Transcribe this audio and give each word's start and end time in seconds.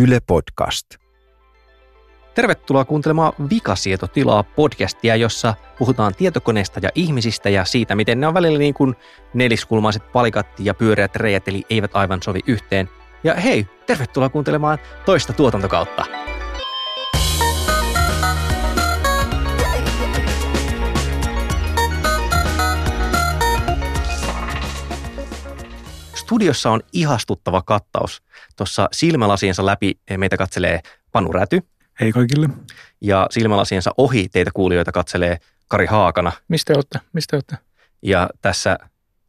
Yle 0.00 0.20
Podcast. 0.26 0.86
Tervetuloa 2.34 2.84
kuuntelemaan 2.84 3.32
Vikasietotilaa 3.50 4.42
podcastia, 4.42 5.16
jossa 5.16 5.54
puhutaan 5.78 6.14
tietokoneista 6.14 6.80
ja 6.82 6.88
ihmisistä 6.94 7.48
ja 7.48 7.64
siitä, 7.64 7.94
miten 7.94 8.20
ne 8.20 8.26
on 8.26 8.34
välillä 8.34 8.58
niin 8.58 8.74
kuin 8.74 8.94
neliskulmaiset 9.34 10.12
palikat 10.12 10.46
ja 10.58 10.74
pyöreät 10.74 11.16
reijät, 11.16 11.48
eli 11.48 11.64
eivät 11.70 11.90
aivan 11.94 12.22
sovi 12.22 12.40
yhteen. 12.46 12.88
Ja 13.24 13.34
hei, 13.34 13.66
tervetuloa 13.86 14.28
kuuntelemaan 14.28 14.78
toista 15.04 15.32
tuotantokautta. 15.32 16.04
Studiossa 26.14 26.70
on 26.70 26.80
ihastuttava 26.92 27.62
kattaus. 27.62 28.22
Tuossa 28.60 28.88
silmälasiensa 28.92 29.66
läpi 29.66 29.98
meitä 30.16 30.36
katselee 30.36 30.80
Panu 31.12 31.32
Räty. 31.32 31.62
Hei 32.00 32.12
kaikille. 32.12 32.48
Ja 33.00 33.26
silmälasiensa 33.30 33.90
ohi 33.96 34.28
teitä 34.28 34.50
kuulijoita 34.54 34.92
katselee 34.92 35.38
Kari 35.68 35.86
Haakana. 35.86 36.32
Mistä 36.48 36.72
olette? 36.76 37.00
Mistä 37.12 37.36
olette? 37.36 37.56
Ja 38.02 38.30
tässä 38.42 38.78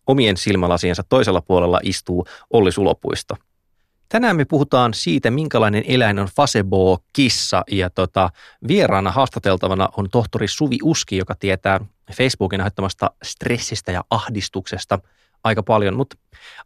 omien 0.07 0.37
silmälasiensa 0.37 1.03
toisella 1.09 1.41
puolella 1.41 1.79
istuu 1.83 2.25
Olli 2.53 2.71
Sulopuisto. 2.71 3.35
Tänään 4.09 4.35
me 4.35 4.45
puhutaan 4.45 4.93
siitä, 4.93 5.31
minkälainen 5.31 5.83
eläin 5.87 6.19
on 6.19 6.27
Fasebo-kissa 6.27 7.63
ja 7.71 7.89
tota, 7.89 8.29
vieraana 8.67 9.11
haastateltavana 9.11 9.89
on 9.97 10.09
tohtori 10.09 10.47
Suvi 10.47 10.77
Uski, 10.83 11.17
joka 11.17 11.35
tietää 11.35 11.79
Facebookin 12.13 12.61
aiheuttamasta 12.61 13.11
stressistä 13.23 13.91
ja 13.91 14.03
ahdistuksesta– 14.09 14.99
aika 15.43 15.63
paljon, 15.63 15.95
mutta 15.95 16.17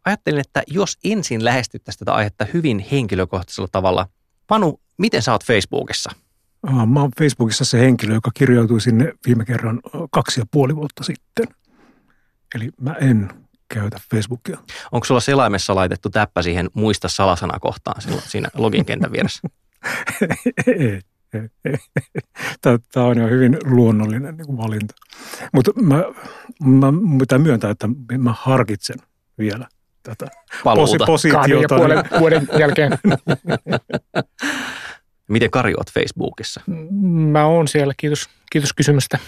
ajattelin, 0.04 0.40
että 0.40 0.62
jos 0.66 0.98
ensin 1.04 1.44
lähestyttäisiin 1.44 1.98
tätä 1.98 2.14
aihetta 2.14 2.46
hyvin 2.54 2.86
henkilökohtaisella 2.92 3.68
tavalla. 3.72 4.06
Panu, 4.46 4.80
miten 4.98 5.22
sä 5.22 5.32
oot 5.32 5.44
Facebookissa? 5.44 6.10
Mä 6.86 7.00
oon 7.00 7.10
Facebookissa 7.18 7.64
se 7.64 7.80
henkilö, 7.80 8.14
joka 8.14 8.30
kirjautui 8.34 8.80
sinne 8.80 9.12
viime 9.26 9.44
kerran 9.44 9.80
kaksi 10.10 10.40
ja 10.40 10.46
puoli 10.50 10.76
vuotta 10.76 11.04
sitten. 11.04 11.46
Eli 12.54 12.70
mä 12.80 12.92
en 12.92 13.30
käytä 13.68 14.00
Facebookia. 14.10 14.58
Onko 14.92 15.04
sulla 15.04 15.20
selaimessa 15.20 15.74
laitettu 15.74 16.10
täppä 16.10 16.42
siihen 16.42 16.70
muista 16.74 17.08
salasana 17.08 17.58
kohtaan 17.58 18.02
siinä 18.02 18.48
login 18.54 18.84
kentän 18.84 19.12
vieressä? 19.12 19.48
ei, 20.66 21.00
Tämä 22.92 23.06
on 23.06 23.18
jo 23.18 23.28
hyvin 23.28 23.58
luonnollinen 23.64 24.36
niin 24.36 24.46
kuin 24.46 24.58
valinta. 24.58 24.94
Mutta 25.52 25.70
mä, 25.80 26.04
mä 26.64 27.38
myöntää, 27.38 27.70
että 27.70 27.88
mä 28.18 28.34
harkitsen 28.38 28.96
vielä 29.38 29.66
tätä 30.02 30.26
Paluuta. 30.64 31.04
posi- 31.04 31.06
positiota. 31.06 31.48
ja 31.74 31.78
puolen 31.78 32.04
vuoden 32.20 32.48
jälkeen. 32.58 32.92
Miten 35.28 35.50
Kari 35.50 35.74
oot 35.76 35.90
Facebookissa? 35.92 36.60
Mä 37.32 37.46
oon 37.46 37.68
siellä, 37.68 37.94
kiitos, 37.96 38.28
kiitos 38.52 38.72
kysymästä. 38.72 39.18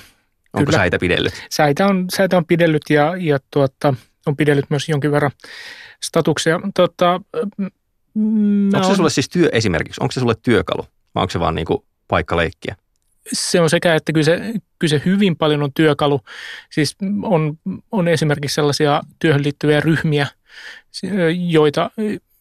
Onko 0.53 0.67
Kyllä. 0.67 0.79
säitä 0.79 0.99
pidellyt? 0.99 1.47
Säitä 1.51 1.87
on, 1.87 2.05
säitä 2.17 2.37
on 2.37 2.45
pidellyt 2.47 2.83
ja, 2.91 3.17
ja 3.17 3.39
tuota, 3.51 3.95
on 4.27 4.37
pidellyt 4.37 4.65
myös 4.71 4.89
jonkin 4.89 5.13
verran 5.13 5.31
statuksia. 6.03 6.61
Tuota, 6.77 7.21
mm, 8.15 8.67
Onko 8.67 8.83
se 8.83 8.91
on- 8.91 8.97
sulle 8.97 9.11
siis 9.11 9.29
työ 9.29 9.49
esimerkiksi? 9.53 9.99
Onko 10.01 10.13
se 10.13 10.21
sulle 10.21 10.35
työkalu 10.43 10.87
vai 11.19 11.23
onko 11.23 11.31
se 11.31 11.41
vaan 11.41 11.55
niinku 11.55 11.85
paikka 12.09 12.37
leikkiä? 12.37 12.77
se 13.33 13.61
on 13.61 13.71
sekä, 13.71 13.95
että 13.95 14.13
kyllä 14.13 14.25
se, 14.25 14.55
kyllä 14.79 14.91
se 14.91 15.03
hyvin 15.05 15.37
paljon 15.37 15.63
on 15.63 15.73
työkalu. 15.73 16.21
Siis 16.71 16.97
on, 17.23 17.59
on 17.93 18.09
esimerkiksi 18.09 18.55
sellaisia 18.55 19.03
työhön 19.19 19.45
liittyviä 19.45 19.81
ryhmiä, 19.81 20.27
joita, 21.49 21.91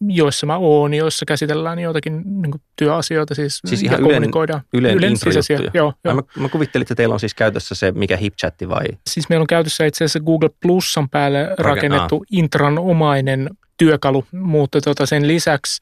joissa 0.08 0.46
mä 0.46 0.58
oon, 0.58 0.94
joissa 0.94 1.26
käsitellään 1.26 1.80
joitakin 1.80 2.42
niin 2.42 2.52
kuin 2.52 2.62
työasioita 2.76 3.36
siis, 3.36 3.62
Siis 3.66 3.84
ja 3.84 3.86
ihan 3.86 4.00
Ylen- 4.00 4.04
kommunikoidaan. 4.04 4.62
Ylen, 4.74 4.98
Ylen 4.98 5.18
sisäisiä, 5.18 5.60
joo, 5.74 5.94
joo. 6.04 6.16
Mä, 6.16 6.22
mä 6.42 6.50
kuvittelin, 6.50 6.84
että 6.84 6.96
teillä 6.96 7.14
on 7.14 7.20
siis 7.20 7.34
käytössä 7.34 7.76
se, 7.76 7.92
mikä 7.92 8.18
HipChatti 8.18 8.70
vai? 8.70 8.86
Siis 9.08 9.30
meillä 9.30 9.44
on 9.44 9.48
käytössä 9.48 9.86
itse 9.86 10.04
asiassa 10.04 10.20
Google 10.20 10.50
Plusan 10.62 11.10
päälle 11.10 11.56
rakennettu 11.58 12.26
intranomainen 12.32 13.50
työkalu, 13.78 14.26
mutta 14.32 14.82
tota 14.82 15.06
sen 15.06 15.28
lisäksi 15.28 15.82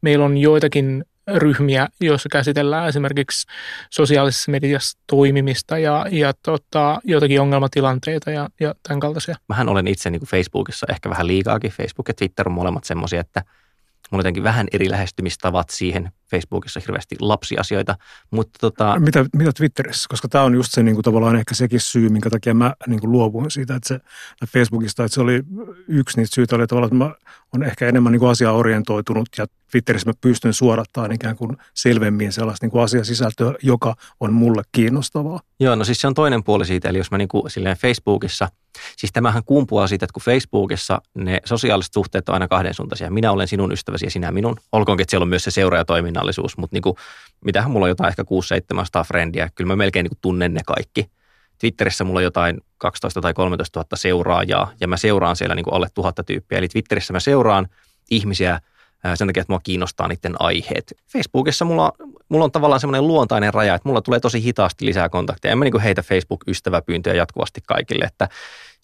meillä 0.00 0.24
on 0.24 0.38
joitakin 0.38 1.04
ryhmiä, 1.34 1.88
joissa 2.00 2.28
käsitellään 2.32 2.88
esimerkiksi 2.88 3.46
sosiaalisessa 3.90 4.50
mediassa 4.50 4.98
toimimista 5.06 5.78
ja, 5.78 6.06
ja 6.10 6.32
tota, 6.42 7.00
joitakin 7.04 7.40
ongelmatilanteita 7.40 8.30
ja, 8.30 8.48
ja 8.60 8.74
tämän 8.82 9.00
kaltaisia. 9.00 9.36
Mähän 9.48 9.68
olen 9.68 9.88
itse 9.88 10.10
niin 10.10 10.20
kuin 10.20 10.28
Facebookissa 10.28 10.86
ehkä 10.90 11.10
vähän 11.10 11.26
liikaakin. 11.26 11.70
Facebook 11.70 12.08
ja 12.08 12.14
Twitter 12.14 12.48
on 12.48 12.54
molemmat 12.54 12.84
semmoisia, 12.84 13.20
että 13.20 13.42
mulla 14.10 14.20
on 14.20 14.20
jotenkin 14.20 14.42
vähän 14.42 14.66
eri 14.72 14.90
lähestymistavat 14.90 15.70
siihen. 15.70 16.12
Facebookissa 16.30 16.80
hirveästi 16.80 17.16
lapsiasioita, 17.20 17.96
mutta 18.30 18.58
tota, 18.60 19.00
Mitä, 19.00 19.24
mitä 19.36 19.52
Twitterissä? 19.52 20.06
Koska 20.08 20.28
tämä 20.28 20.44
on 20.44 20.54
just 20.54 20.72
se 20.72 20.82
niin 20.82 20.94
kuin 20.94 21.04
tavallaan 21.04 21.36
ehkä 21.36 21.54
sekin 21.54 21.80
syy, 21.80 22.08
minkä 22.08 22.30
takia 22.30 22.54
mä 22.54 22.74
niin 22.86 23.00
kuin 23.00 23.12
luovuin 23.12 23.50
siitä, 23.50 23.74
että 23.74 23.88
se 23.88 24.00
Facebookista, 24.48 25.04
että 25.04 25.14
se 25.14 25.20
oli 25.20 25.42
yksi 25.88 26.16
niitä 26.16 26.34
syitä, 26.34 26.56
oli 26.56 26.66
tavallaan, 26.66 26.92
että 26.92 27.04
mä 27.04 27.14
on 27.54 27.62
ehkä 27.62 27.88
enemmän 27.88 28.12
niin 28.12 28.20
kuin 28.20 28.30
asiaorientoitunut 28.30 29.28
ja 29.38 29.46
Twitterissä 29.70 30.10
mä 30.10 30.14
pystyn 30.20 30.52
suorattamaan 30.52 31.12
ikään 31.12 31.36
kuin 31.36 31.56
selvemmin 31.74 32.32
sellaista 32.32 32.64
niin 32.66 32.70
kuin 32.70 32.82
asiasisältöä, 32.82 33.54
joka 33.62 33.94
on 34.20 34.32
mulle 34.32 34.62
kiinnostavaa. 34.72 35.40
Joo, 35.60 35.74
no 35.74 35.84
siis 35.84 36.00
se 36.00 36.06
on 36.06 36.14
toinen 36.14 36.44
puoli 36.44 36.66
siitä, 36.66 36.88
eli 36.88 36.98
jos 36.98 37.10
mä 37.10 37.18
niinku 37.18 37.44
silleen 37.48 37.76
Facebookissa, 37.76 38.48
siis 38.96 39.12
tämähän 39.12 39.42
kumpuaa 39.46 39.86
siitä, 39.86 40.04
että 40.04 40.12
kun 40.12 40.22
Facebookissa 40.22 41.00
ne 41.14 41.40
sosiaaliset 41.44 41.92
suhteet 41.92 42.28
on 42.28 42.32
aina 42.32 42.48
kahden 42.48 42.74
suuntaisia. 42.74 43.10
Minä 43.10 43.32
olen 43.32 43.48
sinun 43.48 43.72
ystäväsi 43.72 44.06
ja 44.06 44.10
sinä 44.10 44.32
minun. 44.32 44.56
Olkoonkin, 44.72 45.02
että 45.02 45.10
siellä 45.10 45.24
on 45.24 45.28
myös 45.28 45.44
se 45.44 45.50
seuraajatoiminnallisuus, 46.16 46.56
mutta 46.58 46.74
niinku, 46.74 46.96
mitähän 47.44 47.70
mulla 47.70 47.84
on 47.84 47.90
jotain 47.90 48.08
ehkä 48.08 48.22
6-700 49.02 49.04
frendiä. 49.06 49.50
Kyllä 49.54 49.68
mä 49.68 49.76
melkein 49.76 50.04
niinku 50.04 50.18
tunnen 50.20 50.54
ne 50.54 50.60
kaikki. 50.66 51.10
Twitterissä 51.58 52.04
mulla 52.04 52.18
on 52.18 52.24
jotain 52.24 52.60
12 52.78 53.20
tai 53.20 53.34
13 53.34 53.80
000 53.80 53.96
seuraajaa 53.96 54.72
ja 54.80 54.88
mä 54.88 54.96
seuraan 54.96 55.36
siellä 55.36 55.54
niinku 55.54 55.70
alle 55.70 55.88
tuhatta 55.94 56.22
tyyppiä. 56.22 56.58
Eli 56.58 56.68
Twitterissä 56.68 57.12
mä 57.12 57.20
seuraan 57.20 57.68
ihmisiä 58.10 58.60
sen 59.14 59.26
takia, 59.26 59.40
että 59.40 59.52
mua 59.52 59.60
kiinnostaa 59.62 60.08
niiden 60.08 60.34
aiheet. 60.38 60.94
Facebookissa 61.12 61.64
mulla, 61.64 61.92
mulla 62.28 62.44
on 62.44 62.52
tavallaan 62.52 62.80
semmoinen 62.80 63.06
luontainen 63.06 63.54
raja, 63.54 63.74
että 63.74 63.88
mulla 63.88 64.00
tulee 64.00 64.20
tosi 64.20 64.42
hitaasti 64.42 64.86
lisää 64.86 65.08
kontakteja. 65.08 65.52
En 65.52 65.58
mä 65.58 65.64
niinku 65.64 65.78
heitä 65.78 66.02
Facebook-ystäväpyyntöjä 66.02 67.16
jatkuvasti 67.16 67.60
kaikille, 67.66 68.04
että 68.04 68.28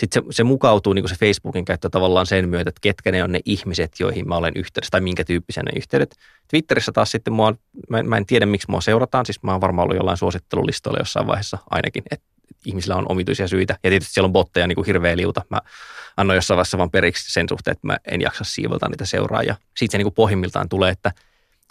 sitten 0.00 0.22
se, 0.22 0.28
se 0.30 0.44
mukautuu 0.44 0.92
niinku 0.92 1.08
se 1.08 1.14
Facebookin 1.14 1.64
käyttö 1.64 1.88
tavallaan 1.90 2.26
sen 2.26 2.48
myötä, 2.48 2.68
että 2.68 2.80
ketkä 2.80 3.12
ne 3.12 3.24
on 3.24 3.32
ne 3.32 3.40
ihmiset, 3.44 4.00
joihin 4.00 4.28
mä 4.28 4.36
olen 4.36 4.52
yhteydessä 4.56 4.90
tai 4.90 5.00
minkä 5.00 5.24
tyyppisiä 5.24 5.62
ne 5.62 5.72
yhteydet. 5.76 6.16
Twitterissä 6.48 6.92
taas 6.92 7.10
sitten 7.10 7.32
mua, 7.32 7.54
mä, 7.88 7.98
en- 7.98 8.08
mä 8.08 8.16
en 8.16 8.26
tiedä 8.26 8.46
miksi 8.46 8.70
mua 8.70 8.80
seurataan, 8.80 9.26
siis 9.26 9.42
mä 9.42 9.52
oon 9.52 9.60
varmaan 9.60 9.84
ollut 9.84 9.96
jollain 9.96 10.18
suosittelulistoilla 10.18 10.98
jossain 10.98 11.26
vaiheessa 11.26 11.58
ainakin, 11.70 12.02
että 12.10 12.26
ihmisillä 12.66 12.96
on 12.96 13.06
omituisia 13.08 13.48
syitä. 13.48 13.78
Ja 13.82 13.90
tietysti 13.90 14.12
siellä 14.14 14.26
on 14.26 14.32
botteja 14.32 14.66
niin 14.66 14.76
kuin 14.76 14.86
hirveä 14.86 15.16
liuta. 15.16 15.42
Mä 15.48 15.58
annoin 16.16 16.36
jossain 16.36 16.56
vaiheessa 16.56 16.78
vaan 16.78 16.90
periksi 16.90 17.32
sen 17.32 17.46
suhteen, 17.48 17.72
että 17.72 17.86
mä 17.86 17.96
en 18.04 18.20
jaksa 18.20 18.44
siivota 18.44 18.88
niitä 18.88 19.04
seuraajia. 19.04 19.56
Siitä 19.76 19.92
se 19.92 19.98
niin 19.98 20.04
kuin 20.04 20.14
pohjimmiltaan 20.14 20.68
tulee, 20.68 20.90
että 20.90 21.12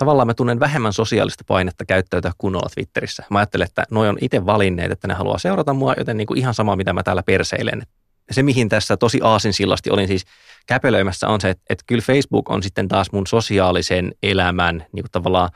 tavallaan 0.02 0.28
mä 0.28 0.34
tunnen 0.34 0.60
vähemmän 0.60 0.94
sosiaalista 0.94 1.44
painetta 1.48 1.86
käyttäytyä 1.86 2.32
kunnolla 2.38 2.70
Twitterissä. 2.74 3.24
Mä 3.30 3.40
ajattelen, 3.40 3.68
että 3.68 3.86
noi 3.92 4.10
on 4.10 4.18
itse 4.22 4.46
valinneet, 4.46 4.92
että 4.92 5.08
ne 5.08 5.14
haluaa 5.14 5.38
seurata 5.38 5.74
mua, 5.74 5.94
joten 5.98 6.18
niin 6.18 6.28
kuin 6.28 6.38
ihan 6.38 6.54
sama, 6.54 6.76
mitä 6.76 6.94
mä 6.94 7.04
täällä 7.04 7.24
perseilen. 7.24 7.84
Se, 8.32 8.44
mihin 8.44 8.70
tässä 8.70 8.98
tosi 8.98 9.20
aasinsillasti 9.24 9.90
olin 9.90 10.08
siis 10.08 10.26
käpelöimässä, 10.68 11.28
on 11.28 11.42
se, 11.42 11.50
että, 11.50 11.64
että 11.70 11.84
kyllä 11.88 12.02
Facebook 12.02 12.50
on 12.50 12.64
sitten 12.64 12.88
taas 12.88 13.12
mun 13.12 13.28
sosiaalisen 13.28 14.12
elämän 14.24 14.76
niin 14.76 15.04
kuin 15.04 15.12
tavallaan 15.12 15.50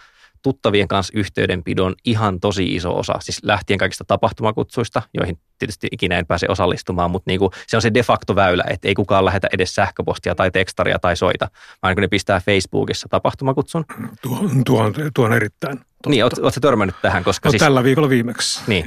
tuttavien 0.46 0.88
kanssa 0.88 1.14
yhteydenpidon 1.18 1.96
ihan 2.06 2.40
tosi 2.40 2.76
iso 2.76 2.98
osa. 2.98 3.14
Siis 3.20 3.44
lähtien 3.44 3.80
kaikista 3.80 4.04
tapahtumakutsuista, 4.08 5.02
joihin 5.14 5.40
tietysti 5.60 5.88
ikinä 5.92 6.20
en 6.20 6.26
pääse 6.26 6.46
osallistumaan, 6.50 7.12
mutta 7.12 7.30
niin 7.30 7.40
kuin 7.40 7.52
se 7.68 7.78
on 7.78 7.82
se 7.82 7.94
de 7.94 8.04
facto 8.04 8.36
väylä, 8.36 8.64
että 8.70 8.88
ei 8.88 8.94
kukaan 8.94 9.26
lähetä 9.26 9.48
edes 9.54 9.76
sähköpostia 9.76 10.36
tai 10.36 10.52
tekstaria 10.52 11.00
tai 11.00 11.16
soita, 11.16 11.48
vaan 11.84 11.96
kun 11.96 12.02
ne 12.02 12.08
pistää 12.08 12.40
Facebookissa 12.40 13.08
tapahtumakutsun. 13.10 13.86
Tuo, 14.22 14.50
tuo, 14.66 14.82
on, 14.82 14.94
tuo 15.14 15.26
on 15.26 15.34
erittäin 15.34 15.78
totta. 15.78 16.10
Niin, 16.10 16.24
oot, 16.24 16.38
oot 16.38 16.54
sä 16.54 16.60
törmännyt 16.60 16.96
tähän, 17.02 17.24
koska 17.24 17.48
no, 17.48 17.52
siis... 17.52 17.60
tällä 17.60 17.84
viikolla 17.84 18.10
viimeksi. 18.10 18.62
Niin. 18.68 18.86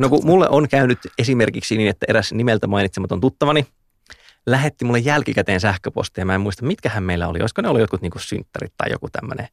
No 0.00 0.08
kun 0.08 0.26
mulle 0.26 0.48
on 0.48 0.68
käynyt 0.68 0.98
esimerkiksi 1.18 1.76
niin, 1.76 1.88
että 1.88 2.06
eräs 2.08 2.32
nimeltä 2.32 2.66
mainitsematon 2.66 3.20
tuttavani 3.20 3.66
lähetti 4.46 4.84
mulle 4.84 4.98
jälkikäteen 4.98 5.60
sähköpostia. 5.60 6.24
Mä 6.24 6.34
en 6.34 6.40
muista, 6.40 6.66
mitkähän 6.66 7.02
meillä 7.02 7.28
oli. 7.28 7.40
Olisiko 7.40 7.62
ne 7.62 7.68
oli 7.68 7.80
jotkut 7.80 8.02
niin 8.02 8.12
synttärit 8.16 8.72
tai 8.76 8.90
joku 8.90 9.08
tämmöinen. 9.12 9.48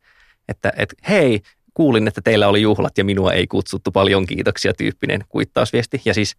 Että 0.48 0.74
et, 0.78 0.94
hei, 1.10 1.42
kuulin, 1.74 2.08
että 2.08 2.22
teillä 2.22 2.48
oli 2.48 2.62
juhlat 2.62 2.98
ja 2.98 3.04
minua 3.04 3.34
ei 3.34 3.48
kutsuttu. 3.48 3.92
Paljon 3.92 4.26
kiitoksia 4.26 4.74
tyyppinen 4.74 5.26
kuittausviesti. 5.30 6.02
Ja 6.06 6.14
siis 6.14 6.36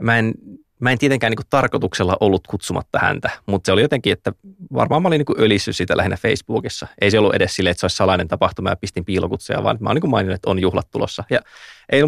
mä 0.00 0.18
en, 0.18 0.34
mä 0.80 0.90
en 0.90 0.98
tietenkään 0.98 1.30
niin 1.30 1.46
tarkoituksella 1.50 2.16
ollut 2.20 2.46
kutsumatta 2.46 2.98
häntä, 2.98 3.30
mutta 3.46 3.68
se 3.68 3.72
oli 3.72 3.82
jotenkin, 3.82 4.12
että 4.12 4.32
varmaan 4.72 5.02
mä 5.02 5.08
olin 5.08 5.24
niin 5.28 5.44
ölissyt 5.44 5.76
sitä 5.76 5.96
lähinnä 5.96 6.16
Facebookissa. 6.16 6.86
Ei 7.00 7.10
se 7.10 7.18
ollut 7.18 7.34
edes 7.34 7.56
silleen, 7.56 7.70
että 7.70 7.80
se 7.80 7.84
olisi 7.84 7.96
salainen 7.96 8.28
tapahtuma 8.28 8.70
ja 8.70 8.76
pistin 8.76 9.04
piilokutsuja, 9.04 9.62
vaan 9.62 9.76
mä 9.80 9.88
oon 9.88 9.96
niin 9.96 10.10
maininnut, 10.10 10.34
että 10.34 10.50
on 10.50 10.58
juhlat 10.58 10.90
tulossa. 10.90 11.24
Ja 11.30 11.40
ei, 11.92 12.02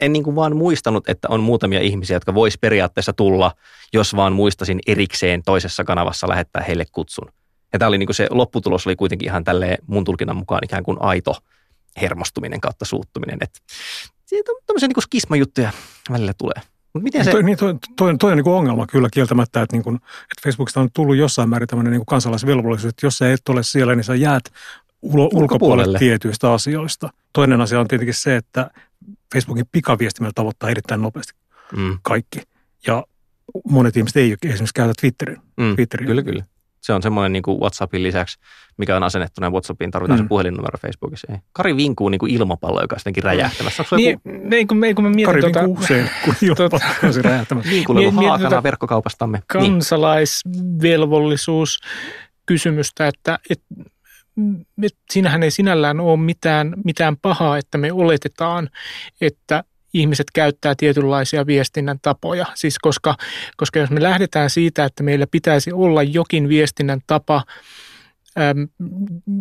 en 0.00 0.12
niin 0.12 0.24
kuin 0.24 0.36
vaan 0.36 0.56
muistanut, 0.56 1.08
että 1.08 1.28
on 1.30 1.40
muutamia 1.40 1.80
ihmisiä, 1.80 2.16
jotka 2.16 2.34
vois 2.34 2.58
periaatteessa 2.58 3.12
tulla, 3.12 3.52
jos 3.92 4.16
vaan 4.16 4.32
muistasin 4.32 4.80
erikseen 4.86 5.42
toisessa 5.42 5.84
kanavassa 5.84 6.28
lähettää 6.28 6.62
heille 6.62 6.84
kutsun. 6.92 7.28
Ja 7.72 7.78
tämä 7.78 7.88
oli 7.88 7.98
niin 7.98 8.06
kuin 8.06 8.14
se 8.14 8.26
lopputulos 8.30 8.86
oli 8.86 8.96
kuitenkin 8.96 9.28
ihan 9.28 9.44
tälleen 9.44 9.78
mun 9.86 10.04
tulkinnan 10.04 10.36
mukaan 10.36 10.64
ikään 10.64 10.82
kuin 10.82 10.96
aito 11.00 11.36
hermostuminen 12.00 12.60
kautta 12.60 12.84
suuttuminen. 12.84 13.38
Että 13.40 13.58
tämmöisiä 14.66 14.88
niin 14.88 15.02
skismajuttuja 15.02 15.70
välillä 16.10 16.32
tulee. 16.38 16.62
Mutta 16.92 17.04
miten 17.04 17.24
se... 17.24 17.30
Toi, 17.30 17.42
niin, 17.42 17.58
toi, 17.58 17.74
toi, 17.96 18.16
toi 18.18 18.32
on 18.32 18.36
niin 18.36 18.48
ongelma 18.48 18.86
kyllä 18.86 19.08
kieltämättä, 19.12 19.62
että, 19.62 19.76
niin 19.76 19.84
kuin, 19.84 19.96
että 19.96 20.42
Facebookista 20.44 20.80
on 20.80 20.88
tullut 20.94 21.16
jossain 21.16 21.48
määrin 21.48 21.68
tämmöinen 21.68 21.92
niin 21.92 22.06
kansalaisvelvollisuus, 22.06 22.88
että 22.88 23.06
jos 23.06 23.18
sä 23.18 23.32
et 23.32 23.48
ole 23.48 23.62
siellä, 23.62 23.94
niin 23.94 24.04
sä 24.04 24.14
jäät 24.14 24.44
ulo, 25.02 25.30
ulkopuolelle 25.32 25.98
tietyistä 25.98 26.52
asioista. 26.52 27.10
Toinen 27.32 27.60
asia 27.60 27.80
on 27.80 27.88
tietenkin 27.88 28.14
se, 28.14 28.36
että 28.36 28.70
Facebookin 29.34 29.66
pikaviestimellä 29.72 30.32
tavoittaa 30.34 30.70
erittäin 30.70 31.02
nopeasti 31.02 31.32
mm. 31.76 31.98
kaikki. 32.02 32.42
Ja 32.86 33.04
monet 33.70 33.96
ihmiset 33.96 34.16
ei 34.16 34.36
esimerkiksi 34.42 34.74
käytä 34.74 34.92
Twitterin. 35.00 35.38
Mm, 35.56 35.76
Twitterin. 35.76 36.06
Kyllä, 36.06 36.22
kyllä 36.22 36.44
se 36.82 36.92
on 36.92 37.02
semmoinen 37.02 37.32
niin 37.32 37.42
kuin 37.42 37.60
WhatsAppin 37.60 38.02
lisäksi, 38.02 38.38
mikä 38.76 38.96
on 38.96 39.02
asennettuna 39.02 39.50
WhatsAppiin, 39.50 39.90
tarvitaan 39.90 40.20
mm. 40.20 40.24
se 40.24 40.28
puhelinnumero 40.28 40.78
Facebookissa. 40.78 41.32
Ei. 41.32 41.38
Kari 41.52 41.76
vinkuu 41.76 42.08
niin 42.08 42.18
kuin 42.18 42.32
ilmapallo, 42.32 42.80
joka 42.80 42.94
on 42.94 42.98
jotenkin 43.00 43.22
räjähtämässä. 43.22 43.82
Onko 43.82 43.96
niin, 43.96 44.10
joku... 44.10 44.30
niin, 44.48 44.68
kun, 44.68 44.76
me, 44.76 44.94
kun 44.94 45.04
mä 45.04 45.10
mietin 45.10 45.26
Kari 45.26 45.40
tuota, 45.40 45.60
vinkuu 45.60 45.84
usein, 45.84 46.10
kun 46.24 46.34
ilmapallo 46.42 46.84
on 47.02 47.14
räjähtämässä. 47.24 47.70
Niin 47.70 47.84
kuin 47.84 47.98
ollut 47.98 48.14
haakana 48.14 48.38
tuota 48.38 48.62
verkkokaupastamme. 48.62 49.42
Kansalaisvelvollisuus 49.46 51.78
kysymystä, 52.46 53.08
että, 53.08 53.38
että 53.50 53.64
et 54.82 54.96
siinähän 55.10 55.42
ei 55.42 55.50
sinällään 55.50 56.00
ole 56.00 56.16
mitään, 56.16 56.74
mitään 56.84 57.16
pahaa, 57.16 57.58
että 57.58 57.78
me 57.78 57.92
oletetaan, 57.92 58.68
että 59.20 59.64
ihmiset 59.94 60.26
käyttää 60.34 60.74
tietynlaisia 60.76 61.46
viestinnän 61.46 61.98
tapoja. 62.02 62.46
Siis 62.54 62.78
koska, 62.78 63.14
koska 63.56 63.78
jos 63.78 63.90
me 63.90 64.02
lähdetään 64.02 64.50
siitä, 64.50 64.84
että 64.84 65.02
meillä 65.02 65.26
pitäisi 65.30 65.72
olla 65.72 66.02
jokin 66.02 66.48
viestinnän 66.48 67.00
tapa, 67.06 67.42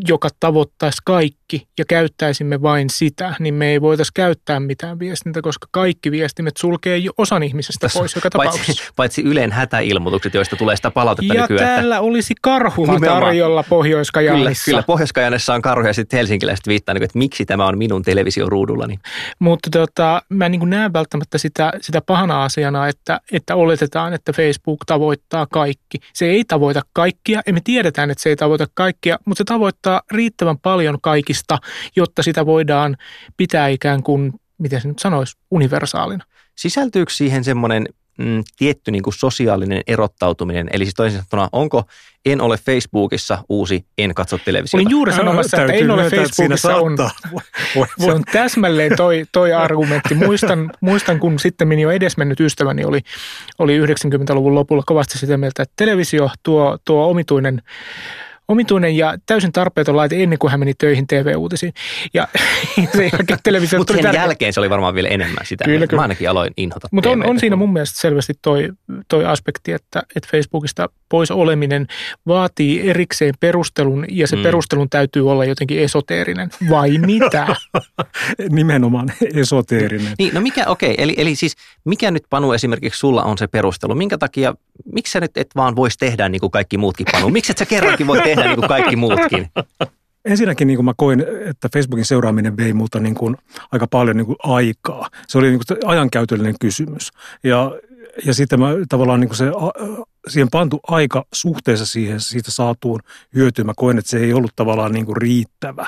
joka 0.08 0.30
tavoittaisi 0.40 0.98
kaikki 1.06 1.68
ja 1.78 1.86
käyttäisimme 1.88 2.62
vain 2.62 2.90
sitä, 2.90 3.36
niin 3.40 3.54
me 3.54 3.72
ei 3.72 3.82
voitaisiin 3.82 4.14
käyttää 4.14 4.60
mitään 4.60 5.00
viestintä, 5.00 5.42
koska 5.42 5.68
kaikki 5.72 6.12
viestimet 6.12 6.58
sulkee 6.58 6.98
jo 6.98 7.12
osan 7.18 7.44
ihmisestä 7.44 7.80
Tässä, 7.80 8.00
pois 8.00 8.16
joka 8.16 8.30
tapauksessa. 8.30 8.66
Paitsi, 8.66 8.94
paitsi 8.96 9.22
Ylen 9.22 9.52
hätäilmoitukset, 9.52 10.34
joista 10.34 10.56
tulee 10.56 10.76
sitä 10.76 10.92
palautetta 10.92 11.34
ja 11.34 11.42
nykyään. 11.42 11.70
Ja 11.70 11.76
täällä 11.76 11.96
että... 11.96 12.02
olisi 12.02 12.34
karhua 12.42 13.00
tarjolla 13.06 13.64
pohjois 13.70 14.12
Kyllä, 14.12 14.52
kyllä 14.66 14.84
pohjois 14.84 15.50
on 15.50 15.62
karhu 15.62 15.88
ja 15.88 15.94
sitten 15.94 16.18
helsinkiläiset 16.18 16.68
viittaa, 16.68 16.94
niin 16.94 17.04
että 17.04 17.18
miksi 17.18 17.46
tämä 17.46 17.66
on 17.66 17.78
minun 17.78 18.02
televisioruudullani. 18.02 19.00
Mutta 19.40 19.70
tota, 19.70 20.22
mä 20.30 20.46
en 20.46 20.52
niin 20.52 20.70
näe 20.70 20.94
välttämättä 20.94 21.38
sitä, 21.38 21.72
sitä 21.82 22.02
pahana 22.02 22.44
asiana, 22.44 22.88
että, 22.88 23.20
että 23.32 23.56
oletetaan, 23.56 24.14
että 24.14 24.34
Facebook 24.34 24.80
tavoittaa 24.86 25.48
kaikki. 25.52 25.98
Se 26.14 26.26
ei 26.26 26.44
tavoita 26.44 26.82
kaikkia 26.94 27.42
ja 27.48 27.54
me 27.54 27.60
tiedetään, 27.64 28.12
että 28.12 28.24
se 28.24 28.30
ei 28.30 28.36
tavoita 28.36 28.66
kaikkia, 28.74 28.81
mutta 29.26 29.38
se 29.38 29.44
tavoittaa 29.44 30.02
riittävän 30.12 30.58
paljon 30.58 30.98
kaikista, 31.02 31.58
jotta 31.96 32.24
sitä 32.24 32.46
voidaan 32.46 32.98
pitää 33.38 33.68
ikään 33.68 34.04
kuin, 34.04 34.34
miten 34.58 34.82
se 34.82 34.88
nyt 34.88 35.00
sanoisi, 35.00 35.38
universaalina. 35.52 36.26
Sisältyykö 36.56 37.14
siihen 37.14 37.44
semmoinen 37.44 37.86
mm, 38.18 38.44
tietty 38.58 38.92
niin 38.92 39.04
kuin 39.04 39.14
sosiaalinen 39.14 39.82
erottautuminen? 39.88 40.70
Eli 40.74 40.86
siis 40.86 40.94
toisin 40.94 41.18
sanottuna, 41.18 41.50
onko 41.52 41.84
en 42.26 42.42
ole 42.42 42.58
Facebookissa 42.58 43.44
uusi, 43.50 43.86
en 43.98 44.16
katso 44.16 44.38
televisiota? 44.38 44.82
Olin 44.82 44.92
juuri 44.92 45.14
sanomassa, 45.14 45.62
että 45.62 45.74
en 45.74 45.92
ole 45.92 46.10
Facebookissa 46.10 46.76
on. 46.76 46.98
Se 48.06 48.12
on 48.12 48.24
täsmälleen 48.32 48.98
toi, 48.98 49.26
toi 49.32 49.54
argumentti. 49.54 50.16
Muistan, 50.16 50.72
muistan, 50.82 51.20
kun 51.20 51.40
sitten 51.40 51.68
meni 51.68 51.82
jo 51.82 51.92
edesmennyt 51.92 52.40
ystäväni 52.40 52.86
oli, 52.86 53.00
oli 53.60 53.80
90-luvun 53.86 54.56
lopulla 54.56 54.84
kovasti 54.86 55.18
sitä 55.18 55.38
mieltä, 55.38 55.64
että 55.64 55.74
televisio 55.76 56.30
tuo, 56.44 56.78
tuo 56.86 57.10
omituinen 57.10 57.62
omituinen 58.52 58.98
ja 58.98 59.18
täysin 59.26 59.52
tarpeeton 59.52 59.96
laite 59.96 60.24
ennen 60.24 60.40
kuin 60.40 60.52
hän 60.52 60.60
meni 60.60 60.74
töihin 60.74 61.08
TV-uutisiin. 61.08 61.74
Ja 62.14 62.28
sen 62.96 63.10
jälkeen 63.14 63.40
televisio 63.44 63.80
Mutta 63.80 63.94
sen 63.94 64.04
tärkeä. 64.04 64.22
jälkeen 64.22 64.54
se 64.54 64.60
oli 64.60 64.70
varmaan 64.70 64.96
vielä 64.96 65.10
enemmän 65.10 65.46
sitä. 65.46 65.64
Kyllä, 65.64 65.88
kyllä. 65.88 66.00
Mä 66.00 66.02
ainakin 66.02 66.30
aloin 66.30 66.54
inhota 66.58 66.88
Mutta 66.92 67.10
on, 67.10 67.30
on 67.30 67.40
siinä 67.40 67.56
mun 67.56 67.74
mielestä 67.74 68.02
selvästi 68.02 68.34
toi, 68.42 68.70
toi 69.08 69.26
aspekti, 69.26 69.72
että, 69.72 70.04
että 70.16 70.30
Facebookista 70.32 70.90
pois 71.10 71.32
oleminen 71.32 71.88
vaatii 72.28 72.90
erikseen 72.90 73.34
perustelun 73.40 74.06
ja 74.10 74.28
se 74.28 74.36
mm. 74.36 74.44
perustelun 74.44 74.90
täytyy 74.90 75.32
olla 75.32 75.46
jotenkin 75.46 75.80
esoteerinen. 75.80 76.50
Vai 76.70 76.98
mitä? 76.98 77.56
Nimenomaan 78.50 79.14
esoteerinen. 79.34 80.14
Niin, 80.20 80.34
no 80.34 80.42
mikä, 80.42 80.66
okei, 80.68 80.92
okay, 80.92 81.04
eli, 81.04 81.16
eli 81.18 81.36
siis 81.36 81.56
mikä 81.86 82.12
nyt 82.12 82.24
Panu 82.30 82.54
esimerkiksi 82.54 83.00
sulla 83.00 83.24
on 83.24 83.38
se 83.38 83.48
perustelu? 83.48 83.96
Minkä 83.96 84.18
takia, 84.18 84.56
miksi 84.86 85.12
sä 85.12 85.20
nyt 85.20 85.38
et 85.38 85.50
vaan 85.56 85.76
voisi 85.76 85.98
tehdä 85.98 86.30
niin 86.30 86.40
kuin 86.40 86.52
kaikki 86.52 86.78
muutkin 86.78 87.06
Panu? 87.12 87.30
Miksi 87.30 87.52
et 87.52 87.58
sä 87.58 87.66
kerrankin 87.66 88.08
voi 88.08 88.22
tehdä 88.22 88.44
niin 88.44 88.56
kuin 88.56 88.68
kaikki 88.68 88.96
muutkin? 88.96 89.50
Ensinnäkin 90.26 90.68
niin 90.68 90.78
kuin 90.78 90.86
mä 90.86 90.94
koin, 90.98 91.26
että 91.46 91.70
Facebookin 91.74 92.06
seuraaminen 92.06 92.58
vei 92.58 92.74
multa 92.74 93.00
niin 93.00 93.16
kuin 93.16 93.38
aika 93.72 93.88
paljon 93.88 94.18
niin 94.18 94.26
kuin 94.26 94.38
aikaa. 94.44 95.10
Se 95.28 95.38
oli 95.38 95.50
niin 95.50 95.62
kuin 95.68 95.78
ajankäytöllinen 95.90 96.56
kysymys. 96.60 97.12
Ja, 97.44 97.72
ja 98.26 98.34
sitten 98.34 98.60
mä 98.60 98.68
tavallaan 98.90 99.20
niin 99.20 99.30
kuin 99.30 99.38
se, 99.38 99.46
siihen 100.28 100.50
pantu 100.52 100.80
aika 100.88 101.26
suhteessa 101.34 101.86
siihen 101.86 102.20
siitä 102.20 102.52
saatuun 102.52 103.00
hyötyyn. 103.36 103.66
Mä 103.66 103.74
koen, 103.76 103.98
että 103.98 104.10
se 104.10 104.18
ei 104.18 104.34
ollut 104.34 104.52
tavallaan 104.56 104.92
niin 104.92 105.06
kuin 105.06 105.18
riittävä. 105.18 105.88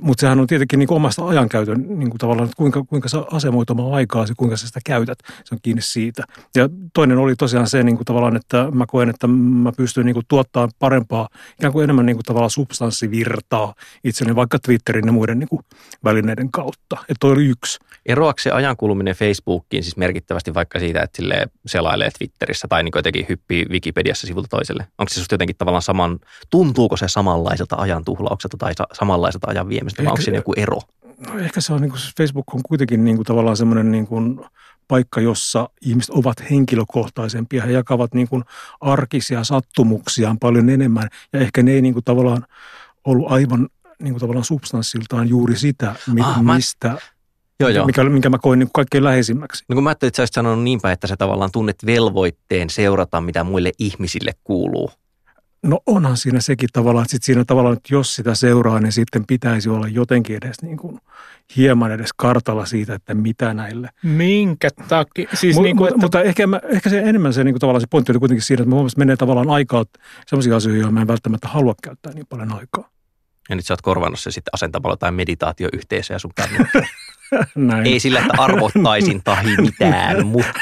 Mutta 0.00 0.20
sehän 0.20 0.40
on 0.40 0.46
tietenkin 0.46 0.78
niin 0.78 0.86
kuin 0.86 0.96
omasta 0.96 1.26
ajankäytön 1.26 1.84
niin 1.88 2.10
kuin 2.10 2.18
tavallaan, 2.18 2.44
että 2.44 2.56
kuinka, 2.56 2.84
kuinka 2.84 3.08
sä 3.08 3.24
asemoit 3.32 3.70
omaa 3.70 3.96
aikaa, 3.96 4.26
kuinka 4.36 4.56
sä 4.56 4.66
sitä 4.66 4.80
käytät. 4.86 5.18
Se 5.44 5.54
on 5.54 5.58
kiinni 5.62 5.82
siitä. 5.82 6.24
Ja 6.54 6.68
toinen 6.94 7.18
oli 7.18 7.36
tosiaan 7.36 7.68
se 7.68 7.82
niin 7.82 7.96
kuin 7.96 8.04
tavallaan, 8.04 8.36
että 8.36 8.70
mä 8.70 8.84
koen, 8.88 9.10
että 9.10 9.26
mä 9.26 9.72
pystyn 9.72 10.06
niin 10.06 10.14
kuin 10.14 10.26
tuottaa 10.28 10.68
parempaa, 10.78 11.28
ikään 11.58 11.72
kuin 11.72 11.84
enemmän 11.84 12.06
niin 12.06 12.16
kuin 12.16 12.24
tavallaan 12.24 12.50
substanssivirtaa 12.50 13.74
itselleni 14.04 14.36
vaikka 14.36 14.58
Twitterin 14.58 15.06
ja 15.06 15.12
muiden 15.12 15.38
niin 15.38 15.48
kuin 15.48 15.62
välineiden 16.04 16.50
kautta. 16.50 16.96
Että 17.00 17.16
toi 17.20 17.32
oli 17.32 17.46
yksi. 17.46 17.78
Eroako 18.06 18.38
se 18.38 18.50
ajankuluminen 18.50 19.14
Facebookiin 19.14 19.82
siis 19.82 19.96
merkittävästi 19.96 20.54
vaikka 20.54 20.78
siitä, 20.78 21.02
että 21.02 21.22
selailee 21.66 22.10
Twitterissä 22.18 22.68
tai 22.68 22.82
niin 22.82 22.92
jotenkin 22.96 23.26
hyppii 23.50 23.72
Wikipediassa 23.72 24.26
sivulta 24.26 24.48
toiselle? 24.48 24.86
Onko 24.98 25.10
se 25.10 25.24
jotenkin 25.32 25.56
tavallaan 25.56 25.82
saman, 25.82 26.18
tuntuuko 26.50 26.96
se 26.96 27.08
samanlaiselta 27.08 27.76
ajan 27.76 28.04
tuhlaukselta 28.04 28.56
tai 28.56 28.72
samanlaiselta 28.92 29.46
ajan 29.50 29.68
viemistä, 29.68 30.02
vai 30.02 30.10
onko 30.10 30.22
siinä 30.22 30.38
joku 30.38 30.52
ero? 30.56 30.78
No 31.26 31.38
ehkä 31.38 31.60
se 31.60 31.72
on, 31.72 31.80
niin 31.80 31.90
kuin, 31.90 32.00
Facebook 32.16 32.54
on 32.54 32.60
kuitenkin 32.68 33.04
niin 33.04 33.16
kuin, 33.16 33.26
tavallaan 33.26 33.56
semmoinen 33.56 33.90
niin 33.90 34.06
kuin, 34.06 34.40
paikka, 34.88 35.20
jossa 35.20 35.68
ihmiset 35.80 36.10
ovat 36.10 36.50
henkilökohtaisempia. 36.50 37.62
He 37.62 37.72
jakavat 37.72 38.14
niin 38.14 38.28
kuin, 38.28 38.44
arkisia 38.80 39.44
sattumuksiaan 39.44 40.38
paljon 40.38 40.68
enemmän 40.68 41.08
ja 41.32 41.40
ehkä 41.40 41.62
ne 41.62 41.70
ei 41.70 41.82
niin 41.82 41.94
kuin, 41.94 42.04
tavallaan 42.04 42.46
ollut 43.04 43.32
aivan 43.32 43.68
niin 44.02 44.12
kuin, 44.12 44.20
tavallaan 44.20 44.44
substanssiltaan 44.44 45.28
juuri 45.28 45.56
sitä, 45.56 45.94
mi- 46.12 46.20
ah, 46.20 46.42
mistä... 46.42 46.88
Mä... 46.88 46.98
Joo, 47.60 47.70
joo. 47.70 47.86
Mikä, 47.86 48.04
minkä 48.04 48.30
mä 48.30 48.38
koin 48.38 48.58
niin 48.58 48.68
kaikkein 48.74 49.04
läheisimmäksi. 49.04 49.64
No 49.68 49.74
kun 49.74 49.84
mä 49.84 49.90
ajattelin, 49.90 50.08
että 50.08 50.16
sä 50.16 50.22
olisit 50.22 50.34
sanonut 50.34 50.64
niinpä, 50.64 50.92
että 50.92 51.06
sä 51.06 51.16
tavallaan 51.16 51.50
tunnet 51.52 51.86
velvoitteen 51.86 52.70
seurata, 52.70 53.20
mitä 53.20 53.44
muille 53.44 53.72
ihmisille 53.78 54.32
kuuluu. 54.44 54.90
No 55.62 55.80
onhan 55.86 56.16
siinä 56.16 56.40
sekin 56.40 56.68
tavallaan, 56.72 57.02
että 57.02 57.10
sit 57.10 57.22
siinä 57.22 57.44
tavallaan, 57.44 57.76
että 57.76 57.94
jos 57.94 58.14
sitä 58.14 58.34
seuraa, 58.34 58.80
niin 58.80 58.92
sitten 58.92 59.26
pitäisi 59.26 59.68
olla 59.68 59.88
jotenkin 59.88 60.36
edes 60.36 60.62
niin 60.62 60.76
kuin 60.76 60.98
hieman 61.56 61.92
edes 61.92 62.10
kartalla 62.16 62.66
siitä, 62.66 62.94
että 62.94 63.14
mitä 63.14 63.54
näille. 63.54 63.90
Minkä 64.02 64.68
takia? 64.88 65.28
Siis 65.34 65.58
M- 65.58 65.62
niin 65.62 65.76
kuin, 65.76 65.88
että... 65.88 66.00
Mutta 66.00 66.22
ehkä, 66.22 66.46
mä, 66.46 66.60
ehkä 66.68 66.90
se 66.90 66.98
enemmän 66.98 67.32
se, 67.32 67.44
niin 67.44 67.54
kuin 67.54 67.60
tavallaan 67.60 67.80
se 67.80 67.86
pointti 67.90 68.12
oli 68.12 68.18
kuitenkin 68.18 68.42
siinä, 68.42 68.62
että 68.62 68.74
mä 68.74 68.80
että 68.80 68.98
menee 68.98 69.16
tavallaan 69.16 69.50
aikaa 69.50 69.84
sellaisia 70.26 70.56
asioita, 70.56 70.78
joihin 70.78 70.94
mä 70.94 71.00
en 71.00 71.08
välttämättä 71.08 71.48
halua 71.48 71.74
käyttää 71.82 72.12
niin 72.12 72.26
paljon 72.28 72.52
aikaa. 72.52 72.88
Ja 73.48 73.56
nyt 73.56 73.66
sä 73.66 73.74
oot 73.74 73.82
korvannut 73.82 74.20
se 74.20 74.30
sitten 74.30 74.50
asentamalla 74.54 74.96
tai 74.96 75.12
meditaatioyhteisöä 75.12 76.18
sun 76.18 76.32
Näin. 77.54 77.86
Ei 77.86 78.00
sillä, 78.00 78.20
että 78.20 78.42
arvottaisin 78.42 79.20
tai 79.24 79.44
mitään, 79.56 80.26
mutta... 80.26 80.60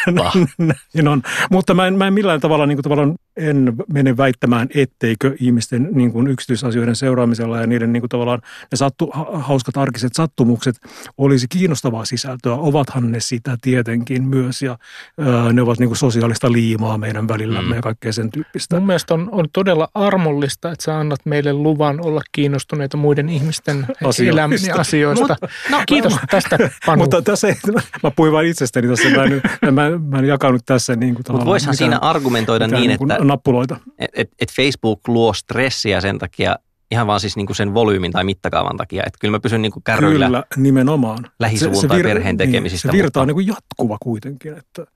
Näin 0.95 1.09
on. 1.09 1.23
Mutta 1.51 1.75
mä 1.75 1.87
en, 1.87 1.95
mä 1.95 2.07
en 2.07 2.15
millään 2.15 2.41
tavalla, 2.41 2.67
niin 2.67 2.77
kuin, 2.77 2.83
tavallaan 2.83 3.15
en 3.37 3.73
mene 3.93 4.17
väittämään, 4.17 4.69
etteikö 4.75 5.37
ihmisten 5.41 5.89
niin 5.93 6.13
kuin 6.13 6.29
yksityisasioiden 6.29 6.97
seuraamisella 6.97 7.61
ja 7.61 7.67
niiden 7.67 7.93
niin 7.93 8.01
kuin, 8.01 8.09
tavallaan 8.09 8.43
ne 8.73 8.77
sattu, 8.77 9.11
hauskat 9.33 9.77
arkiset 9.77 10.13
sattumukset 10.15 10.77
olisi 11.19 11.47
kiinnostavaa 11.49 12.05
sisältöä. 12.05 12.55
Ovathan 12.55 13.13
ne 13.13 13.21
sitä 13.21 13.57
tietenkin 13.63 14.25
myös 14.25 14.63
ja 14.63 14.79
ää, 15.19 15.53
ne 15.53 15.63
ovat 15.63 15.79
niin 15.79 15.89
kuin 15.89 15.97
sosiaalista 15.97 16.53
liimaa 16.53 16.99
meidän 16.99 17.29
välillämme 17.29 17.71
mm. 17.71 17.77
ja 17.77 17.83
kaikkea 17.83 18.13
sen 18.13 18.31
tyyppistä. 18.31 18.77
Mun 18.77 18.87
mielestä 18.87 19.15
on, 19.15 19.29
on 19.33 19.45
todella 19.53 19.89
armollista, 19.95 20.73
että 20.73 20.85
sä 20.85 20.99
annat 20.99 21.21
meille 21.25 21.53
luvan 21.53 22.05
olla 22.05 22.21
kiinnostuneita 22.33 22.97
muiden 22.97 23.29
ihmisten 23.29 23.87
elämistä 24.29 24.75
asioista. 24.75 25.37
Mut, 25.41 25.51
no, 25.71 25.83
Kiitos 25.87 26.13
no, 26.13 26.19
tästä, 26.31 26.59
Panu. 26.87 27.03
Mutta 27.03 27.23
tässä 27.23 27.49
ei, 27.49 27.55
mä 28.03 28.11
puhuin 28.11 28.33
vain 28.33 28.47
itsestäni 28.47 28.89
tässä, 28.89 29.09
mä 29.11 29.25
en, 29.25 29.75
mä, 29.75 29.91
mä 30.11 30.19
en 30.19 30.25
jakanut 30.25 30.63
tässä 30.67 30.97
niin 30.97 31.15
kuin 31.15 31.25
Mutta 31.29 31.47
voisihan 31.47 31.77
siinä 31.77 31.99
argumentoida 31.99 32.67
niin, 32.67 32.81
niin 32.81 32.91
että 32.91 33.24
nappuloita. 33.27 33.77
Et, 33.99 34.11
et, 34.15 34.31
et 34.41 34.53
Facebook 34.53 35.09
luo 35.09 35.33
stressiä 35.33 36.01
sen 36.01 36.19
takia, 36.19 36.57
ihan 36.91 37.07
vaan 37.07 37.21
siis 37.21 37.37
niinku 37.37 37.55
sen 37.55 37.75
volyymin 37.75 38.13
tai 38.13 38.25
mittakaavan 38.25 38.77
takia. 38.77 39.03
Että 39.07 39.19
kyllä 39.21 39.33
mä 39.33 39.41
pysyn 39.41 39.63
niinku 39.63 39.81
kärryillä 39.85 40.27
kyllä, 40.27 40.45
nimenomaan. 40.57 41.31
lähisuvun 41.41 41.77
se, 41.77 41.81
se 41.81 41.89
vir, 41.89 41.89
tai 41.89 42.03
perheen 42.03 42.37
niin, 42.37 42.51
tekemisissä. 42.51 42.89
Niin, 42.89 42.93
se 42.93 43.03
virta 43.03 43.21
on 43.21 43.29
niinku 43.29 43.41
jatkuva 43.41 43.97
kuitenkin. 44.03 44.59
Että. 44.59 44.87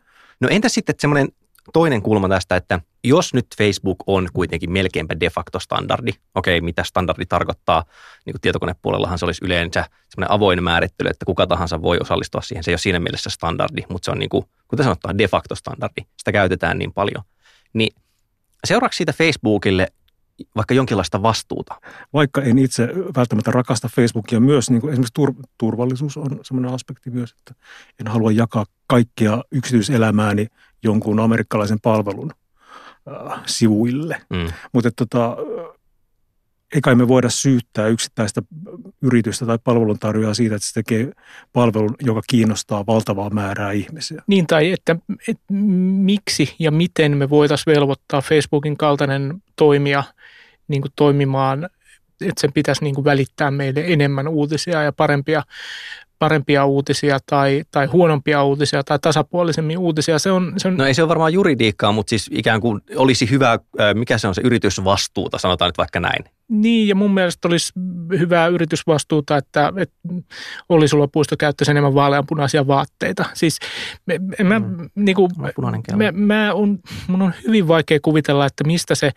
No 0.40 0.48
entä 0.48 0.68
sitten 0.68 0.94
semmoinen 0.98 1.28
toinen 1.72 2.02
kulma 2.02 2.28
tästä, 2.28 2.56
että 2.56 2.80
jos 3.04 3.34
nyt 3.34 3.46
Facebook 3.58 3.98
on 4.06 4.28
kuitenkin 4.32 4.72
melkeinpä 4.72 5.20
de 5.20 5.30
facto 5.30 5.60
standardi, 5.60 6.10
okei, 6.34 6.60
mitä 6.60 6.84
standardi 6.84 7.26
tarkoittaa, 7.26 7.84
niin 8.26 8.32
kuin 8.32 8.40
tietokonepuolellahan 8.40 9.18
se 9.18 9.24
olisi 9.24 9.44
yleensä 9.44 9.84
semmoinen 10.08 10.30
avoin 10.30 10.64
määrittely, 10.64 11.08
että 11.08 11.24
kuka 11.26 11.46
tahansa 11.46 11.82
voi 11.82 11.98
osallistua 12.00 12.40
siihen. 12.40 12.64
Se 12.64 12.70
ei 12.70 12.72
ole 12.72 12.78
siinä 12.78 13.00
mielessä 13.00 13.30
standardi, 13.30 13.82
mutta 13.88 14.04
se 14.04 14.10
on 14.10 14.18
niin 14.18 14.28
kuin, 14.28 14.44
kuten 14.68 14.84
sanotaan, 14.84 15.18
de 15.18 15.28
facto 15.28 15.54
standardi. 15.54 16.00
Sitä 16.16 16.32
käytetään 16.32 16.78
niin 16.78 16.92
paljon. 16.92 17.24
Niin 17.72 17.94
seuraavaksi 18.64 18.96
siitä 18.96 19.12
Facebookille 19.12 19.88
vaikka 20.56 20.74
jonkinlaista 20.74 21.22
vastuuta? 21.22 21.80
Vaikka 22.12 22.42
en 22.42 22.58
itse 22.58 22.88
välttämättä 23.16 23.50
rakasta 23.50 23.88
Facebookia 23.88 24.40
myös, 24.40 24.70
niin 24.70 24.80
kuin 24.80 24.92
esimerkiksi 24.92 25.20
tur- 25.20 25.48
turvallisuus 25.58 26.16
on 26.16 26.38
sellainen 26.42 26.74
aspekti 26.74 27.10
myös, 27.10 27.32
että 27.32 27.54
en 28.00 28.06
halua 28.06 28.32
jakaa 28.32 28.66
kaikkia 28.86 29.44
yksityiselämääni 29.52 30.46
jonkun 30.82 31.20
amerikkalaisen 31.20 31.80
palvelun 31.80 32.32
äh, 33.30 33.40
sivuille. 33.46 34.20
Mm. 34.30 34.52
Mutta 34.72 34.90
tota, 34.96 35.36
eikä 36.74 36.94
me 36.94 37.08
voida 37.08 37.30
syyttää 37.30 37.86
yksittäistä 37.86 38.42
yritystä 39.02 39.46
tai 39.46 39.58
palveluntarjoajaa 39.64 40.34
siitä, 40.34 40.56
että 40.56 40.68
se 40.68 40.74
tekee 40.74 41.12
palvelun, 41.52 41.94
joka 42.02 42.20
kiinnostaa 42.26 42.86
valtavaa 42.86 43.30
määrää 43.30 43.72
ihmisiä. 43.72 44.22
Niin, 44.26 44.46
tai 44.46 44.72
että, 44.72 44.96
että 45.28 45.44
miksi 46.02 46.54
ja 46.58 46.70
miten 46.70 47.16
me 47.16 47.30
voitaisiin 47.30 47.74
velvoittaa 47.74 48.20
Facebookin 48.20 48.76
kaltainen 48.76 49.42
toimija 49.56 50.04
niin 50.68 50.82
kuin 50.82 50.92
toimimaan, 50.96 51.64
että 52.20 52.40
sen 52.40 52.52
pitäisi 52.52 52.84
niin 52.84 52.94
kuin 52.94 53.04
välittää 53.04 53.50
meille 53.50 53.84
enemmän 53.86 54.28
uutisia 54.28 54.82
ja 54.82 54.92
parempia 54.92 55.42
parempia 56.18 56.64
uutisia 56.64 57.18
tai, 57.26 57.64
tai 57.70 57.86
huonompia 57.86 58.44
uutisia 58.44 58.84
tai 58.84 58.98
tasapuolisemmin 58.98 59.78
uutisia. 59.78 60.18
Se 60.18 60.30
on, 60.30 60.52
se 60.56 60.68
on... 60.68 60.76
No 60.76 60.86
ei 60.86 60.94
se 60.94 61.02
ole 61.02 61.08
varmaan 61.08 61.32
juridiikkaa, 61.32 61.92
mutta 61.92 62.10
siis 62.10 62.30
ikään 62.32 62.60
kuin 62.60 62.80
olisi 62.96 63.30
hyvä, 63.30 63.58
mikä 63.94 64.18
se 64.18 64.28
on 64.28 64.34
se 64.34 64.42
yritysvastuuta, 64.44 65.38
sanotaan 65.38 65.68
nyt 65.68 65.78
vaikka 65.78 66.00
näin. 66.00 66.24
Niin, 66.48 66.88
ja 66.88 66.94
mun 66.94 67.14
mielestä 67.14 67.48
olisi 67.48 67.72
hyvää 68.18 68.46
yritysvastuuta, 68.46 69.36
että, 69.36 69.72
että 69.76 69.96
puisto 71.12 71.36
käyttäisi 71.36 71.70
enemmän 71.70 71.94
vaaleanpunaisia 71.94 72.66
vaatteita. 72.66 73.24
Siis 73.34 73.58
me, 74.06 74.18
mä, 74.44 74.58
mm. 74.58 74.90
niinku, 74.94 75.28
mä, 75.96 76.12
mä 76.12 76.54
on, 76.54 76.78
mun 77.06 77.22
on 77.22 77.32
hyvin 77.46 77.68
vaikea 77.68 77.98
kuvitella, 78.02 78.46
että 78.46 78.64
mistä 78.64 78.94
se, 78.94 79.10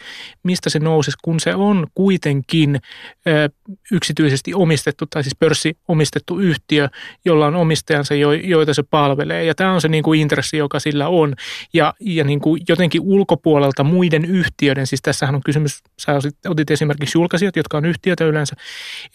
mistä 0.44 0.70
se 0.70 0.80
nousisi, 0.80 1.18
kun 1.22 1.40
se 1.40 1.56
on 1.56 1.88
kuitenkin 1.96 2.80
ö, 3.28 3.50
yksityisesti 3.92 4.54
omistettu, 4.54 5.06
tai 5.06 5.24
siis 5.24 5.36
pörssiomistettu 5.40 6.40
yhtiö, 6.40 6.90
jolla 7.26 7.48
on 7.48 7.56
omistajansa, 7.56 8.16
jo, 8.16 8.32
joita 8.32 8.74
se 8.74 8.84
palvelee. 8.84 9.46
Ja 9.46 9.56
tämä 9.56 9.74
on 9.74 9.82
se 9.82 9.88
niinku 9.88 10.14
intressi, 10.14 10.58
joka 10.58 10.80
sillä 10.80 11.08
on. 11.08 11.34
Ja, 11.74 11.94
ja 12.00 12.24
niinku 12.24 12.58
jotenkin 12.70 13.02
ulkopuolelta 13.02 13.84
muiden 13.84 14.26
yhtiöiden, 14.26 14.88
siis 14.88 15.02
tässähän 15.02 15.36
on 15.36 15.42
kysymys, 15.46 15.84
sä 16.00 16.20
otit 16.48 16.72
esimerkiksi 16.72 17.21
julkaisijat, 17.22 17.56
jotka 17.56 17.78
on 17.78 17.86
yhtiötä 17.86 18.26
yleensä, 18.26 18.56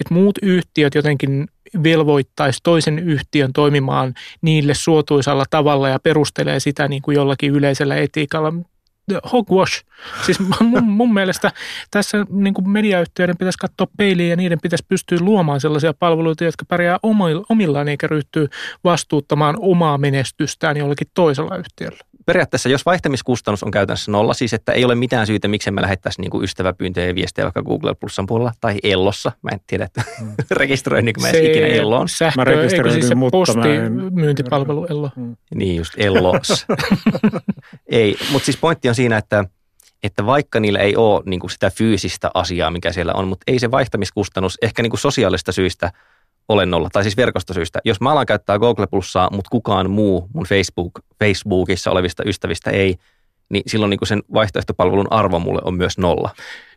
että 0.00 0.14
muut 0.14 0.38
yhtiöt 0.42 0.94
jotenkin 0.94 1.48
velvoittaisi 1.82 2.60
toisen 2.62 2.98
yhtiön 2.98 3.52
toimimaan 3.52 4.14
niille 4.42 4.74
suotuisalla 4.74 5.44
tavalla 5.50 5.88
ja 5.88 5.98
perustelee 5.98 6.60
sitä 6.60 6.88
niin 6.88 7.02
kuin 7.02 7.14
jollakin 7.14 7.52
yleisellä 7.52 7.96
etiikalla. 7.96 8.52
Hogwash. 9.32 9.84
Siis 10.26 10.38
mun, 10.40 10.84
mun 10.84 11.14
mielestä 11.14 11.52
tässä 11.90 12.26
niin 12.30 12.54
kuin 12.54 12.70
mediayhtiöiden 12.70 13.36
pitäisi 13.36 13.58
katsoa 13.58 13.86
peiliin 13.96 14.30
ja 14.30 14.36
niiden 14.36 14.58
pitäisi 14.62 14.84
pystyä 14.88 15.18
luomaan 15.20 15.60
sellaisia 15.60 15.94
palveluita, 15.94 16.44
jotka 16.44 16.64
pärjää 16.64 16.98
omillaan 17.48 17.88
eikä 17.88 18.06
ryhtyy 18.06 18.48
vastuuttamaan 18.84 19.56
omaa 19.58 19.98
menestystään 19.98 20.76
jollakin 20.76 21.06
toisella 21.14 21.56
yhtiöllä 21.56 22.15
periaatteessa, 22.26 22.68
jos 22.68 22.86
vaihtamiskustannus 22.86 23.62
on 23.62 23.70
käytännössä 23.70 24.10
nolla, 24.10 24.34
siis 24.34 24.54
että 24.54 24.72
ei 24.72 24.84
ole 24.84 24.94
mitään 24.94 25.26
syytä, 25.26 25.48
miksi 25.48 25.70
me 25.70 25.82
lähettäisiin 25.82 26.22
niin 26.22 26.42
ystäväpyyntöjä 26.42 27.06
ja 27.06 27.14
viestejä 27.14 27.44
vaikka 27.44 27.62
Google 27.62 27.94
Plusan 27.94 28.26
puolella 28.26 28.52
tai 28.60 28.76
Ellossa. 28.82 29.32
Mä 29.42 29.50
en 29.52 29.60
tiedä, 29.66 29.84
että 29.84 30.02
mm. 30.20 30.32
rekisteröinkö 30.50 31.20
mä 31.20 31.28
edes 31.28 31.50
ikinä 31.50 31.66
Elloon. 31.66 32.08
Sähkö, 32.08 32.40
mä 32.40 32.44
rekisteröin, 32.44 32.94
siis 32.94 33.08
se 33.08 33.14
postimyyntipalvelu 33.30 34.86
Ello? 34.90 35.10
Mm. 35.16 35.36
Niin 35.54 35.76
just, 35.76 35.92
Ellos. 35.96 36.66
ei, 37.86 38.16
mutta 38.32 38.46
siis 38.46 38.56
pointti 38.56 38.88
on 38.88 38.94
siinä, 38.94 39.16
että 39.16 39.44
että 40.02 40.26
vaikka 40.26 40.60
niillä 40.60 40.78
ei 40.78 40.96
ole 40.96 41.22
niin 41.26 41.40
kuin 41.40 41.50
sitä 41.50 41.70
fyysistä 41.70 42.30
asiaa, 42.34 42.70
mikä 42.70 42.92
siellä 42.92 43.12
on, 43.12 43.28
mutta 43.28 43.44
ei 43.46 43.58
se 43.58 43.70
vaihtamiskustannus 43.70 44.58
ehkä 44.62 44.82
niin 44.82 44.90
kuin 44.90 45.00
sosiaalista 45.00 45.52
syistä– 45.52 45.92
olennolla, 46.48 46.88
tai 46.92 47.02
siis 47.02 47.16
verkostosyistä. 47.16 47.78
Jos 47.84 48.00
mä 48.00 48.12
alan 48.12 48.26
käyttää 48.26 48.58
Google 48.58 48.86
Plusaa, 48.86 49.28
mutta 49.32 49.48
kukaan 49.50 49.90
muu 49.90 50.28
mun 50.34 50.46
Facebook, 50.46 50.92
Facebookissa 51.24 51.90
olevista 51.90 52.22
ystävistä 52.26 52.70
ei, 52.70 52.96
niin 53.48 53.62
silloin 53.66 53.90
niin 53.90 53.98
kuin 53.98 54.08
sen 54.08 54.22
vaihtoehtopalvelun 54.34 55.12
arvo 55.12 55.38
mulle 55.38 55.60
on 55.64 55.74
myös 55.74 55.98
nolla. 55.98 56.30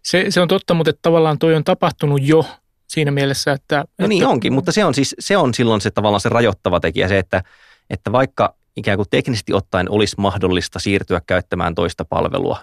Se, 0.03 0.25
se 0.29 0.41
on 0.41 0.47
totta, 0.47 0.73
mutta 0.73 0.89
että 0.89 1.01
tavallaan 1.01 1.39
toi 1.39 1.55
on 1.55 1.63
tapahtunut 1.63 2.21
jo 2.23 2.45
siinä 2.87 3.11
mielessä, 3.11 3.51
että... 3.51 3.85
No 3.99 4.07
niin 4.07 4.23
että, 4.23 4.29
onkin, 4.29 4.53
mutta 4.53 4.71
se 4.71 4.85
on 4.85 4.93
siis 4.93 5.15
se 5.19 5.37
on 5.37 5.53
silloin 5.53 5.81
se 5.81 5.91
tavallaan 5.91 6.21
se 6.21 6.29
rajoittava 6.29 6.79
tekijä, 6.79 7.07
se, 7.07 7.17
että, 7.17 7.43
että 7.89 8.11
vaikka 8.11 8.55
ikään 8.77 8.97
kuin 8.97 9.07
teknisesti 9.09 9.53
ottaen 9.53 9.91
olisi 9.91 10.15
mahdollista 10.17 10.79
siirtyä 10.79 11.21
käyttämään 11.27 11.75
toista 11.75 12.05
palvelua, 12.05 12.57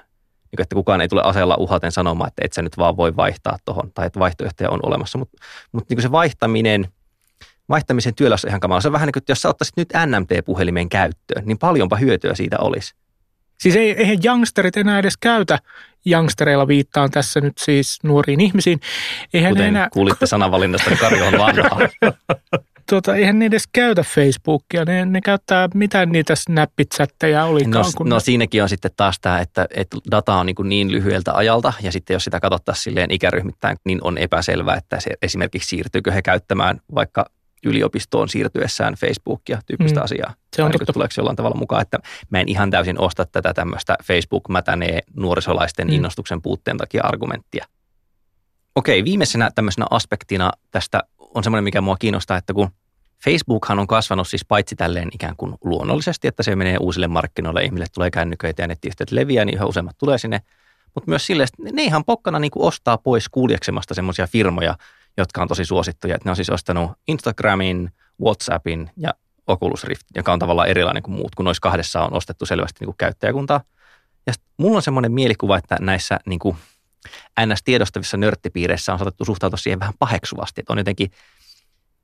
niin 0.52 0.62
että 0.62 0.74
kukaan 0.74 1.00
ei 1.00 1.08
tule 1.08 1.22
aseella 1.24 1.56
uhaten 1.58 1.92
sanomaan, 1.92 2.28
että 2.28 2.42
et 2.44 2.52
sä 2.52 2.62
nyt 2.62 2.78
vaan 2.78 2.96
voi 2.96 3.16
vaihtaa 3.16 3.58
tuohon, 3.64 3.90
tai 3.94 4.06
että 4.06 4.20
vaihtoehtoja 4.20 4.70
on 4.70 4.80
olemassa, 4.82 5.18
mutta, 5.18 5.38
mutta 5.72 5.94
niin 5.94 6.02
se 6.02 6.12
vaihtaminen– 6.12 6.88
vaihtamisen 7.68 8.14
työllä 8.14 8.32
olisi 8.32 8.46
ihan 8.46 8.60
kamala. 8.60 8.80
Se 8.80 8.88
on 8.88 8.92
vähän 8.92 9.06
niin 9.06 9.12
kuin, 9.12 9.20
että 9.20 9.30
jos 9.30 9.42
sä 9.42 9.48
ottaisit 9.48 9.76
nyt 9.76 9.88
NMT-puhelimen 10.06 10.88
käyttöön, 10.88 11.46
niin 11.46 11.58
paljonpa 11.58 11.96
hyötyä 11.96 12.34
siitä 12.34 12.56
olisi. 12.58 12.94
Siis 13.60 13.76
ei, 13.76 13.90
eihän 13.90 14.18
youngsterit 14.24 14.76
enää 14.76 14.98
edes 14.98 15.16
käytä, 15.16 15.58
youngstereilla 16.06 16.68
viittaan 16.68 17.10
tässä 17.10 17.40
nyt 17.40 17.58
siis 17.58 17.98
nuoriin 18.02 18.40
ihmisiin. 18.40 18.80
Eihän 19.34 19.52
Kuten 19.52 19.66
enää... 19.66 19.88
kuulitte 19.92 20.26
sananvalinnasta, 20.26 20.90
että 20.90 21.00
Kari 21.00 21.22
on 21.22 21.38
vanha. 21.38 21.78
tota, 22.90 23.16
eihän 23.16 23.38
ne 23.38 23.44
edes 23.44 23.64
käytä 23.72 24.02
Facebookia, 24.02 24.84
ne, 24.84 25.04
ne 25.04 25.20
käyttää 25.20 25.68
mitä 25.74 26.06
niitä 26.06 26.34
snappichatteja 26.34 27.44
olikaan. 27.44 27.84
No, 27.84 27.90
kun 27.96 28.08
no 28.08 28.16
ne... 28.16 28.20
siinäkin 28.20 28.62
on 28.62 28.68
sitten 28.68 28.90
taas 28.96 29.20
tämä, 29.20 29.40
että, 29.40 29.66
että 29.74 29.96
data 30.10 30.34
on 30.34 30.46
niin, 30.46 30.56
niin 30.64 30.92
lyhyeltä 30.92 31.34
ajalta 31.34 31.72
ja 31.82 31.92
sitten 31.92 32.14
jos 32.14 32.24
sitä 32.24 32.40
katsottaisiin 32.40 32.82
silleen 32.82 33.10
ikäryhmittäin, 33.10 33.76
niin 33.84 33.98
on 34.02 34.18
epäselvää, 34.18 34.76
että 34.76 35.00
se 35.00 35.10
esimerkiksi 35.22 35.68
siirtyykö 35.68 36.12
he 36.12 36.22
käyttämään 36.22 36.80
vaikka 36.94 37.26
yliopistoon 37.66 38.28
siirtyessään 38.28 38.94
Facebookia 38.94 39.60
tyyppistä 39.66 40.00
mm. 40.00 40.04
asiaa. 40.04 40.34
Se 40.56 40.62
on 40.62 40.72
totta. 40.72 40.92
Tuleeko 40.92 41.14
jollain 41.16 41.36
tavalla 41.36 41.56
mukaan, 41.56 41.82
että 41.82 41.98
mä 42.30 42.40
en 42.40 42.48
ihan 42.48 42.70
täysin 42.70 43.00
osta 43.00 43.26
tätä 43.26 43.54
tämmöistä 43.54 43.96
Facebook 44.04 44.48
mätänee 44.48 45.00
nuorisolaisten 45.16 45.88
mm. 45.88 45.92
innostuksen 45.92 46.42
puutteen 46.42 46.76
takia 46.76 47.02
argumenttia. 47.04 47.66
Okei, 48.74 49.04
viimeisenä 49.04 49.50
tämmöisenä 49.54 49.86
aspektina 49.90 50.52
tästä 50.70 51.02
on 51.18 51.44
semmoinen, 51.44 51.64
mikä 51.64 51.80
mua 51.80 51.96
kiinnostaa, 51.96 52.36
että 52.36 52.54
kun 52.54 52.68
Facebookhan 53.24 53.78
on 53.78 53.86
kasvanut 53.86 54.28
siis 54.28 54.44
paitsi 54.44 54.76
tälleen 54.76 55.08
ikään 55.12 55.36
kuin 55.36 55.54
luonnollisesti, 55.64 56.28
että 56.28 56.42
se 56.42 56.56
menee 56.56 56.76
uusille 56.80 57.08
markkinoille, 57.08 57.64
ihmisille 57.64 57.86
tulee 57.94 58.10
kännyköitä 58.10 58.62
ja 58.62 58.66
nettiyhteydet 58.66 59.12
leviää, 59.12 59.44
niin 59.44 59.54
yhä 59.54 59.66
useammat 59.66 59.98
tulee 59.98 60.18
sinne. 60.18 60.40
Mutta 60.94 61.10
myös 61.10 61.26
silleen, 61.26 61.48
että 61.52 61.76
ne 61.76 61.82
ihan 61.82 62.04
pokkana 62.04 62.38
niin 62.38 62.50
kuin 62.50 62.66
ostaa 62.66 62.98
pois 62.98 63.28
kuulieksemasta 63.28 63.94
semmoisia 63.94 64.26
firmoja, 64.26 64.76
jotka 65.16 65.42
on 65.42 65.48
tosi 65.48 65.64
suosittuja. 65.64 66.16
ne 66.24 66.30
on 66.30 66.36
siis 66.36 66.50
ostanut 66.50 66.90
Instagramin, 67.08 67.90
Whatsappin 68.22 68.90
ja 68.96 69.14
Oculus 69.46 69.84
Rift, 69.84 70.06
joka 70.14 70.32
on 70.32 70.38
tavallaan 70.38 70.68
erilainen 70.68 71.02
kuin 71.02 71.14
muut, 71.14 71.34
kun 71.34 71.44
noissa 71.44 71.60
kahdessa 71.60 72.02
on 72.02 72.12
ostettu 72.12 72.46
selvästi 72.46 72.80
niin 72.80 72.86
kuin 72.86 72.96
käyttäjäkuntaa. 72.96 73.60
Ja 74.26 74.32
mulla 74.56 74.76
on 74.76 74.82
semmoinen 74.82 75.12
mielikuva, 75.12 75.58
että 75.58 75.76
näissä 75.80 76.18
niin 76.26 76.38
kuin 76.38 76.56
NS-tiedostavissa 77.40 78.16
nörttipiireissä 78.16 78.92
on 78.92 78.98
saatettu 78.98 79.24
suhtautua 79.24 79.56
siihen 79.56 79.80
vähän 79.80 79.94
paheksuvasti, 79.98 80.60
että 80.60 80.72
on 80.72 80.78
jotenkin 80.78 81.10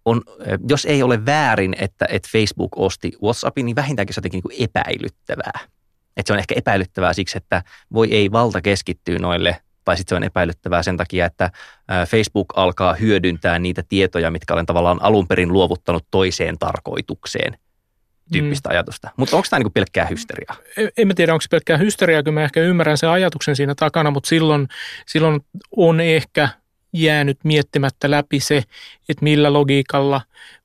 on, 0.04 0.22
jos 0.68 0.84
ei 0.84 1.02
ole 1.02 1.26
väärin, 1.26 1.74
että, 1.78 2.06
että 2.08 2.28
Facebook 2.32 2.70
osti 2.76 3.12
WhatsAppin, 3.22 3.66
niin 3.66 3.76
vähintäänkin 3.76 4.14
se 4.14 4.20
on 4.20 4.24
jotenkin 4.24 4.42
niin 4.48 4.64
epäilyttävää. 4.64 5.60
Että 6.16 6.26
se 6.26 6.32
on 6.32 6.38
ehkä 6.38 6.54
epäilyttävää 6.54 7.12
siksi, 7.12 7.38
että 7.38 7.62
voi 7.92 8.12
ei 8.12 8.32
valta 8.32 8.60
keskittyä 8.60 9.18
noille 9.18 9.62
tai 9.84 9.96
sitten 9.96 10.14
se 10.14 10.16
on 10.16 10.24
epäilyttävää 10.24 10.82
sen 10.82 10.96
takia, 10.96 11.26
että 11.26 11.50
Facebook 12.08 12.52
alkaa 12.56 12.94
hyödyntää 12.94 13.58
niitä 13.58 13.82
tietoja, 13.88 14.30
mitkä 14.30 14.54
olen 14.54 14.66
tavallaan 14.66 15.02
alun 15.02 15.28
perin 15.28 15.52
luovuttanut 15.52 16.06
toiseen 16.10 16.58
tarkoitukseen 16.58 17.58
tyyppistä 18.32 18.68
mm. 18.68 18.72
ajatusta. 18.72 19.10
Mutta 19.16 19.36
onko 19.36 19.46
tämä 19.50 19.58
niinku 19.58 19.70
pelkkää 19.70 20.06
hysteriaa? 20.06 20.56
En 20.96 21.08
mä 21.08 21.14
tiedä, 21.14 21.32
onko 21.32 21.40
se 21.40 21.48
pelkkää 21.50 21.76
hysteriaa, 21.76 22.22
kun 22.22 22.34
mä 22.34 22.44
ehkä 22.44 22.60
ymmärrän 22.60 22.98
sen 22.98 23.08
ajatuksen 23.08 23.56
siinä 23.56 23.74
takana, 23.74 24.10
mutta 24.10 24.28
silloin, 24.28 24.68
silloin 25.06 25.40
on 25.76 26.00
ehkä 26.00 26.48
jäänyt 26.92 27.38
miettimättä 27.44 28.10
läpi 28.10 28.40
se, 28.40 28.56
että 29.08 29.22
millä 29.22 29.52
logiikalla 29.52 30.20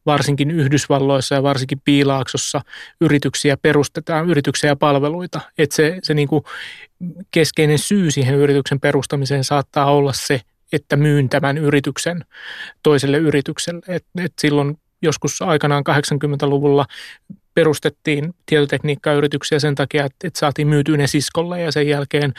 varsinkin 0.06 0.52
Yhdysvalloissa 0.52 1.36
ja 1.36 1.44
varsinkin 1.44 1.82
Piilaaksossa 1.86 2.62
yrityksiä 3.02 3.58
perustetaan, 3.58 4.30
yrityksiä 4.30 4.70
ja 4.70 4.76
palveluita. 4.76 5.42
Että 5.58 5.76
se, 5.76 6.00
se 6.04 6.14
niin 6.14 6.28
kuin 6.28 6.44
keskeinen 7.32 7.80
syy 7.80 8.12
siihen 8.12 8.36
yrityksen 8.36 8.80
perustamiseen 8.80 9.44
saattaa 9.44 9.92
olla 9.92 10.14
se, 10.14 10.42
että 10.72 10.96
myyn 10.96 11.30
tämän 11.30 11.58
yrityksen 11.58 12.26
toiselle 12.84 13.18
yritykselle. 13.18 13.82
Et, 13.88 14.06
et 14.18 14.34
silloin 14.42 14.78
joskus 15.02 15.42
aikanaan 15.42 15.84
80-luvulla 15.90 16.86
perustettiin 17.58 18.34
tietotekniikkayrityksiä 18.46 19.60
sen 19.60 19.76
takia, 19.76 20.06
että, 20.06 20.28
että 20.28 20.40
saatiin 20.40 20.68
myytyä 20.68 20.98
ne 20.98 21.08
siskolle 21.08 21.62
ja 21.62 21.72
sen 21.72 21.88
jälkeen 21.88 22.34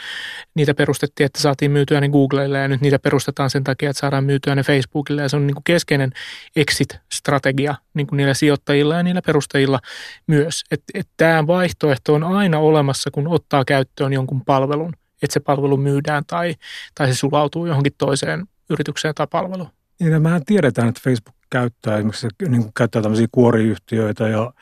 niitä 0.55 0.73
perustettiin, 0.73 1.25
että 1.25 1.41
saatiin 1.41 1.71
myytyä 1.71 2.01
ne 2.01 2.09
Googlelle 2.09 2.57
ja 2.57 2.67
nyt 2.67 2.81
niitä 2.81 2.99
perustetaan 2.99 3.49
sen 3.49 3.63
takia, 3.63 3.89
että 3.89 3.99
saadaan 3.99 4.23
myytyä 4.23 4.55
ne 4.55 4.63
Facebookille 4.63 5.21
ja 5.21 5.29
se 5.29 5.35
on 5.35 5.47
niin 5.47 5.55
kuin 5.55 5.63
keskeinen 5.63 6.11
exit-strategia 6.55 7.75
niin 7.93 8.07
kuin 8.07 8.17
niillä 8.17 8.33
sijoittajilla 8.33 8.95
ja 8.95 9.03
niillä 9.03 9.21
perustajilla 9.25 9.79
myös. 10.27 10.63
Että, 10.71 10.85
että 10.93 11.13
tämä 11.17 11.47
vaihtoehto 11.47 12.13
on 12.13 12.23
aina 12.23 12.59
olemassa, 12.59 13.11
kun 13.11 13.27
ottaa 13.27 13.65
käyttöön 13.65 14.13
jonkun 14.13 14.45
palvelun, 14.45 14.93
että 15.23 15.33
se 15.33 15.39
palvelu 15.39 15.77
myydään 15.77 16.23
tai, 16.27 16.55
tai 16.95 17.07
se 17.07 17.13
sulautuu 17.13 17.65
johonkin 17.65 17.93
toiseen 17.97 18.45
yritykseen 18.69 19.15
tai 19.15 19.27
palveluun. 19.31 19.69
Niin, 19.99 20.21
mehän 20.21 20.45
tiedetään, 20.45 20.89
että 20.89 21.01
Facebook 21.03 21.38
käyttää 21.49 21.97
esimerkiksi 21.97 22.27
niin 22.47 22.61
kuin 22.61 22.71
käyttää 22.75 23.01
tämmöisiä 23.01 23.27
kuoriyhtiöitä 23.31 24.27
ja 24.27 24.53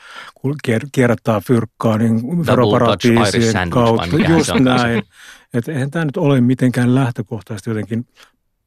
kierrättää 0.91 1.41
fyrkkaa 1.47 1.97
niin 1.97 2.45
veroparatiisien 2.45 3.69
kautta. 3.69 4.17
Just 4.29 4.53
näin. 4.59 5.03
Että 5.53 5.71
eihän 5.71 5.91
tämä 5.91 6.05
nyt 6.05 6.17
ole 6.17 6.41
mitenkään 6.41 6.95
lähtökohtaisesti 6.95 7.69
jotenkin 7.69 8.07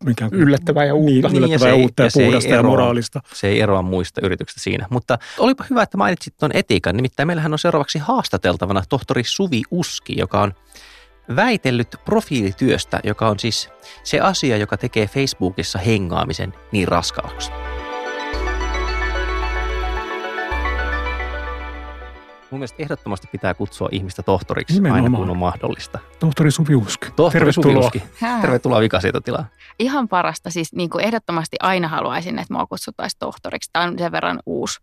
mikään 0.04 0.30
yllättävää 0.34 0.84
ja 0.84 0.94
uutta. 0.94 1.28
Niin, 1.28 1.44
yllättävää 1.44 1.68
ja, 1.68 1.76
ja 1.76 1.82
uutta 1.82 2.02
ja, 2.02 2.06
ja 2.06 2.10
puhdasta 2.14 2.50
ja 2.50 2.58
eroa, 2.58 2.70
moraalista. 2.70 3.20
Se 3.32 3.48
ei 3.48 3.60
eroa 3.60 3.82
muista 3.82 4.20
yrityksistä 4.24 4.60
siinä. 4.60 4.86
Mutta 4.90 5.18
olipa 5.38 5.64
hyvä, 5.70 5.82
että 5.82 5.96
mainitsit 5.96 6.36
tuon 6.36 6.50
etiikan. 6.54 6.96
Nimittäin 6.96 7.26
meillähän 7.26 7.52
on 7.52 7.58
seuraavaksi 7.58 7.98
haastateltavana 7.98 8.82
tohtori 8.88 9.22
Suvi 9.24 9.62
Uski, 9.70 10.14
joka 10.18 10.40
on 10.40 10.54
väitellyt 11.36 11.96
profiilityöstä, 12.04 13.00
joka 13.04 13.28
on 13.28 13.38
siis 13.38 13.68
se 14.04 14.20
asia, 14.20 14.56
joka 14.56 14.76
tekee 14.76 15.06
Facebookissa 15.06 15.78
hengaamisen 15.78 16.54
niin 16.72 16.88
raskaaksi. 16.88 17.50
Mun 22.50 22.58
mielestä 22.58 22.82
ehdottomasti 22.82 23.28
pitää 23.32 23.54
kutsua 23.54 23.88
ihmistä 23.92 24.22
tohtoriksi 24.22 24.74
Nimenomaan. 24.74 25.04
aina 25.04 25.16
kun 25.16 25.30
on 25.30 25.36
mahdollista. 25.36 25.98
Tohtori 26.20 26.50
Suviuski. 26.50 27.06
Tohtori 27.16 27.32
Tervetuloa. 27.32 27.74
Suviuski. 27.74 28.02
Tervetuloa 28.40 28.80
vikasietotilaan. 28.80 29.46
Ihan 29.78 30.08
parasta. 30.08 30.50
Siis 30.50 30.72
niin 30.72 30.90
kuin 30.90 31.04
ehdottomasti 31.04 31.56
aina 31.60 31.88
haluaisin, 31.88 32.38
että 32.38 32.54
mua 32.54 32.66
kutsuttaisiin 32.66 33.18
tohtoriksi. 33.18 33.70
Tämä 33.72 33.84
on 33.84 33.98
sen 33.98 34.12
verran 34.12 34.40
uusi, 34.46 34.80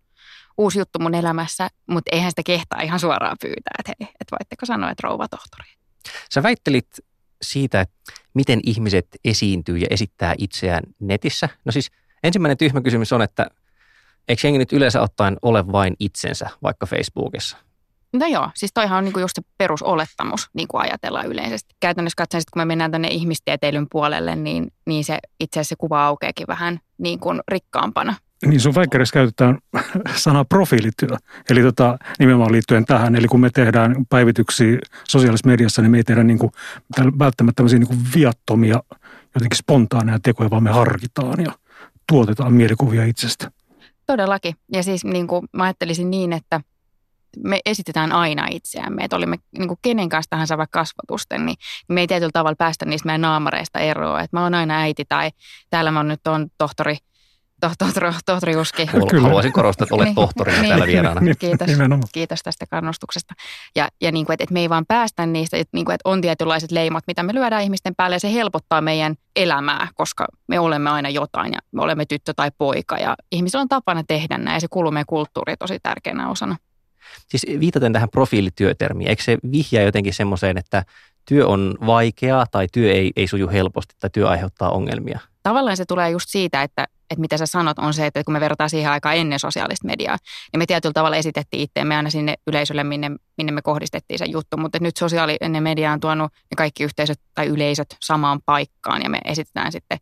uusi 0.57 0.79
juttu 0.79 0.99
mun 0.99 1.15
elämässä, 1.15 1.69
mutta 1.87 2.09
eihän 2.15 2.31
sitä 2.31 2.41
kehtaa 2.45 2.81
ihan 2.81 2.99
suoraan 2.99 3.37
pyytää, 3.41 3.75
että 3.79 3.93
hei, 3.99 4.09
että 4.21 4.35
voitteko 4.39 4.65
sanoa, 4.65 4.91
että 4.91 5.07
rouva 5.07 5.27
tohtori. 5.27 5.69
Sä 6.33 6.43
väittelit 6.43 6.87
siitä, 7.41 7.81
että 7.81 7.95
miten 8.33 8.59
ihmiset 8.63 9.07
esiintyy 9.25 9.77
ja 9.77 9.87
esittää 9.89 10.35
itseään 10.37 10.83
netissä. 10.99 11.49
No 11.65 11.71
siis 11.71 11.91
ensimmäinen 12.23 12.57
tyhmä 12.57 12.81
kysymys 12.81 13.13
on, 13.13 13.21
että 13.21 13.47
eikö 14.27 14.47
jengi 14.47 14.57
nyt 14.57 14.73
yleensä 14.73 15.01
ottaen 15.01 15.37
ole 15.41 15.71
vain 15.71 15.93
itsensä 15.99 16.49
vaikka 16.63 16.85
Facebookissa? 16.85 17.57
No 18.13 18.25
joo, 18.25 18.49
siis 18.55 18.71
toihan 18.73 18.97
on 18.97 19.03
niinku 19.03 19.19
just 19.19 19.35
se 19.35 19.41
perusolettamus, 19.57 20.49
niin 20.53 20.67
kuin 20.67 20.81
ajatellaan 20.81 21.27
yleisesti. 21.27 21.75
Käytännössä 21.79 22.15
katsoen, 22.17 22.43
kun 22.53 22.61
me 22.61 22.65
mennään 22.65 22.91
tänne 22.91 23.07
ihmistieteilyn 23.07 23.87
puolelle, 23.91 24.35
niin, 24.35 24.67
niin 24.85 25.03
se 25.03 25.17
itse 25.39 25.59
asiassa 25.59 25.69
se 25.69 25.75
kuva 25.79 26.05
aukeakin 26.05 26.47
vähän 26.47 26.79
niin 26.97 27.19
kuin 27.19 27.41
rikkaampana. 27.47 28.15
Niin 28.45 28.59
sun 28.59 28.75
väikkärissä 28.75 29.13
käytetään 29.13 29.57
sanaa 30.15 30.45
profiilityö, 30.45 31.17
eli 31.49 31.61
tota, 31.61 31.97
nimenomaan 32.19 32.51
liittyen 32.51 32.85
tähän. 32.85 33.15
Eli 33.15 33.27
kun 33.27 33.39
me 33.39 33.49
tehdään 33.49 33.95
päivityksiä 34.09 34.77
sosiaalisessa 35.07 35.49
mediassa, 35.49 35.81
niin 35.81 35.91
me 35.91 35.97
ei 35.97 36.03
tehdä 36.03 36.23
niin 36.23 36.39
kuin, 36.39 36.51
välttämättä 37.19 37.55
tämmöisiä 37.55 37.79
niin 37.79 37.87
kuin 37.87 37.99
viattomia, 38.15 38.79
jotenkin 39.35 39.57
spontaaneja 39.57 40.19
tekoja, 40.23 40.49
vaan 40.49 40.63
me 40.63 40.71
harkitaan 40.71 41.39
ja 41.39 41.51
tuotetaan 42.11 42.53
mielikuvia 42.53 43.05
itsestä. 43.05 43.51
Todellakin. 44.07 44.55
Ja 44.73 44.83
siis 44.83 45.05
niin 45.05 45.27
kuin 45.27 45.47
mä 45.53 45.63
ajattelisin 45.63 46.09
niin, 46.09 46.33
että 46.33 46.61
me 47.43 47.59
esitetään 47.65 48.11
aina 48.11 48.47
itseämme, 48.51 49.03
että 49.03 49.15
olimme 49.15 49.37
niin 49.57 49.67
kuin 49.67 49.79
kenen 49.81 50.09
kanssa 50.09 50.29
tahansa 50.29 50.57
vaikka 50.57 50.79
kasvatusten, 50.79 51.45
niin 51.45 51.57
me 51.87 52.01
ei 52.01 52.07
tietyllä 52.07 52.31
tavalla 52.33 52.55
päästä 52.55 52.85
niistä 52.85 53.05
meidän 53.05 53.21
naamareista 53.21 53.79
eroa. 53.79 54.21
Että 54.21 54.37
mä 54.37 54.43
oon 54.43 54.53
aina 54.53 54.79
äiti 54.79 55.05
tai 55.09 55.31
täällä 55.69 55.91
mä 55.91 56.03
nyt 56.03 56.27
on 56.27 56.47
tohtori 56.57 56.97
tohtori, 57.59 58.11
tohtori 58.25 58.53
Juski. 58.53 58.85
Kyllä. 59.09 59.21
Haluaisin 59.21 59.53
korostaa, 59.53 59.85
että 59.85 59.95
olet 59.95 60.05
niin, 60.05 60.15
tohtori 60.15 60.51
niin, 60.51 60.67
täällä 60.67 60.87
vieraana. 60.87 61.21
Niin, 61.21 61.35
kiitos, 61.39 61.69
kiitos 62.11 62.43
tästä 62.43 62.65
kannustuksesta. 62.69 63.33
Ja, 63.75 63.87
ja 64.01 64.11
niin 64.11 64.25
kuin, 64.25 64.33
että, 64.33 64.43
että 64.43 64.53
me 64.53 64.59
ei 64.59 64.69
vaan 64.69 64.85
päästä 64.87 65.25
niistä, 65.25 65.57
että, 65.57 65.77
niin 65.77 65.85
kuin, 65.85 65.95
että 65.95 66.09
on 66.09 66.21
tietynlaiset 66.21 66.71
leimat, 66.71 67.03
mitä 67.07 67.23
me 67.23 67.33
lyödään 67.33 67.63
ihmisten 67.63 67.95
päälle 67.95 68.15
ja 68.15 68.19
se 68.19 68.33
helpottaa 68.33 68.81
meidän 68.81 69.15
elämää, 69.35 69.87
koska 69.95 70.27
me 70.47 70.59
olemme 70.59 70.89
aina 70.89 71.09
jotain 71.09 71.53
ja 71.53 71.59
me 71.71 71.81
olemme 71.81 72.05
tyttö 72.05 72.33
tai 72.35 72.51
poika 72.57 72.97
ja 72.97 73.15
ihmisillä 73.31 73.61
on 73.61 73.69
tapana 73.69 74.03
tehdä 74.07 74.37
näin 74.37 74.55
ja 74.55 74.59
se 74.59 74.67
kuuluu 74.69 74.91
meidän 74.91 75.05
kulttuuriin 75.05 75.57
tosi 75.59 75.79
tärkeänä 75.83 76.29
osana. 76.29 76.57
Siis 77.27 77.45
viitaten 77.59 77.93
tähän 77.93 78.09
profiilityötermiin, 78.09 79.09
eikö 79.09 79.23
se 79.23 79.37
vihjaa 79.51 79.83
jotenkin 79.83 80.13
semmoiseen, 80.13 80.57
että 80.57 80.83
työ 81.25 81.47
on 81.47 81.77
vaikeaa 81.85 82.45
tai 82.51 82.67
työ 82.71 82.91
ei, 82.91 83.11
ei 83.15 83.27
suju 83.27 83.49
helposti 83.49 83.95
tai 83.99 84.09
työ 84.09 84.29
aiheuttaa 84.29 84.69
ongelmia? 84.69 85.19
Tavallaan 85.47 85.77
se 85.77 85.85
tulee 85.85 86.09
just 86.09 86.29
siitä, 86.29 86.63
että 86.63 86.87
että 87.09 87.21
mitä 87.21 87.37
sä 87.37 87.45
sanot, 87.45 87.79
on 87.79 87.93
se, 87.93 88.05
että 88.05 88.23
kun 88.23 88.33
me 88.33 88.39
verrataan 88.39 88.69
siihen 88.69 88.91
aikaan 88.91 89.15
ennen 89.15 89.39
sosiaalista 89.39 89.87
mediaa, 89.87 90.17
niin 90.51 90.59
me 90.59 90.65
tietyllä 90.65 90.93
tavalla 90.93 91.15
esitettiin 91.15 91.63
itseämme 91.63 91.95
aina 91.95 92.09
sinne 92.09 92.35
yleisölle, 92.47 92.83
minne, 92.83 93.11
minne 93.37 93.51
me 93.51 93.61
kohdistettiin 93.61 94.17
se 94.17 94.25
juttu. 94.25 94.57
Mutta 94.57 94.77
nyt 94.81 94.97
sosiaalinen 94.97 95.63
media 95.63 95.91
on 95.91 95.99
tuonut 95.99 96.31
ne 96.31 96.55
kaikki 96.57 96.83
yhteisöt 96.83 97.19
tai 97.33 97.47
yleisöt 97.47 97.87
samaan 98.01 98.39
paikkaan 98.45 99.01
ja 99.03 99.09
me 99.09 99.19
esitetään 99.25 99.71
sitten 99.71 99.97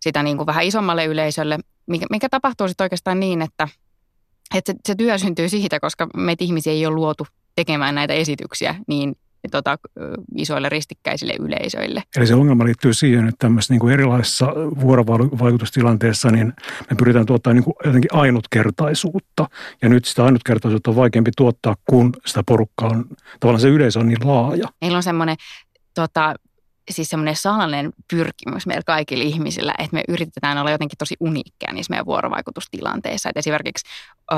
sitä 0.00 0.22
niin 0.22 0.36
kuin 0.36 0.46
vähän 0.46 0.64
isommalle 0.64 1.04
yleisölle, 1.04 1.58
mikä, 1.86 2.06
mikä 2.10 2.28
tapahtuu 2.28 2.68
sitten 2.68 2.84
oikeastaan 2.84 3.20
niin, 3.20 3.42
että, 3.42 3.68
että 4.54 4.72
se, 4.72 4.78
se 4.86 4.94
työ 4.94 5.18
syntyy 5.18 5.48
siitä, 5.48 5.80
koska 5.80 6.08
meitä 6.16 6.44
ihmisiä 6.44 6.72
ei 6.72 6.86
ole 6.86 6.94
luotu 6.94 7.26
tekemään 7.54 7.94
näitä 7.94 8.14
esityksiä 8.14 8.74
niin 8.86 9.16
tota, 9.50 9.78
isoille 10.36 10.68
ristikkäisille 10.68 11.34
yleisöille. 11.40 12.02
Eli 12.16 12.26
se 12.26 12.34
ongelma 12.34 12.64
liittyy 12.64 12.94
siihen, 12.94 13.28
että 13.28 13.38
tämmöisessä 13.38 13.74
niin 13.74 13.80
kuin 13.80 13.92
erilaisissa 13.92 14.46
vuorovaikutustilanteissa 14.80 16.30
niin 16.30 16.52
me 16.90 16.96
pyritään 16.98 17.26
tuottaa 17.26 17.52
niin 17.52 17.64
kuin 17.64 17.74
jotenkin 17.84 18.14
ainutkertaisuutta. 18.14 19.48
Ja 19.82 19.88
nyt 19.88 20.04
sitä 20.04 20.24
ainutkertaisuutta 20.24 20.90
on 20.90 20.96
vaikeampi 20.96 21.30
tuottaa, 21.36 21.76
kun 21.90 22.12
sitä 22.26 22.42
porukkaa 22.46 22.88
on, 22.88 23.04
tavallaan 23.40 23.60
se 23.60 23.68
yleisö 23.68 24.00
on 24.00 24.08
niin 24.08 24.28
laaja. 24.28 24.68
Meillä 24.80 24.96
on 24.96 25.02
semmoinen 25.02 25.36
tota, 25.94 26.34
siis 26.90 27.08
semmoinen 27.08 27.36
salainen 27.36 27.92
pyrkimys 28.10 28.66
meillä 28.66 28.82
kaikilla 28.86 29.24
ihmisillä, 29.24 29.74
että 29.78 29.94
me 29.94 30.02
yritetään 30.08 30.58
olla 30.58 30.70
jotenkin 30.70 30.98
tosi 30.98 31.16
uniikkeja 31.20 31.72
niissä 31.72 31.90
meidän 31.90 32.06
vuorovaikutustilanteissa. 32.06 33.28
Että 33.28 33.38
esimerkiksi 33.38 33.86
ö, 34.32 34.36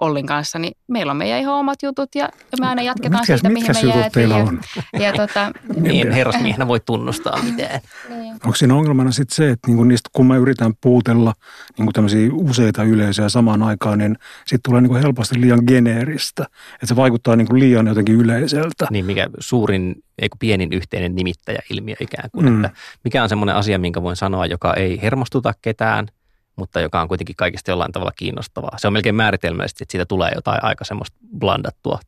Ollin 0.00 0.26
kanssa, 0.26 0.58
niin 0.58 0.72
meillä 0.88 1.10
on 1.10 1.16
meidän 1.16 1.40
ihan 1.40 1.54
omat 1.54 1.82
jutut 1.82 2.14
ja, 2.14 2.22
ja 2.22 2.58
me 2.60 2.66
aina 2.66 2.82
jatketaan 2.82 3.20
mitkäs, 3.20 3.40
siitä, 3.40 3.48
mihin 3.48 3.94
me 3.94 4.00
jäätiin. 4.00 4.30
Ja, 4.30 4.36
on? 4.36 4.60
Ja, 5.00 5.12
tota, 5.12 5.52
niin, 5.76 6.12
herrasmiehenä 6.12 6.68
voi 6.68 6.80
tunnustaa 6.80 7.42
mitään. 7.42 7.80
Niin. 8.08 8.32
Onko 8.32 8.54
siinä 8.54 8.74
ongelmana 8.74 9.10
sitten 9.10 9.36
se, 9.36 9.50
että 9.50 9.68
niinku 9.68 9.84
niistä, 9.84 10.10
kun 10.12 10.26
me 10.26 10.36
yritän 10.36 10.72
puutella 10.80 11.34
niinku 11.78 11.92
tämmöisiä 11.92 12.28
useita 12.32 12.82
yleisöjä 12.82 13.28
samaan 13.28 13.62
aikaan, 13.62 13.98
niin 13.98 14.16
sitten 14.46 14.60
tulee 14.62 14.80
niinku 14.80 14.96
helposti 14.96 15.40
liian 15.40 15.62
geneeristä. 15.66 16.46
Että 16.74 16.86
se 16.86 16.96
vaikuttaa 16.96 17.36
niinku 17.36 17.58
liian 17.58 17.86
jotenkin 17.86 18.14
yleiseltä. 18.14 18.86
Niin, 18.90 19.06
mikä 19.06 19.28
suurin, 19.38 20.03
ei 20.18 20.28
pienin 20.38 20.72
yhteinen 20.72 21.14
nimittäjä 21.14 21.62
ilmiö 21.70 21.96
ikään 22.00 22.30
kuin. 22.32 22.46
Mm. 22.46 22.64
Että 22.64 22.78
mikä 23.04 23.22
on 23.22 23.28
semmoinen 23.28 23.56
asia, 23.56 23.78
minkä 23.78 24.02
voin 24.02 24.16
sanoa, 24.16 24.46
joka 24.46 24.74
ei 24.74 25.02
hermostuta 25.02 25.54
ketään– 25.62 26.06
mutta 26.56 26.80
joka 26.80 27.00
on 27.00 27.08
kuitenkin 27.08 27.36
kaikista 27.36 27.70
jollain 27.70 27.92
tavalla 27.92 28.12
kiinnostavaa. 28.16 28.78
Se 28.78 28.86
on 28.86 28.92
melkein 28.92 29.14
määritelmällisesti, 29.14 29.84
että 29.84 29.92
siitä 29.92 30.06
tulee 30.06 30.32
jotain 30.34 30.64
aika 30.64 30.84
semmoista 30.84 31.16
blandattua. 31.38 31.98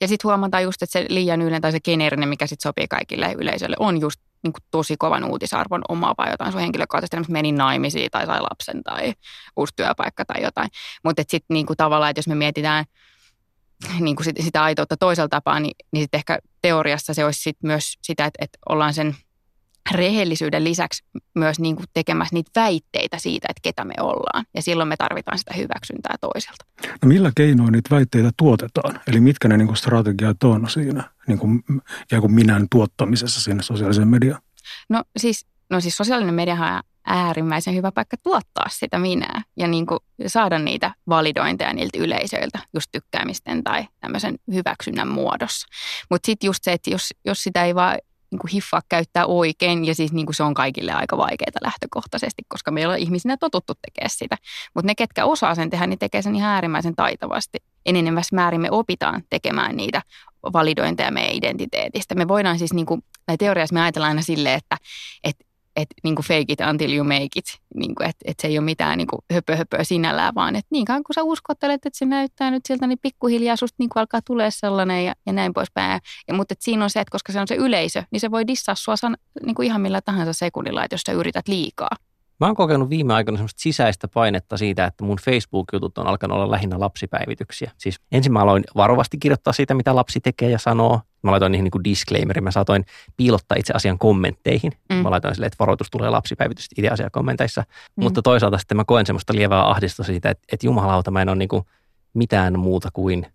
Ja 0.00 0.08
sitten 0.08 0.28
huomataan 0.28 0.62
just, 0.62 0.82
että 0.82 0.92
se 0.92 1.06
liian 1.08 1.42
yleinen 1.42 1.62
tai 1.62 1.72
se 1.72 1.80
geneerinen, 1.80 2.28
mikä 2.28 2.46
sitten 2.46 2.68
sopii 2.68 2.88
kaikille 2.88 3.34
yleisöille, 3.38 3.76
on 3.78 4.00
just 4.00 4.20
niin 4.42 4.52
kuin 4.52 4.62
tosi 4.70 4.96
kovan 4.96 5.24
uutisarvon 5.24 5.82
omaava 5.88 6.30
jotain 6.30 6.52
sun 6.52 6.60
henkilökohtaisesti, 6.60 7.16
että 7.16 7.32
meni 7.32 7.52
naimisiin 7.52 8.10
tai 8.10 8.26
sai 8.26 8.40
lapsen 8.40 8.82
tai 8.82 9.12
uusi 9.56 9.72
työpaikka 9.76 10.24
tai 10.24 10.42
jotain. 10.42 10.68
Mutta 11.04 11.22
sitten 11.28 11.54
niin 11.54 11.66
kuin 11.66 11.76
tavallaan, 11.76 12.10
että 12.10 12.18
jos 12.18 12.28
me 12.28 12.34
mietitään 12.34 12.84
niin 14.00 14.16
kuin 14.16 14.24
sit, 14.24 14.36
sitä 14.40 14.62
aitoutta 14.62 14.96
toisella 14.96 15.28
tapaa, 15.28 15.60
niin, 15.60 15.74
niin 15.92 16.02
sitten 16.02 16.18
ehkä 16.18 16.38
teoriassa 16.62 17.14
se 17.14 17.24
olisi 17.24 17.42
sit 17.42 17.56
myös 17.62 17.94
sitä, 18.02 18.24
että, 18.24 18.44
että 18.44 18.58
ollaan 18.68 18.94
sen 18.94 19.16
rehellisyyden 19.90 20.64
lisäksi 20.64 21.04
myös 21.34 21.60
niin 21.60 21.76
kuin 21.76 21.86
tekemässä 21.94 22.34
niitä 22.34 22.60
väitteitä 22.60 23.18
siitä, 23.18 23.46
että 23.50 23.60
ketä 23.62 23.84
me 23.84 23.94
ollaan. 24.00 24.44
Ja 24.54 24.62
silloin 24.62 24.88
me 24.88 24.96
tarvitaan 24.96 25.38
sitä 25.38 25.54
hyväksyntää 25.56 26.14
toiselta. 26.20 26.64
No 27.02 27.08
millä 27.08 27.32
keinoin 27.36 27.72
niitä 27.72 27.94
väitteitä 27.94 28.30
tuotetaan? 28.36 29.00
Eli 29.06 29.20
mitkä 29.20 29.48
ne 29.48 29.56
niin 29.56 29.66
kuin 29.66 29.76
strategiat 29.76 30.42
on 30.44 30.70
siinä 30.70 31.10
niin 31.26 31.38
kuin, 31.38 31.62
ja 32.12 32.20
kuin 32.20 32.32
minän 32.32 32.66
tuottamisessa 32.70 33.40
sinne 33.40 33.62
sosiaaliseen 33.62 34.08
mediaan? 34.08 34.42
No 34.88 35.04
siis, 35.16 35.46
no 35.70 35.80
siis 35.80 35.96
sosiaalinen 35.96 36.34
media 36.34 36.54
on 36.54 36.82
äärimmäisen 37.06 37.74
hyvä 37.74 37.92
paikka 37.92 38.16
tuottaa 38.22 38.66
sitä 38.68 38.98
minää 38.98 39.42
ja 39.56 39.68
niin 39.68 39.86
kuin 39.86 40.00
saada 40.26 40.58
niitä 40.58 40.94
validointeja 41.08 41.72
niiltä 41.72 41.98
yleisöiltä 41.98 42.58
just 42.74 42.88
tykkäämisten 42.92 43.64
tai 43.64 43.86
tämmöisen 44.00 44.34
hyväksynnän 44.52 45.08
muodossa. 45.08 45.66
Mutta 46.10 46.26
sitten 46.26 46.48
just 46.48 46.64
se, 46.64 46.72
että 46.72 46.90
jos, 46.90 47.08
jos 47.24 47.42
sitä 47.42 47.64
ei 47.64 47.74
vaan 47.74 47.98
niin 48.30 48.38
kuin 48.38 48.50
hiffaa 48.50 48.80
käyttää 48.88 49.26
oikein 49.26 49.84
ja 49.84 49.94
siis 49.94 50.12
niin 50.12 50.26
kuin 50.26 50.34
se 50.34 50.42
on 50.42 50.54
kaikille 50.54 50.92
aika 50.92 51.16
vaikeaa 51.16 51.64
lähtökohtaisesti, 51.64 52.42
koska 52.48 52.70
meillä 52.70 52.92
on 52.92 52.98
ihmisinä 52.98 53.36
totuttu 53.36 53.72
tekemään 53.74 54.10
sitä. 54.10 54.36
Mutta 54.74 54.86
ne, 54.86 54.94
ketkä 54.94 55.24
osaa 55.24 55.54
sen 55.54 55.70
tehdä, 55.70 55.86
niin 55.86 55.98
tekee 55.98 56.22
sen 56.22 56.36
ihan 56.36 56.50
äärimmäisen 56.50 56.96
taitavasti. 56.96 57.58
Enenevässä 57.86 58.36
määrin 58.36 58.60
me 58.60 58.70
opitaan 58.70 59.22
tekemään 59.30 59.76
niitä 59.76 60.02
validointeja 60.52 61.10
meidän 61.10 61.36
identiteetistä. 61.36 62.14
Me 62.14 62.28
voidaan 62.28 62.58
siis, 62.58 62.72
niin 62.72 62.86
kuin, 62.86 63.02
tai 63.26 63.36
teoriassa 63.36 63.74
me 63.74 63.82
ajatellaan 63.82 64.10
aina 64.10 64.22
silleen, 64.22 64.58
että, 64.58 64.76
että 65.24 65.44
että 65.76 65.94
niin 66.04 66.14
fake 66.14 66.44
it 66.48 66.60
until 66.70 66.92
you 66.92 67.04
make 67.04 67.28
it, 67.36 67.44
niin 67.74 67.94
kuin, 67.94 68.08
että, 68.08 68.24
että 68.24 68.42
se 68.42 68.48
ei 68.48 68.58
ole 68.58 68.64
mitään 68.64 68.98
niin 68.98 69.06
kuin 69.06 69.20
höpö, 69.32 69.56
höpö 69.56 69.84
sinällään, 69.84 70.34
vaan 70.34 70.56
että 70.56 70.68
niin 70.70 70.84
kauan 70.84 71.02
kun 71.02 71.14
sä 71.14 71.22
uskottelet, 71.22 71.86
että 71.86 71.98
se 71.98 72.04
näyttää 72.04 72.50
nyt 72.50 72.66
siltä, 72.66 72.86
niin 72.86 72.98
pikkuhiljaa 73.02 73.56
susta 73.56 73.76
niin 73.78 73.88
kuin 73.88 74.00
alkaa 74.00 74.20
tulee 74.22 74.50
sellainen 74.50 75.04
ja, 75.04 75.14
ja 75.26 75.32
näin 75.32 75.54
poispäin. 75.54 76.00
Ja, 76.28 76.34
mutta 76.34 76.52
että 76.52 76.64
siinä 76.64 76.84
on 76.84 76.90
se, 76.90 77.00
että 77.00 77.12
koska 77.12 77.32
se 77.32 77.40
on 77.40 77.48
se 77.48 77.54
yleisö, 77.54 78.02
niin 78.10 78.20
se 78.20 78.30
voi 78.30 78.46
dissaa 78.46 78.74
sua 78.74 78.96
san, 78.96 79.16
niin 79.46 79.54
kuin 79.54 79.66
ihan 79.66 79.80
millä 79.80 80.00
tahansa 80.00 80.32
sekunnilla, 80.32 80.84
että 80.84 80.94
jos 80.94 81.00
sä 81.00 81.12
yrität 81.12 81.48
liikaa. 81.48 81.90
Mä 82.40 82.46
oon 82.46 82.56
kokenut 82.56 82.90
viime 82.90 83.14
aikoina 83.14 83.36
semmoista 83.36 83.62
sisäistä 83.62 84.08
painetta 84.08 84.56
siitä, 84.56 84.84
että 84.84 85.04
mun 85.04 85.18
Facebook-jutut 85.24 85.98
on 85.98 86.06
alkanut 86.06 86.36
olla 86.36 86.50
lähinnä 86.50 86.80
lapsipäivityksiä. 86.80 87.70
Siis 87.78 88.00
ensin 88.12 88.32
mä 88.32 88.40
aloin 88.40 88.64
varovasti 88.76 89.18
kirjoittaa 89.18 89.52
siitä, 89.52 89.74
mitä 89.74 89.96
lapsi 89.96 90.20
tekee 90.20 90.50
ja 90.50 90.58
sanoo. 90.58 91.00
Mä 91.26 91.30
laitoin 91.30 91.52
niihin 91.52 91.70
niin 91.74 91.84
disclaimerin. 91.84 92.44
Mä 92.44 92.50
saatoin 92.50 92.84
piilottaa 93.16 93.56
itse 93.58 93.72
asian 93.76 93.98
kommentteihin. 93.98 94.72
Mm. 94.92 94.96
Mä 94.96 95.10
laitoin 95.10 95.34
sille, 95.34 95.46
että 95.46 95.56
varoitus 95.58 95.90
tulee 95.90 96.10
lapsipäivitys 96.10 96.68
itse 96.76 96.88
asian 96.88 97.10
kommenteissa. 97.12 97.64
Mm. 97.96 98.04
Mutta 98.04 98.22
toisaalta 98.22 98.58
sitten 98.58 98.76
mä 98.76 98.84
koen 98.84 99.06
semmoista 99.06 99.34
lievää 99.34 99.70
ahdistusta 99.70 100.12
siitä, 100.12 100.30
että, 100.30 100.44
että 100.52 100.66
jumalauta 100.66 101.10
mä 101.10 101.22
en 101.22 101.28
ole 101.28 101.36
niin 101.36 101.48
kuin 101.48 101.64
mitään 102.14 102.58
muuta 102.58 102.88
kuin 102.92 103.26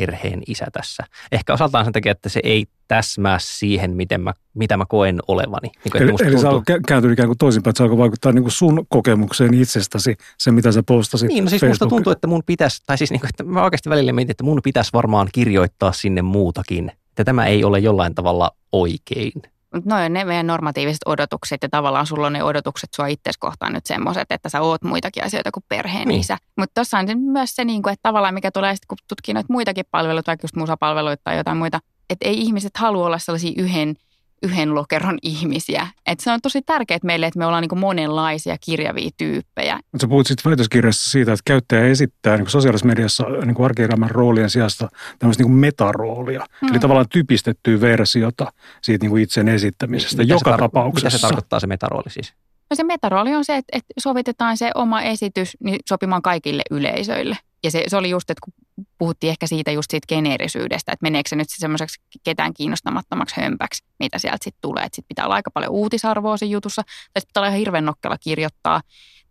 perheen 0.00 0.42
isä 0.46 0.66
tässä. 0.72 1.04
Ehkä 1.32 1.52
osaltaan 1.52 1.84
sen 1.84 1.92
takia, 1.92 2.12
että 2.12 2.28
se 2.28 2.40
ei 2.44 2.66
täsmää 2.88 3.38
siihen, 3.40 3.96
miten 3.96 4.20
mä, 4.20 4.34
mitä 4.54 4.76
mä 4.76 4.86
koen 4.86 5.18
olevani. 5.28 5.68
Niin 5.68 5.92
kuin, 5.92 6.02
eli 6.02 6.10
eli 6.10 6.36
tuntuu... 6.36 6.62
se 6.66 6.80
kääntyy 6.86 7.12
ikään 7.12 7.28
kuin 7.28 7.38
toisinpäin, 7.38 7.70
että 7.70 7.78
se 7.78 7.82
alkoi 7.82 7.98
vaikuttaa 7.98 8.32
niin 8.32 8.42
kuin 8.42 8.52
sun 8.52 8.86
kokemukseen 8.88 9.54
itsestäsi, 9.54 10.16
se 10.38 10.50
mitä 10.50 10.72
sä 10.72 10.82
postasit 10.82 11.28
Niin, 11.28 11.44
no 11.44 11.50
siis 11.50 11.62
musta 11.62 11.86
tuntuu, 11.86 12.12
että 12.12 12.26
mun 12.26 12.42
pitäisi, 12.46 12.82
tai 12.86 12.98
siis 12.98 13.10
niin 13.10 13.20
kuin, 13.20 13.28
että 13.28 13.44
mä 13.44 13.64
oikeasti 13.64 13.90
välillä 13.90 14.12
mietin, 14.12 14.30
että 14.30 14.44
mun 14.44 14.60
pitäisi 14.64 14.90
varmaan 14.92 15.28
kirjoittaa 15.32 15.92
sinne 15.92 16.22
muutakin. 16.22 16.92
Että 17.18 17.24
tämä 17.24 17.46
ei 17.46 17.64
ole 17.64 17.78
jollain 17.78 18.14
tavalla 18.14 18.50
oikein. 18.72 19.32
Mutta 19.74 19.90
noin 19.90 20.12
ne 20.12 20.24
meidän 20.24 20.46
normatiiviset 20.46 21.00
odotukset 21.06 21.62
ja 21.62 21.68
tavallaan 21.68 22.06
sulla 22.06 22.26
on 22.26 22.32
ne 22.32 22.42
odotukset 22.42 22.94
sua 22.94 23.06
itse 23.06 23.30
kohtaan 23.38 23.72
nyt 23.72 23.86
semmoiset, 23.86 24.32
että 24.32 24.48
sä 24.48 24.60
oot 24.60 24.82
muitakin 24.82 25.24
asioita 25.24 25.50
kuin 25.50 25.64
perheen 25.68 26.08
niin. 26.08 26.20
isä. 26.20 26.38
Mutta 26.56 26.74
tuossa 26.74 26.98
on 26.98 27.06
myös 27.18 27.56
se, 27.56 27.64
kuin, 27.64 27.92
että 27.92 28.02
tavallaan 28.02 28.34
mikä 28.34 28.50
tulee 28.50 28.74
sitten, 28.74 28.88
kun 28.88 28.98
tutkii 29.08 29.34
noita 29.34 29.52
muitakin 29.52 29.84
palveluita, 29.90 30.30
vaikka 30.30 30.44
just 30.44 30.56
musapalveluita 30.56 31.20
tai 31.24 31.36
jotain 31.36 31.56
muita, 31.56 31.80
että 32.10 32.28
ei 32.28 32.40
ihmiset 32.40 32.76
halua 32.76 33.06
olla 33.06 33.18
sellaisia 33.18 33.52
yhden 33.56 33.96
yhden 34.42 34.74
lokeron 34.74 35.18
ihmisiä. 35.22 35.86
Et 36.06 36.20
se 36.20 36.32
on 36.32 36.40
tosi 36.42 36.62
tärkeää 36.62 36.98
meille, 37.02 37.26
että 37.26 37.38
me 37.38 37.46
ollaan 37.46 37.62
niin 37.62 37.78
monenlaisia 37.78 38.56
kirjavia 38.60 39.10
tyyppejä. 39.16 39.80
Sä 40.00 40.08
puhut 40.08 40.26
sitten 40.26 40.50
väitöskirjassa 40.50 41.10
siitä, 41.10 41.32
että 41.32 41.42
käyttäjä 41.44 41.86
esittää 41.86 42.36
niin 42.36 42.50
sosiaalisessa 42.50 42.86
mediassa 42.86 43.24
niin 43.24 43.64
arkielämän 43.64 44.10
roolien 44.10 44.50
sijasta 44.50 44.88
tämmöistä 45.18 45.42
niin 45.42 45.52
metaroolia. 45.52 46.46
Mm. 46.62 46.68
Eli 46.68 46.78
tavallaan 46.78 47.08
typistettyä 47.08 47.80
versiota 47.80 48.52
siitä 48.82 49.06
niin 49.06 49.18
itsen 49.18 49.48
esittämisestä 49.48 50.22
mitä 50.22 50.32
joka 50.32 50.56
tar- 50.56 50.58
tapauksessa. 50.58 51.06
Mitä 51.06 51.18
se 51.18 51.22
tarkoittaa 51.22 51.60
se 51.60 51.66
metarooli 51.66 52.10
siis? 52.10 52.34
No 52.70 52.76
se 52.76 52.84
metarooli 52.84 53.34
on 53.34 53.44
se, 53.44 53.56
että, 53.56 53.76
että 53.78 53.94
sovitetaan 53.98 54.56
se 54.56 54.70
oma 54.74 55.02
esitys 55.02 55.56
niin 55.60 55.78
sopimaan 55.88 56.22
kaikille 56.22 56.62
yleisöille. 56.70 57.36
Ja 57.64 57.70
se, 57.70 57.84
se 57.86 57.96
oli 57.96 58.10
just, 58.10 58.30
että 58.30 58.40
kun 58.44 58.52
puhuttiin 58.98 59.30
ehkä 59.30 59.46
siitä 59.46 59.70
just 59.70 59.90
siitä 59.90 60.06
geneerisyydestä, 60.08 60.92
että 60.92 61.02
meneekö 61.02 61.28
se 61.28 61.36
nyt 61.36 61.46
semmoiseksi 61.50 62.00
ketään 62.24 62.54
kiinnostamattomaksi 62.54 63.40
hömpäksi, 63.40 63.84
mitä 63.98 64.18
sieltä 64.18 64.38
sitten 64.44 64.60
tulee. 64.60 64.84
Että 64.84 64.96
sitten 64.96 65.08
pitää 65.08 65.24
olla 65.24 65.34
aika 65.34 65.50
paljon 65.50 65.72
uutisarvoa 65.72 66.36
siinä 66.36 66.52
jutussa, 66.52 66.82
tai 66.82 67.22
pitää 67.26 67.40
olla 67.40 67.48
ihan 67.48 67.58
hirveän 67.58 67.92
kirjoittaa, 68.20 68.80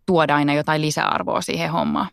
tuoda 0.05 0.35
aina 0.35 0.53
jotain 0.53 0.81
lisäarvoa 0.81 1.41
siihen 1.41 1.71
hommaan. 1.71 2.07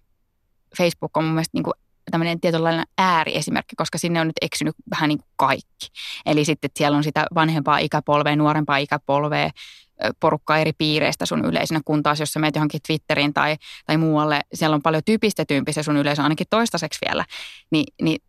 Facebook 0.78 1.16
on 1.16 1.24
mun 1.24 1.34
mielestä 1.34 1.56
niin 1.56 1.64
kuin 1.64 1.74
tämmöinen 2.10 2.40
tietynlainen 2.40 2.84
ääriesimerkki, 2.98 3.76
koska 3.76 3.98
sinne 3.98 4.20
on 4.20 4.26
nyt 4.26 4.36
eksynyt 4.42 4.74
vähän 4.90 5.08
niin 5.08 5.18
kuin 5.18 5.28
kaikki. 5.36 5.88
Eli 6.26 6.44
sitten 6.44 6.70
siellä 6.76 6.96
on 6.96 7.04
sitä 7.04 7.26
vanhempaa 7.34 7.78
ikäpolvea, 7.78 8.36
nuorempaa 8.36 8.76
ikäpolvea, 8.76 9.50
porukkaa 10.20 10.58
eri 10.58 10.72
piireistä 10.72 11.26
sun 11.26 11.44
yleisönä, 11.44 11.80
kun 11.84 12.02
taas 12.02 12.20
jos 12.20 12.32
sä 12.32 12.40
menet 12.40 12.54
johonkin 12.54 12.80
Twitteriin 12.86 13.34
tai, 13.34 13.56
tai 13.86 13.96
muualle, 13.96 14.40
siellä 14.54 14.74
on 14.74 14.82
paljon 14.82 15.02
typistetympi 15.04 15.72
se 15.72 15.82
sun 15.82 15.96
yleisö, 15.96 16.22
ainakin 16.22 16.46
toistaiseksi 16.50 16.98
vielä, 17.08 17.24
niin, 17.70 17.84
niin 18.02 18.20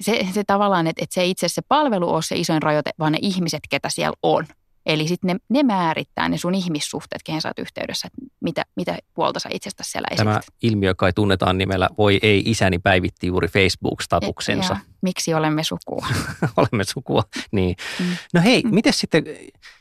se, 0.00 0.26
se 0.34 0.44
tavallaan, 0.44 0.86
että, 0.86 1.04
että 1.04 1.14
se 1.14 1.26
itse 1.26 1.48
se 1.48 1.62
palvelu 1.68 2.14
on 2.14 2.22
se 2.22 2.36
isoin 2.36 2.62
rajoite, 2.62 2.90
vaan 2.98 3.12
ne 3.12 3.18
ihmiset, 3.22 3.60
ketä 3.70 3.88
siellä 3.88 4.16
on. 4.22 4.46
Eli 4.88 5.08
sitten 5.08 5.28
ne, 5.28 5.36
ne 5.48 5.62
määrittää 5.62 6.28
ne 6.28 6.38
sun 6.38 6.54
ihmissuhteet, 6.54 7.22
kehen 7.22 7.40
sä 7.40 7.48
oot 7.48 7.58
yhteydessä, 7.58 8.06
että 8.06 8.34
mitä, 8.40 8.64
mitä 8.76 8.98
puolta 9.14 9.40
sä 9.40 9.48
itsestä 9.52 9.82
siellä 9.86 10.08
esität. 10.10 10.24
Tämä 10.24 10.40
ilmiö 10.62 10.94
kai 10.94 11.12
tunnetaan 11.12 11.58
nimellä 11.58 11.88
Voi 11.98 12.18
ei 12.22 12.42
isäni 12.46 12.78
päivitti 12.78 13.26
juuri 13.26 13.48
Facebook-statuksensa. 13.48 14.74
Ja, 14.74 14.80
miksi 15.02 15.34
olemme 15.34 15.64
sukua? 15.64 16.06
olemme 16.56 16.84
sukua, 16.84 17.22
niin. 17.50 17.76
Mm. 18.00 18.06
No 18.34 18.40
hei, 18.40 18.62
mm. 18.62 18.74
miten 18.74 18.92
sitten, 18.92 19.24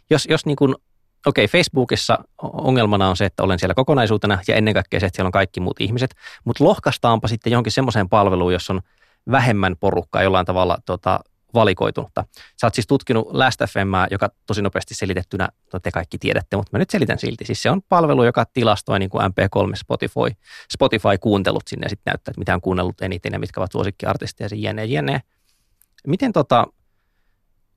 jos, 0.10 0.28
jos 0.30 0.46
niin 0.46 0.56
kuin, 0.56 0.76
okei, 1.26 1.46
okay, 1.46 1.60
Facebookissa 1.60 2.18
ongelmana 2.38 3.10
on 3.10 3.18
se, 3.18 3.26
että 3.26 3.44
olen 3.44 3.60
siellä 3.60 3.74
kokonaisuutena 3.74 4.40
ja 4.48 4.56
ennen 4.56 4.74
kaikkea 4.74 5.00
se, 5.00 5.06
että 5.06 5.18
siellä 5.18 5.28
on 5.28 5.32
kaikki 5.32 5.60
muut 5.60 5.82
ihmiset, 5.82 6.16
mutta 6.46 6.64
lohkaistaanpa 6.64 7.28
sitten 7.28 7.52
johonkin 7.52 7.72
semmoiseen 7.72 8.10
palveluun, 8.10 8.54
jossa 8.54 8.74
on 8.74 8.82
vähemmän 9.32 9.76
porukkaa 9.80 10.24
jollain 10.24 10.46
tavalla 10.46 10.78
tota, 10.86 11.20
valikoitunutta. 11.58 12.24
Sä 12.62 12.68
oot 12.68 12.74
siis 12.76 12.88
tutkinut 12.88 13.28
Last 13.32 13.62
FM, 13.70 14.12
joka 14.12 14.30
tosi 14.46 14.62
nopeasti 14.62 14.96
selitettynä, 14.96 15.50
no 15.74 15.80
te 15.80 15.92
kaikki 15.92 16.18
tiedätte, 16.18 16.58
mutta 16.58 16.70
mä 16.74 16.80
nyt 16.80 16.90
selitän 16.90 17.20
silti. 17.20 17.46
Siis 17.46 17.62
se 17.62 17.70
on 17.70 17.82
palvelu, 17.90 18.24
joka 18.24 18.46
tilastoi 18.46 19.00
niin 19.00 19.10
kuin 19.10 19.24
MP3 19.26 19.76
Spotify, 19.76 20.42
Spotify-kuuntelut 20.74 21.68
sinne 21.68 21.86
ja 21.86 21.90
sitten 21.90 22.12
näyttää, 22.12 22.32
että 22.32 22.40
mitä 22.40 22.54
on 22.54 22.62
kuunnellut 22.62 23.02
eniten 23.02 23.34
ja 23.34 23.40
mitkä 23.40 23.62
ovat 23.62 23.72
suosikkiartisteja 23.72 24.50
ja 24.52 24.70
jne, 24.70 24.86
jne. 24.86 25.22
Miten 26.08 26.34
tota, 26.34 26.68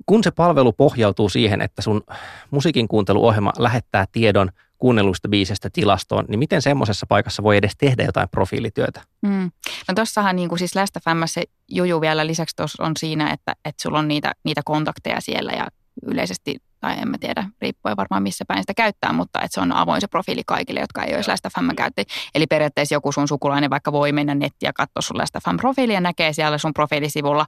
kun 0.07 0.25
se 0.25 0.31
palvelu 0.31 0.73
pohjautuu 0.73 1.29
siihen, 1.29 1.61
että 1.61 1.83
sun 1.83 2.03
musiikin 2.51 2.89
kuunteluohjelma 2.89 3.53
lähettää 3.59 4.07
tiedon 4.13 4.51
kuunnelluista 4.79 5.29
biisestä 5.29 5.71
tilastoon, 5.73 6.25
niin 6.29 6.39
miten 6.39 6.63
semmoisessa 6.63 7.07
paikassa 7.07 7.43
voi 7.43 7.57
edes 7.57 7.73
tehdä 7.79 8.05
jotain 8.05 8.29
profiilityötä? 8.29 9.03
Mm. 9.23 9.51
No 9.89 9.95
tossahan 9.95 10.37
niin 10.37 10.49
kuin 10.49 10.59
siis 10.59 10.75
Last 10.75 10.97
se 11.27 11.43
juju 11.69 12.01
vielä 12.01 12.27
lisäksi 12.27 12.63
on 12.79 12.93
siinä, 12.99 13.31
että, 13.31 13.53
että 13.65 13.83
sulla 13.83 13.99
on 13.99 14.09
niitä, 14.09 14.33
niitä 14.45 14.61
kontakteja 14.65 15.21
siellä 15.21 15.53
ja 15.53 15.69
yleisesti, 16.07 16.57
tai 16.81 16.99
en 16.99 17.09
mä 17.09 17.19
tiedä, 17.19 17.47
riippuen 17.61 17.97
varmaan 17.97 18.23
missä 18.23 18.45
päin 18.45 18.63
sitä 18.63 18.75
käyttää, 18.75 19.13
mutta 19.13 19.39
että 19.41 19.55
se 19.55 19.61
on 19.61 19.73
avoin 19.73 20.01
se 20.01 20.07
profiili 20.09 20.43
kaikille, 20.47 20.81
jotka 20.81 21.03
ei 21.03 21.15
olisi 21.15 21.31
Last 21.31 21.47
FM 21.55 21.75
käytti. 21.77 22.05
Eli 22.35 22.47
periaatteessa 22.47 22.95
joku 22.95 23.13
sun 23.13 23.29
sukulainen 23.29 23.71
vaikka 23.71 23.93
voi 23.93 24.13
mennä 24.13 24.35
nettiin 24.35 24.69
ja 24.69 24.73
katsoa 24.73 25.01
sun 25.01 25.19
Last 25.19 25.35
FM 25.45 25.57
profiili 25.57 25.95
ja 25.95 26.01
näkee 26.01 26.33
siellä 26.33 26.59
sun 26.59 26.75
profiilisivulla 26.75 27.47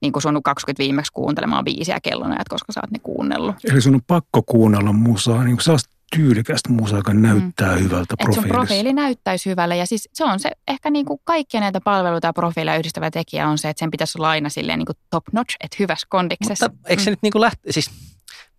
niin 0.00 0.12
kuin 0.12 0.22
sun 0.22 0.42
20 0.42 0.82
viimeksi 0.82 1.12
kuuntelemaan 1.12 1.64
biisiä 1.64 1.98
kellonajat, 2.02 2.48
koska 2.48 2.72
sä 2.72 2.80
oot 2.84 2.90
ne 2.90 2.98
kuunnellut. 2.98 3.56
Eli 3.70 3.80
sun 3.80 3.94
on 3.94 4.00
pakko 4.06 4.42
kuunnella 4.42 4.92
musaa, 4.92 5.44
niin 5.44 5.56
kuin 5.56 5.78
tyylikästä 6.16 6.72
musaa, 6.72 6.98
joka 6.98 7.14
näyttää 7.14 7.76
mm. 7.76 7.82
hyvältä 7.82 8.14
profiilissa. 8.16 8.42
sun 8.42 8.50
profiili 8.50 8.92
näyttäisi 8.92 9.50
hyvälle 9.50 9.76
ja 9.76 9.86
siis 9.86 10.08
se 10.12 10.24
on 10.24 10.40
se 10.40 10.50
ehkä 10.68 10.90
niin 10.90 11.06
kuin 11.06 11.20
kaikkia 11.24 11.60
näitä 11.60 11.80
palveluita 11.84 12.26
ja 12.26 12.32
profiileja 12.32 12.78
yhdistävä 12.78 13.10
tekijä 13.10 13.48
on 13.48 13.58
se, 13.58 13.68
että 13.68 13.78
sen 13.78 13.90
pitäisi 13.90 14.18
olla 14.18 14.30
aina 14.30 14.48
silleen 14.48 14.78
niin 14.78 14.86
kuin 14.86 14.96
top 15.10 15.24
notch, 15.32 15.56
että 15.60 15.76
hyvässä 15.80 16.06
kondiksessa. 16.10 16.68
Mutta 16.68 16.88
eikö 16.88 17.02
se 17.02 17.10
mm. 17.10 17.12
nyt 17.12 17.22
niin 17.22 17.32
kuin 17.32 17.40
lähte, 17.40 17.72
siis 17.72 17.90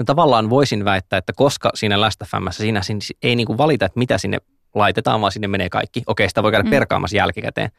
no 0.01 0.05
tavallaan 0.05 0.49
voisin 0.49 0.85
väittää, 0.85 1.17
että 1.17 1.33
koska 1.35 1.71
siinä 1.73 2.01
lästäfämmässä 2.01 2.63
siinä, 2.63 2.81
siinä 2.81 2.99
ei 3.23 3.35
niin 3.35 3.47
kuin 3.47 3.57
valita, 3.57 3.85
että 3.85 3.99
mitä 3.99 4.17
sinne 4.17 4.37
laitetaan, 4.75 5.21
vaan 5.21 5.31
sinne 5.31 5.47
menee 5.47 5.69
kaikki. 5.69 6.03
Okei, 6.07 6.29
sitä 6.29 6.43
voi 6.43 6.51
käydä 6.51 6.63
mm. 6.63 6.69
perkaamassa 6.69 7.17
jälkikäteen. 7.17 7.71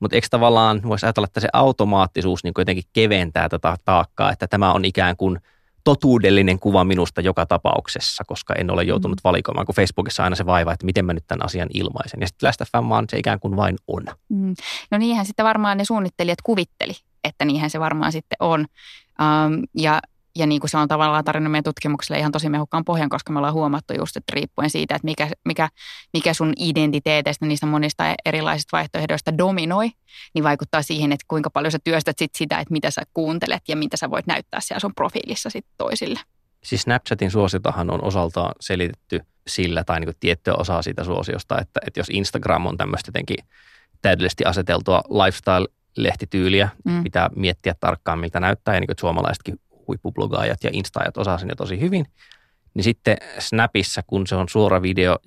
Mutta 0.00 0.16
eikö 0.16 0.26
tavallaan 0.30 0.82
voisi 0.82 1.06
ajatella, 1.06 1.26
että 1.26 1.40
se 1.40 1.48
automaattisuus 1.52 2.44
niin 2.44 2.54
jotenkin 2.58 2.84
keventää 2.92 3.48
tätä 3.48 3.76
taakkaa, 3.84 4.32
että 4.32 4.46
tämä 4.46 4.72
on 4.72 4.84
ikään 4.84 5.16
kuin– 5.16 5.38
totuudellinen 5.84 6.58
kuva 6.58 6.84
minusta 6.84 7.20
joka 7.20 7.46
tapauksessa, 7.46 8.24
koska 8.26 8.54
en 8.54 8.70
ole 8.70 8.84
joutunut 8.84 9.18
mm. 9.18 9.28
valikoimaan, 9.28 9.66
kun 9.66 9.74
Facebookissa 9.74 10.24
aina 10.24 10.36
se 10.36 10.46
vaiva, 10.46 10.72
että 10.72 10.86
miten 10.86 11.04
mä 11.04 11.12
nyt 11.12 11.24
tämän 11.26 11.44
asian 11.44 11.68
ilmaisen. 11.74 12.20
Ja 12.20 12.26
sitten 12.26 12.46
Last 12.46 12.62
FM 12.72 12.88
vaan 12.88 13.04
se 13.08 13.18
ikään 13.18 13.40
kuin 13.40 13.56
vain 13.56 13.76
on. 13.86 14.04
Mm. 14.28 14.54
No 14.90 14.98
niinhän 14.98 15.26
sitten 15.26 15.44
varmaan 15.44 15.78
ne 15.78 15.84
suunnittelijat 15.84 16.38
kuvitteli, 16.42 16.92
että 17.24 17.44
niinhän 17.44 17.70
se 17.70 17.80
varmaan 17.80 18.12
sitten 18.12 18.36
on. 18.40 18.60
Um, 18.60 19.62
ja 19.74 20.00
ja 20.36 20.46
niin 20.46 20.60
kuin 20.60 20.70
se 20.70 20.78
on 20.78 20.88
tavallaan 20.88 21.24
tarina 21.24 21.48
meidän 21.48 21.64
tutkimukselle 21.64 22.18
ihan 22.18 22.32
tosi 22.32 22.48
mehukkaan 22.48 22.84
pohjan, 22.84 23.08
koska 23.08 23.32
me 23.32 23.38
ollaan 23.38 23.54
huomattu 23.54 23.94
just, 23.98 24.16
että 24.16 24.32
riippuen 24.34 24.70
siitä, 24.70 24.94
että 24.94 25.06
mikä, 25.06 25.28
mikä, 25.44 25.68
mikä 26.12 26.34
sun 26.34 26.52
identiteeteistä 26.58 27.46
niistä 27.46 27.66
monista 27.66 28.04
erilaisista 28.24 28.76
vaihtoehdoista 28.76 29.38
dominoi, 29.38 29.90
niin 30.34 30.44
vaikuttaa 30.44 30.82
siihen, 30.82 31.12
että 31.12 31.24
kuinka 31.28 31.50
paljon 31.50 31.72
sä 31.72 31.78
työstät 31.84 32.18
sit 32.18 32.34
sitä, 32.34 32.58
että 32.58 32.72
mitä 32.72 32.90
sä 32.90 33.02
kuuntelet 33.14 33.62
ja 33.68 33.76
mitä 33.76 33.96
sä 33.96 34.10
voit 34.10 34.26
näyttää 34.26 34.60
siellä 34.60 34.80
sun 34.80 34.94
profiilissa 34.94 35.50
sit 35.50 35.66
toisille. 35.78 36.20
Siis 36.64 36.82
Snapchatin 36.82 37.30
suositahan 37.30 37.90
on 37.90 38.04
osaltaan 38.04 38.54
selitetty 38.60 39.20
sillä, 39.46 39.84
tai 39.84 40.00
niin 40.00 40.06
kuin 40.06 40.16
tiettyä 40.20 40.54
osaa 40.54 40.82
siitä 40.82 41.04
suosiosta, 41.04 41.60
että, 41.60 41.80
että 41.86 42.00
jos 42.00 42.10
Instagram 42.10 42.66
on 42.66 42.76
tämmöistä 42.76 43.08
jotenkin 43.08 43.36
täydellisesti 44.02 44.44
aseteltua 44.44 45.02
lifestyle 45.08 45.68
lehtityyliä, 45.96 46.68
mm. 46.84 47.02
pitää 47.02 47.30
miettiä 47.36 47.74
tarkkaan, 47.80 48.18
miltä 48.18 48.40
näyttää, 48.40 48.74
ja 48.74 48.80
niin 48.80 48.86
kuin, 48.88 48.92
että 48.92 49.00
suomalaisetkin 49.00 49.60
huippublogaajat 49.88 50.64
ja 50.64 50.70
instaajat 50.72 51.16
osaa 51.16 51.38
sen 51.38 51.48
jo 51.48 51.54
tosi 51.54 51.80
hyvin. 51.80 52.06
Niin 52.74 52.84
sitten 52.84 53.16
Snapissa, 53.38 54.02
kun 54.06 54.26
se 54.26 54.34
on 54.34 54.48
suora 54.48 54.82
video, 54.82 55.18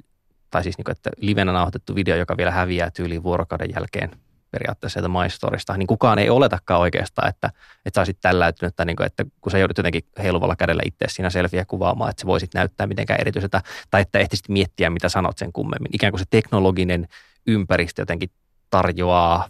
tai 0.51 0.63
siis 0.63 0.77
niin 0.77 0.85
kuin, 0.85 0.91
että 0.91 1.09
livenä 1.17 1.51
nauhoitettu 1.51 1.95
video, 1.95 2.15
joka 2.15 2.37
vielä 2.37 2.51
häviää 2.51 2.91
tyyliin 2.91 3.23
vuorokauden 3.23 3.69
jälkeen 3.75 4.11
periaatteessa 4.51 4.93
sieltä 4.93 5.07
maistorista, 5.07 5.77
niin 5.77 5.87
kukaan 5.87 6.19
ei 6.19 6.29
oletakaan 6.29 6.81
oikeastaan, 6.81 7.29
että, 7.29 7.51
että 7.85 7.97
sä 7.97 8.01
olisit 8.01 8.17
tälläytynyt, 8.21 8.75
tai 8.75 8.85
niin 8.85 8.95
kuin, 8.95 9.07
että 9.07 9.25
kun 9.41 9.51
sä 9.51 9.57
joudut 9.57 9.77
jotenkin 9.77 10.01
heiluvalla 10.23 10.55
kädellä 10.55 10.81
itse 10.85 11.05
siinä 11.07 11.29
selviä 11.29 11.65
kuvaamaan, 11.65 12.09
että 12.09 12.21
sä 12.21 12.27
voisit 12.27 12.53
näyttää 12.53 12.87
mitenkään 12.87 13.21
erityiseltä, 13.21 13.61
tai 13.89 14.01
että 14.01 14.19
ehtisit 14.19 14.49
miettiä, 14.49 14.89
mitä 14.89 15.09
sanot 15.09 15.37
sen 15.37 15.53
kummemmin. 15.53 15.89
Ikään 15.93 16.11
kuin 16.11 16.19
se 16.19 16.25
teknologinen 16.29 17.07
ympäristö 17.47 18.01
jotenkin 18.01 18.29
tarjoaa 18.69 19.49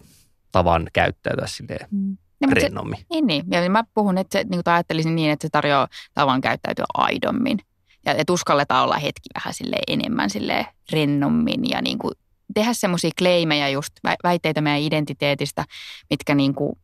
tavan 0.52 0.88
käyttäytyä 0.94 1.48
silleen 1.48 1.88
mm. 1.92 2.18
Rennommin. 2.42 3.00
Se, 3.00 3.06
niin, 3.10 3.28
niin. 3.28 3.44
Ja 3.52 3.70
mä 3.70 3.84
puhun, 3.94 4.18
että 4.18 4.40
se, 4.40 4.44
niin 4.44 4.64
kuin 4.64 4.74
ajattelisin 4.74 5.16
niin, 5.16 5.32
että 5.32 5.48
se 5.48 5.50
tarjoaa 5.52 5.88
tavan 6.14 6.42
käyttäytyä 6.42 6.86
aidommin. 6.94 7.60
Ja 8.06 8.14
että 8.14 8.34
uskalletaan 8.34 8.84
olla 8.84 8.96
hetki 8.98 9.30
vähän 9.36 9.54
sille 9.54 9.78
enemmän 9.88 10.30
sille 10.30 10.68
rennommin 10.92 11.70
ja 11.70 11.82
niin 11.82 11.98
kuin 12.00 12.14
tehdä 12.54 12.74
semmoisia 12.74 13.12
claimeja 13.20 13.70
just 13.70 13.94
väitteitä 14.24 14.62
meidän 14.62 14.82
identiteetistä, 14.82 15.66
mitkä 16.10 16.36
niin 16.36 16.56
kuin 16.56 16.78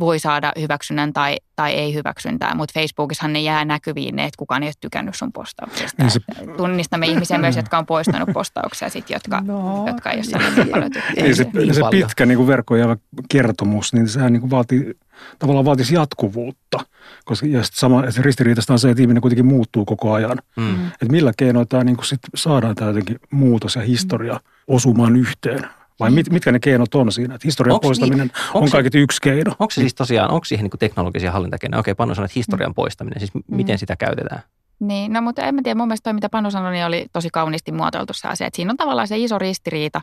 voi 0.00 0.18
saada 0.18 0.52
hyväksynnän 0.60 1.12
tai, 1.12 1.36
tai 1.56 1.72
ei 1.72 1.94
hyväksyntää, 1.94 2.54
mutta 2.54 2.80
Facebookissahan 2.80 3.32
ne 3.32 3.40
jää 3.40 3.64
näkyviin 3.64 4.16
ne, 4.16 4.24
että 4.24 4.38
kukaan 4.38 4.62
ei 4.62 4.66
ole 4.66 4.74
tykännyt 4.80 5.14
sun 5.14 5.32
postauksesta. 5.32 6.02
Niin 6.02 6.10
se... 6.10 6.20
Tunnistamme 6.56 7.06
ihmisiä 7.12 7.38
myös, 7.38 7.56
jotka 7.56 7.78
on 7.78 7.86
poistanut 7.86 8.28
postauksia, 8.32 8.88
sit, 8.88 9.10
jotka, 9.10 9.40
no, 9.40 9.86
jotka 9.86 10.10
ei 10.10 10.22
ole 10.34 10.54
niin 10.56 10.68
paljon 10.68 10.90
niin 11.16 11.36
se, 11.36 11.46
niin 11.54 11.74
se 11.74 11.82
pitkä 11.90 12.26
niin 12.26 12.38
kuin 12.38 12.46
verkkoja 12.46 12.96
kertomus, 13.28 13.92
niin 13.92 14.08
sehän 14.08 14.32
niin 14.32 14.40
kuin 14.40 14.50
vaatii, 14.50 14.94
tavallaan 15.38 15.64
vaatisi 15.64 15.94
jatkuvuutta. 15.94 16.78
Koska, 17.24 17.46
ja 17.46 17.60
sama, 17.62 18.10
se 18.10 18.22
ristiriitasta 18.22 18.72
on 18.72 18.78
se, 18.78 18.90
että 18.90 19.02
ihminen 19.02 19.20
kuitenkin 19.20 19.46
muuttuu 19.46 19.84
koko 19.84 20.12
ajan. 20.12 20.38
Mm. 20.56 20.86
Että 20.86 21.10
millä 21.10 21.32
keinoin 21.36 21.68
tämä 21.68 21.84
niin 21.84 21.96
kuin 21.96 22.06
sit 22.06 22.20
saadaan 22.34 22.74
tämä 22.74 22.90
jotenkin 22.90 23.20
muutos 23.30 23.76
ja 23.76 23.82
historia 23.82 24.34
mm. 24.34 24.40
osumaan 24.68 25.16
yhteen. 25.16 25.77
Vai 26.00 26.10
mit, 26.10 26.30
mitkä 26.30 26.52
ne 26.52 26.58
keinot 26.58 26.94
on 26.94 27.12
siinä? 27.12 27.34
Että 27.34 27.48
historian 27.48 27.74
onks 27.74 27.86
poistaminen 27.86 28.26
niin, 28.26 28.46
on 28.54 28.70
kaiketi 28.70 28.98
yksi 28.98 29.20
keino. 29.20 29.50
Onko 29.50 29.70
se 29.70 29.80
siis 29.80 29.94
tosiaan, 29.94 30.30
onko 30.30 30.44
siihen 30.44 30.64
niin 30.64 30.78
teknologisia 30.78 31.32
hallintakeinoja? 31.32 31.80
Okei, 31.80 31.94
Panu 31.94 32.14
sanoi, 32.14 32.24
että 32.24 32.38
historian 32.38 32.70
mm. 32.70 32.74
poistaminen, 32.74 33.20
siis 33.20 33.34
mm. 33.34 33.42
miten 33.48 33.78
sitä 33.78 33.96
käytetään? 33.96 34.42
Niin, 34.80 35.12
no 35.12 35.22
mutta 35.22 35.42
en 35.42 35.54
mä 35.54 35.60
tiedä, 35.62 35.78
mun 35.78 35.88
mielestä 35.88 36.04
toi, 36.04 36.14
mitä 36.14 36.28
Panu 36.28 36.50
sanoi, 36.50 36.72
niin 36.72 36.86
oli 36.86 37.06
tosi 37.12 37.28
kauniisti 37.32 37.72
muotoiltu 37.72 38.12
se 38.12 38.28
asia. 38.28 38.46
Että 38.46 38.56
siinä 38.56 38.70
on 38.70 38.76
tavallaan 38.76 39.08
se 39.08 39.18
iso 39.18 39.38
ristiriita, 39.38 40.00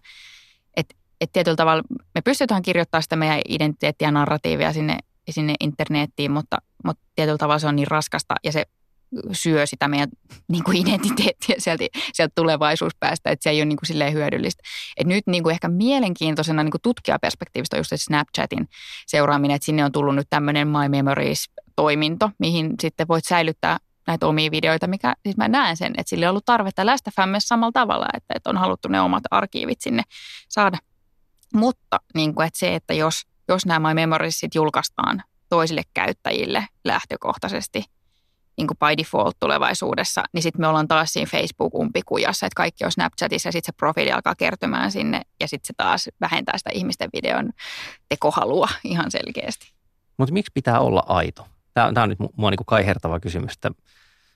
että, 0.78 0.96
että 1.22 1.34
tietyllä 1.34 1.56
tavalla 1.56 1.84
me 2.16 2.22
pystytään 2.22 2.62
kirjoittamaan 2.62 3.04
sitä 3.04 3.16
meidän 3.16 3.42
identiteettiä 3.50 4.08
ja 4.08 4.12
narratiivia 4.12 4.74
sinne, 4.74 4.98
sinne 5.30 5.54
internettiin, 5.60 6.32
mutta, 6.32 6.58
mutta 6.86 7.04
tietyllä 7.16 7.38
tavalla 7.38 7.60
se 7.60 7.68
on 7.68 7.76
niin 7.76 7.88
raskasta 7.88 8.36
ja 8.44 8.52
se 8.52 8.66
syö 9.32 9.66
sitä 9.66 9.88
meidän 9.88 10.10
niin 10.48 10.64
kuin 10.64 10.78
identiteettiä 10.78 11.56
sieltä, 11.58 11.84
sieltä 12.14 12.32
tulevaisuuspäästä, 12.36 13.30
että 13.30 13.44
se 13.44 13.50
ei 13.50 13.60
ole 13.60 13.66
niin 13.66 13.78
kuin 13.78 13.88
silleen 13.88 14.14
hyödyllistä. 14.14 14.64
Et 14.98 15.08
nyt 15.08 15.28
niin 15.28 15.44
kuin 15.44 15.54
ehkä 15.54 15.68
mielenkiintoisena 15.68 16.64
niin 16.64 16.72
kuin 16.72 16.82
tutkijaperspektiivistä 16.82 17.76
on 17.76 17.80
just 17.80 17.92
Snapchatin 17.96 18.68
seuraaminen, 19.08 19.56
että 19.56 19.66
sinne 19.66 19.86
on 19.86 19.92
tullut 19.92 20.16
nyt 20.16 20.28
tämmöinen 20.30 20.68
My 20.68 20.90
Memories-toiminto, 20.90 22.30
mihin 22.40 22.74
sitten 22.82 23.08
voit 23.08 23.26
säilyttää 23.26 23.78
näitä 24.08 24.28
omia 24.28 24.52
videoita, 24.52 24.88
mikä 24.88 25.14
siis 25.24 25.38
mä 25.38 25.48
näen 25.48 25.78
sen, 25.78 25.94
että 25.98 26.10
sille 26.10 26.26
on 26.26 26.30
ollut 26.30 26.46
tarvetta 26.46 26.86
Lästäfämmessä 26.86 27.48
samalla 27.48 27.72
tavalla, 27.72 28.06
että, 28.14 28.34
että 28.36 28.50
on 28.50 28.58
haluttu 28.58 28.88
ne 28.88 29.02
omat 29.02 29.24
arkiivit 29.32 29.82
sinne 29.82 30.04
saada. 30.50 30.78
Mutta 31.54 32.00
niin 32.16 32.36
kuin, 32.36 32.48
että 32.48 32.60
se, 32.60 32.76
että 32.76 32.94
jos, 32.94 33.22
jos 33.48 33.66
nämä 33.66 33.90
My 33.90 33.94
Memories 33.94 34.42
julkaistaan 34.56 35.24
toisille 35.50 35.82
käyttäjille 35.94 36.68
lähtökohtaisesti– 36.84 37.84
niin 38.58 38.68
kuin 38.68 38.78
by 38.78 38.98
default 38.98 39.38
tulevaisuudessa, 39.40 40.24
niin 40.34 40.44
sitten 40.44 40.62
me 40.62 40.68
ollaan 40.68 40.88
taas 40.88 41.14
siinä 41.14 41.32
Facebook-umpikujassa, 41.32 42.46
että 42.46 42.56
kaikki 42.56 42.86
on 42.86 42.92
Snapchatissa 42.92 43.48
ja 43.48 43.52
sitten 43.52 43.74
se 43.74 43.78
profiili 43.78 44.12
alkaa 44.12 44.36
kertymään 44.36 44.92
sinne 44.92 45.22
ja 45.40 45.48
sitten 45.48 45.68
se 45.68 45.74
taas 45.78 46.10
vähentää 46.22 46.58
sitä 46.58 46.70
ihmisten 46.74 47.10
videon 47.14 47.50
tekohalua 48.10 48.68
ihan 48.84 49.12
selkeästi. 49.12 49.72
Mutta 50.18 50.34
miksi 50.34 50.52
pitää 50.54 50.80
olla 50.80 51.04
aito? 51.08 51.48
Tämä 51.74 51.88
on, 51.88 51.94
tämä 51.94 52.04
on 52.04 52.10
nyt 52.10 52.20
mua 52.36 52.52
niin 52.52 52.58
kuin 52.58 52.66
kaihertava 52.66 53.20
kysymys, 53.20 53.54
että 53.54 53.70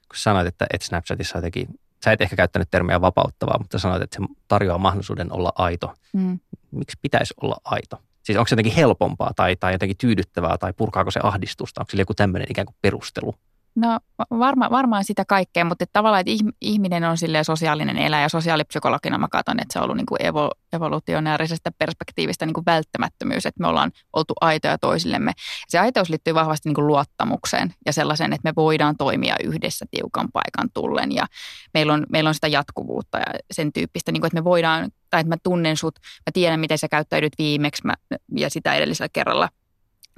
kun 0.09 0.17
sanoit, 0.17 0.47
että, 0.47 0.67
että 0.73 0.87
Snapchatissa 0.87 1.37
jotenkin, 1.37 1.67
sä 2.05 2.11
et 2.11 2.21
ehkä 2.21 2.35
käyttänyt 2.35 2.71
termiä 2.71 3.01
vapauttavaa, 3.01 3.57
mutta 3.59 3.79
sanoit, 3.79 4.01
että 4.01 4.17
se 4.21 4.33
tarjoaa 4.47 4.77
mahdollisuuden 4.77 5.31
olla 5.31 5.51
aito. 5.55 5.93
Mm. 6.13 6.39
Miksi 6.71 6.97
pitäisi 7.01 7.33
olla 7.41 7.57
aito? 7.63 8.01
Siis 8.23 8.37
onko 8.37 8.47
se 8.47 8.53
jotenkin 8.53 8.75
helpompaa 8.75 9.31
tai, 9.35 9.55
tai 9.55 9.73
jotenkin 9.73 9.97
tyydyttävää 9.97 10.57
tai 10.57 10.73
purkaako 10.73 11.11
se 11.11 11.19
ahdistusta? 11.23 11.81
Onko 11.81 11.89
sillä 11.89 12.01
joku 12.01 12.13
tämmöinen 12.13 12.47
ikään 12.51 12.65
kuin 12.65 12.75
perustelu? 12.81 13.35
No 13.75 13.99
varma, 14.29 14.69
varmaan 14.71 15.03
sitä 15.03 15.25
kaikkea, 15.25 15.65
mutta 15.65 15.83
että 15.83 15.93
tavallaan, 15.93 16.23
että 16.25 16.51
ihminen 16.61 17.03
on 17.03 17.17
sille 17.17 17.43
sosiaalinen 17.43 17.97
eläjä 17.97 18.21
ja 18.21 18.29
sosiaalipsykologina 18.29 19.17
mä 19.17 19.27
katson, 19.31 19.59
että 19.59 19.73
se 19.73 19.79
on 19.79 19.83
ollut 19.83 19.97
niin 19.97 20.05
kuin 20.05 20.25
evo, 20.25 20.51
evolutionäärisestä 20.73 21.71
perspektiivistä 21.77 22.45
niin 22.45 22.53
kuin 22.53 22.65
välttämättömyys, 22.65 23.45
että 23.45 23.61
me 23.61 23.67
ollaan 23.67 23.91
oltu 24.13 24.33
aitoja 24.41 24.77
toisillemme. 24.77 25.31
Se 25.67 25.79
aitous 25.79 26.09
liittyy 26.09 26.33
vahvasti 26.33 26.69
niin 26.69 26.75
kuin 26.75 26.87
luottamukseen 26.87 27.73
ja 27.85 27.93
sellaiseen, 27.93 28.33
että 28.33 28.49
me 28.49 28.53
voidaan 28.55 28.97
toimia 28.97 29.35
yhdessä 29.43 29.85
tiukan 29.91 30.27
paikan 30.33 30.69
tullen 30.73 31.11
ja 31.11 31.27
meillä 31.73 31.93
on, 31.93 32.05
meillä 32.09 32.27
on 32.27 32.33
sitä 32.33 32.47
jatkuvuutta 32.47 33.17
ja 33.17 33.25
sen 33.51 33.73
tyyppistä, 33.73 34.11
niin 34.11 34.21
kuin, 34.21 34.27
että 34.27 34.39
me 34.39 34.43
voidaan, 34.43 34.91
tai 35.09 35.21
että 35.21 35.29
mä 35.29 35.37
tunnen 35.43 35.77
sut, 35.77 35.95
mä 35.99 36.31
tiedän 36.33 36.59
miten 36.59 36.77
sä 36.77 36.87
käyttäydyt 36.87 37.33
viimeksi 37.37 37.81
mä, 37.85 37.93
ja 38.37 38.49
sitä 38.49 38.73
edellisellä 38.73 39.09
kerralla 39.13 39.49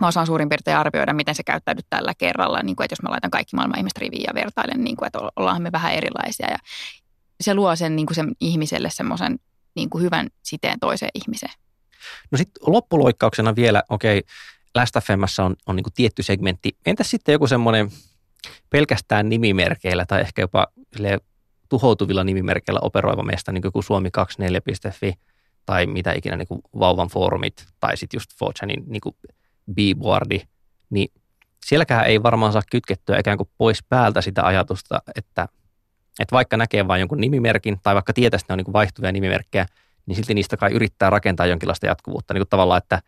mä 0.02 0.08
osaan 0.08 0.26
suurin 0.26 0.50
piirtein 0.50 0.78
arvioida, 0.78 1.14
miten 1.14 1.36
se 1.36 1.44
käyttäytyy 1.44 1.84
tällä 1.90 2.14
kerralla, 2.18 2.64
niin 2.64 2.76
kuin, 2.76 2.86
että 2.86 2.94
jos 2.94 3.02
mä 3.02 3.10
laitan 3.10 3.32
kaikki 3.32 3.56
maailman 3.56 3.78
ihmiset 3.78 3.98
riviin 3.98 4.24
ja 4.28 4.34
vertailen, 4.34 4.84
niin 4.84 4.96
kuin, 4.98 5.08
että 5.08 5.20
ollaan 5.36 5.62
me 5.62 5.72
vähän 5.72 5.94
erilaisia. 5.94 6.48
Ja 6.52 6.58
se 7.42 7.54
luo 7.54 7.76
sen, 7.76 7.96
niin 7.96 8.06
kuin 8.06 8.16
sen 8.16 8.32
ihmiselle 8.40 8.90
semmoisen 8.90 9.40
niin 9.76 9.90
kuin 9.90 10.04
hyvän 10.04 10.28
siteen 10.44 10.80
toiseen 10.80 11.12
ihmiseen. 11.14 11.54
No 12.32 12.38
sitten 12.38 12.64
loppuloikkauksena 12.74 13.56
vielä, 13.56 13.84
okei, 13.90 14.18
okay, 14.18 14.30
Last 14.76 14.96
on, 15.40 15.56
on 15.68 15.76
niin 15.76 15.84
kuin 15.84 15.94
tietty 15.94 16.24
segmentti. 16.24 16.78
Entäs 16.86 17.10
sitten 17.10 17.34
joku 17.34 17.48
semmoinen 17.48 17.92
pelkästään 18.70 19.30
nimimerkeillä 19.30 20.06
tai 20.06 20.22
ehkä 20.22 20.42
jopa 20.42 20.68
tuhoutuvilla 21.70 22.24
nimimerkeillä 22.24 22.80
operoiva 22.84 23.24
meistä, 23.24 23.52
niin 23.52 23.62
kuin 23.62 23.70
joku 23.70 23.82
suomi24.fi 23.82 25.14
tai 25.66 25.86
mitä 25.86 26.14
ikinä 26.14 26.38
niin 26.38 26.48
kuin 26.48 26.62
Vauvan 26.80 27.08
foorumit 27.08 27.66
tai 27.80 27.98
sitten 27.98 28.18
just 28.18 28.32
4 28.68 28.84
niin 28.88 29.02
kuin 29.02 29.16
b-boardi, 29.74 30.42
niin 30.90 31.12
sielläkään 31.66 32.06
ei 32.06 32.24
varmaan 32.24 32.54
saa 32.54 32.62
kytkettyä 32.72 33.20
ikään 33.20 33.38
kuin 33.38 33.50
pois 33.58 33.84
päältä 33.90 34.22
sitä 34.22 34.46
ajatusta, 34.46 35.02
että, 35.16 35.48
että 36.20 36.36
vaikka 36.36 36.58
näkee 36.58 36.88
vain 36.88 37.00
jonkun 37.00 37.22
nimimerkin 37.22 37.78
tai 37.84 37.96
vaikka 37.96 38.14
tietää, 38.14 38.36
että 38.36 38.54
ne 38.54 38.54
on 38.54 38.64
niin 38.66 38.74
vaihtuvia 38.74 39.12
nimimerkkejä, 39.12 39.66
niin 40.06 40.16
silti 40.16 40.34
niistä 40.34 40.58
kai 40.58 40.72
yrittää 40.72 41.10
rakentaa 41.10 41.46
jonkinlaista 41.46 41.86
jatkuvuutta. 41.86 42.34
Niin 42.34 42.42
kuin 42.42 42.50
tavallaan, 42.50 42.78
että 42.78 43.02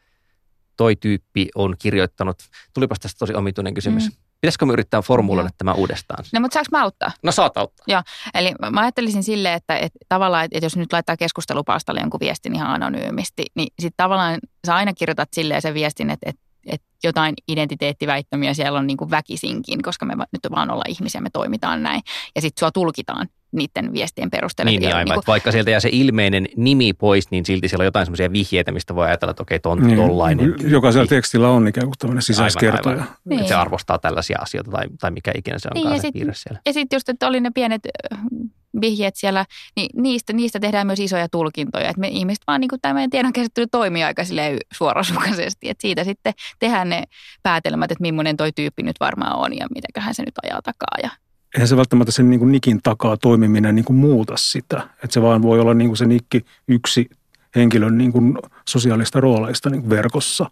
toi 0.78 0.96
tyyppi 0.96 1.50
on 1.56 1.76
kirjoittanut, 1.80 2.44
tulipas 2.74 3.00
tästä 3.00 3.20
tosi 3.20 3.34
omituinen 3.34 3.74
kysymys. 3.74 4.10
Mm. 4.10 4.23
Pitäisikö 4.44 4.66
me 4.66 4.74
yrittää 4.74 5.02
formuloida 5.02 5.50
tämä 5.58 5.74
uudestaan? 5.74 6.24
No 6.34 6.40
mutta 6.40 6.54
saanko 6.54 6.68
mä 6.72 6.84
auttaa? 6.84 7.12
No 7.24 7.32
saat 7.32 7.58
auttaa. 7.58 7.84
Joo, 7.88 8.02
eli 8.34 8.52
mä 8.72 8.82
ajattelisin 8.82 9.24
silleen, 9.24 9.56
että, 9.56 9.78
että 9.78 10.00
tavallaan, 10.10 10.46
että 10.46 10.66
jos 10.66 10.78
nyt 10.78 10.94
laittaa 10.94 11.18
keskustelupalstalle 11.18 12.00
jonkun 12.00 12.20
viestin 12.20 12.56
ihan 12.56 12.68
anonyymisti, 12.68 13.46
niin 13.56 13.68
sitten 13.80 13.98
tavallaan 13.98 14.40
sä 14.68 14.76
aina 14.76 14.94
kirjoitat 14.94 15.30
silleen 15.34 15.62
sen 15.62 15.74
viestin, 15.74 16.10
että, 16.10 16.30
että 16.30 16.42
että 16.66 16.88
jotain 17.04 17.36
identiteettiväittämiä 17.48 18.54
siellä 18.54 18.80
on 18.80 18.88
niin 18.88 18.98
kuin 18.98 19.12
väkisinkin, 19.12 19.82
koska 19.82 20.06
me 20.06 20.14
nyt 20.16 20.52
vaan 20.56 20.72
olla 20.72 20.84
ihmisiä, 20.88 21.22
me 21.22 21.30
toimitaan 21.30 21.84
näin. 21.84 22.02
Ja 22.36 22.42
sitten 22.42 22.60
sua 22.60 22.72
tulkitaan 22.72 23.28
niiden 23.54 23.94
viestien 23.94 24.32
perusteella. 24.32 24.70
Niin, 24.70 24.82
niin 24.82 24.96
aivan. 24.96 25.06
Niin 25.06 25.14
kuin, 25.14 25.24
vaikka 25.28 25.52
sieltä 25.52 25.72
jää 25.72 25.80
se 25.80 25.90
ilmeinen 25.92 26.48
nimi 26.58 26.94
pois, 26.94 27.32
niin 27.32 27.46
silti 27.46 27.68
siellä 27.68 27.82
on 27.82 27.86
jotain 27.86 28.06
semmoisia 28.06 28.32
vihjeitä, 28.32 28.72
mistä 28.72 28.96
voi 28.96 29.06
ajatella, 29.08 29.32
että 29.32 29.44
okei, 29.44 29.60
ton, 29.60 29.88
niin, 29.88 29.98
tollainen. 29.98 30.56
Jokaisella 30.68 31.08
tekstillä 31.08 31.50
on 31.50 31.68
ikään 31.68 31.88
kuin 31.88 31.98
tämmöinen 32.00 32.22
sisäiskertoja. 32.22 32.94
Aivan, 32.96 33.04
aivan. 33.04 33.18
Niin. 33.26 33.40
Että 33.40 33.50
se 33.50 33.56
arvostaa 33.56 34.00
tällaisia 34.00 34.38
asioita 34.42 34.72
tai, 34.72 34.86
tai 35.00 35.12
mikä 35.12 35.32
ikinä 35.36 35.60
se 35.60 35.70
on 35.76 35.84
niin, 35.84 36.02
se 36.02 36.12
piirre 36.12 36.34
siellä. 36.36 36.60
Ja 36.66 36.74
sitten 36.74 36.96
just, 36.96 37.10
että 37.10 37.28
oli 37.28 37.40
ne 37.40 37.52
pienet 37.56 37.82
vihjeet 38.82 39.16
siellä, 39.16 39.46
niin 39.76 39.90
niistä, 39.96 40.34
niistä 40.34 40.60
tehdään 40.60 40.88
myös 40.88 41.00
isoja 41.00 41.30
tulkintoja. 41.30 41.90
Että 41.90 42.00
me 42.00 42.08
ihmiset 42.08 42.44
vaan 42.48 42.62
niin 42.62 42.70
kuin 42.70 42.82
tämä 42.82 42.94
meidän 42.94 43.10
tiedonkäsittely 43.10 43.68
toimii 43.72 44.04
aika 44.04 44.24
suorasukaisesti. 44.74 45.70
Että 45.70 45.82
siitä 45.82 46.04
sitten 46.04 46.34
tehdään 46.60 46.90
ne 46.90 47.04
päätelmät, 47.44 47.92
että 47.92 48.02
millainen 48.02 48.38
toi 48.38 48.52
tyyppi 48.52 48.84
nyt 48.84 48.96
varmaan 49.00 49.40
on 49.40 49.58
ja 49.58 49.68
mitäköhän 49.76 50.16
se 50.16 50.24
nyt 50.24 50.34
ajaa 50.44 50.62
takaa. 50.62 50.98
Ja 51.04 51.10
eihän 51.54 51.68
se 51.68 51.78
välttämättä 51.78 52.12
sen 52.12 52.30
niin 52.30 52.40
kuin 52.40 52.52
nikin 52.52 52.80
takaa 52.84 53.18
toimiminen 53.18 53.76
niin 53.76 53.86
kuin 53.86 53.98
muuta 53.98 54.34
sitä. 54.38 54.90
Että 55.04 55.14
se 55.14 55.22
vaan 55.22 55.42
voi 55.42 55.60
olla 55.60 55.74
niin 55.74 55.90
kuin 55.90 55.98
se 55.98 56.06
nikki 56.06 56.46
yksi 56.68 57.10
henkilön 57.56 57.98
niin 57.98 58.12
kuin 58.12 58.38
sosiaalista 58.70 59.20
rooleista 59.20 59.70
niin 59.70 59.82
kuin 59.82 59.90
verkossa. 59.90 60.52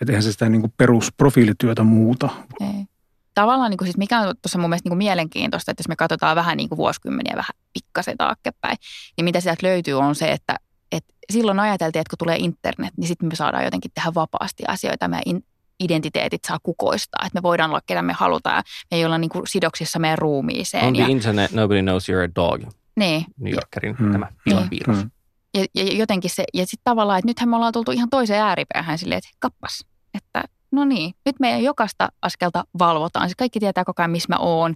Että 0.00 0.12
eihän 0.12 0.22
se 0.22 0.32
sitä 0.32 0.48
niin 0.48 0.60
kuin 0.60 0.72
perusprofiilityötä 0.76 1.82
muuta. 1.82 2.28
Ei 2.60 2.86
tavallaan, 3.34 3.70
niin 3.70 3.78
kuin 3.78 3.86
siis 3.86 3.96
mikä 3.96 4.20
on 4.20 4.34
tuossa 4.42 4.58
mun 4.58 4.70
mielestä 4.70 4.86
niin 4.86 4.90
kuin 4.90 4.98
mielenkiintoista, 4.98 5.70
että 5.70 5.80
jos 5.80 5.88
me 5.88 5.96
katsotaan 5.96 6.36
vähän 6.36 6.56
niin 6.56 6.68
kuin 6.68 6.76
vuosikymmeniä 6.76 7.36
vähän 7.36 7.54
pikkasen 7.72 8.16
taaksepäin, 8.16 8.76
niin 9.16 9.24
mitä 9.24 9.40
sieltä 9.40 9.66
löytyy 9.66 9.94
on 9.94 10.14
se, 10.14 10.32
että, 10.32 10.56
että 10.92 11.14
silloin 11.32 11.60
ajateltiin, 11.60 12.00
että 12.00 12.10
kun 12.10 12.18
tulee 12.18 12.36
internet, 12.36 12.92
niin 12.96 13.08
sitten 13.08 13.28
me 13.28 13.34
saadaan 13.34 13.64
jotenkin 13.64 13.90
tehdä 13.94 14.14
vapaasti 14.14 14.62
asioita. 14.68 15.08
Meidän 15.08 15.42
identiteetit 15.80 16.44
saa 16.44 16.58
kukoistaa, 16.62 17.26
että 17.26 17.38
me 17.38 17.42
voidaan 17.42 17.70
olla 17.70 17.80
ketä 17.86 18.02
me 18.02 18.12
halutaan 18.12 18.56
ja 18.56 18.62
me 18.90 18.96
ei 18.96 19.04
olla 19.04 19.18
niin 19.18 19.28
kuin 19.30 19.46
sidoksissa 19.46 19.98
meidän 19.98 20.18
ruumiiseen. 20.18 20.84
On 20.84 20.96
ja, 20.96 21.04
the 21.04 21.12
internet, 21.12 21.52
nobody 21.52 21.82
knows 21.82 22.08
you're 22.08 22.30
a 22.30 22.34
dog. 22.34 22.62
niin, 22.96 23.24
New 23.40 23.54
Yorkerin 23.54 23.96
Hmm. 23.98 24.12
tämä 24.12 24.26
pilapiirros. 24.44 24.96
Hmm. 24.96 25.10
ja, 25.54 25.64
ja 25.74 25.84
jotenkin 25.94 26.30
se, 26.30 26.44
ja 26.54 26.66
sitten 26.66 26.84
tavallaan, 26.84 27.18
että 27.18 27.26
nythän 27.26 27.48
me 27.48 27.56
ollaan 27.56 27.72
tultu 27.72 27.90
ihan 27.90 28.10
toiseen 28.10 28.42
ääripäähän 28.42 28.98
silleen, 28.98 29.18
että 29.18 29.30
kappas, 29.38 29.84
että 30.14 30.44
no 30.72 30.84
niin, 30.84 31.14
nyt 31.26 31.40
meidän 31.40 31.62
jokaista 31.62 32.08
askelta 32.22 32.64
valvotaan. 32.78 33.28
Siis 33.28 33.36
kaikki 33.36 33.60
tietää 33.60 33.84
koko 33.84 34.02
ajan, 34.02 34.10
missä 34.10 34.26
mä 34.28 34.36
oon, 34.38 34.74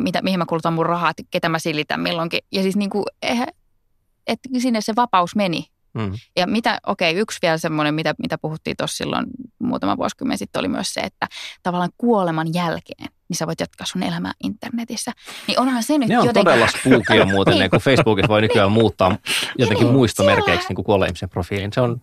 mitä, 0.00 0.22
mihin 0.22 0.38
mä 0.38 0.46
kulutan 0.46 0.72
mun 0.72 0.86
rahat, 0.86 1.16
ketä 1.30 1.48
mä 1.48 1.58
silitän 1.58 2.00
milloinkin. 2.00 2.40
Ja 2.52 2.62
siis 2.62 2.76
niin 2.76 2.90
kuin, 2.90 3.04
eihän, 3.22 3.48
että 4.26 4.48
sinne 4.58 4.80
se 4.80 4.92
vapaus 4.96 5.36
meni. 5.36 5.64
Mm. 5.94 6.12
Ja 6.36 6.46
mitä, 6.46 6.78
okei, 6.86 7.14
yksi 7.14 7.38
vielä 7.42 7.58
semmoinen, 7.58 7.94
mitä, 7.94 8.14
mitä 8.18 8.38
puhuttiin 8.38 8.76
tuossa 8.76 8.96
silloin 8.96 9.26
muutama 9.58 9.96
vuosikymmen 9.96 10.38
sitten, 10.38 10.60
oli 10.60 10.68
myös 10.68 10.94
se, 10.94 11.00
että 11.00 11.26
tavallaan 11.62 11.90
kuoleman 11.98 12.54
jälkeen, 12.54 13.08
niin 13.28 13.36
sä 13.36 13.46
voit 13.46 13.60
jatkaa 13.60 13.86
sun 13.86 14.02
elämää 14.02 14.32
internetissä. 14.44 15.12
Niin 15.46 15.60
onhan 15.60 15.82
se 15.82 15.98
nyt 15.98 16.08
Ne 16.08 16.18
on 16.18 16.26
jotenkin... 16.26 16.44
todella 16.52 16.66
spookia 16.80 17.24
muuten, 17.34 17.58
ne, 17.58 17.68
kun 17.68 17.80
Facebookissa 17.80 18.28
voi 18.28 18.40
nykyään 18.40 18.72
muuttaa 18.72 19.16
jotenkin 19.58 19.84
niin, 19.86 19.94
muistomerkeiksi 19.94 20.50
siellä- 20.52 20.66
niin 20.68 20.74
kuin 20.76 20.84
kuolleen 20.84 21.08
ihmisen 21.08 21.28
profiilin. 21.30 21.72
Se 21.72 21.80
on. 21.80 22.02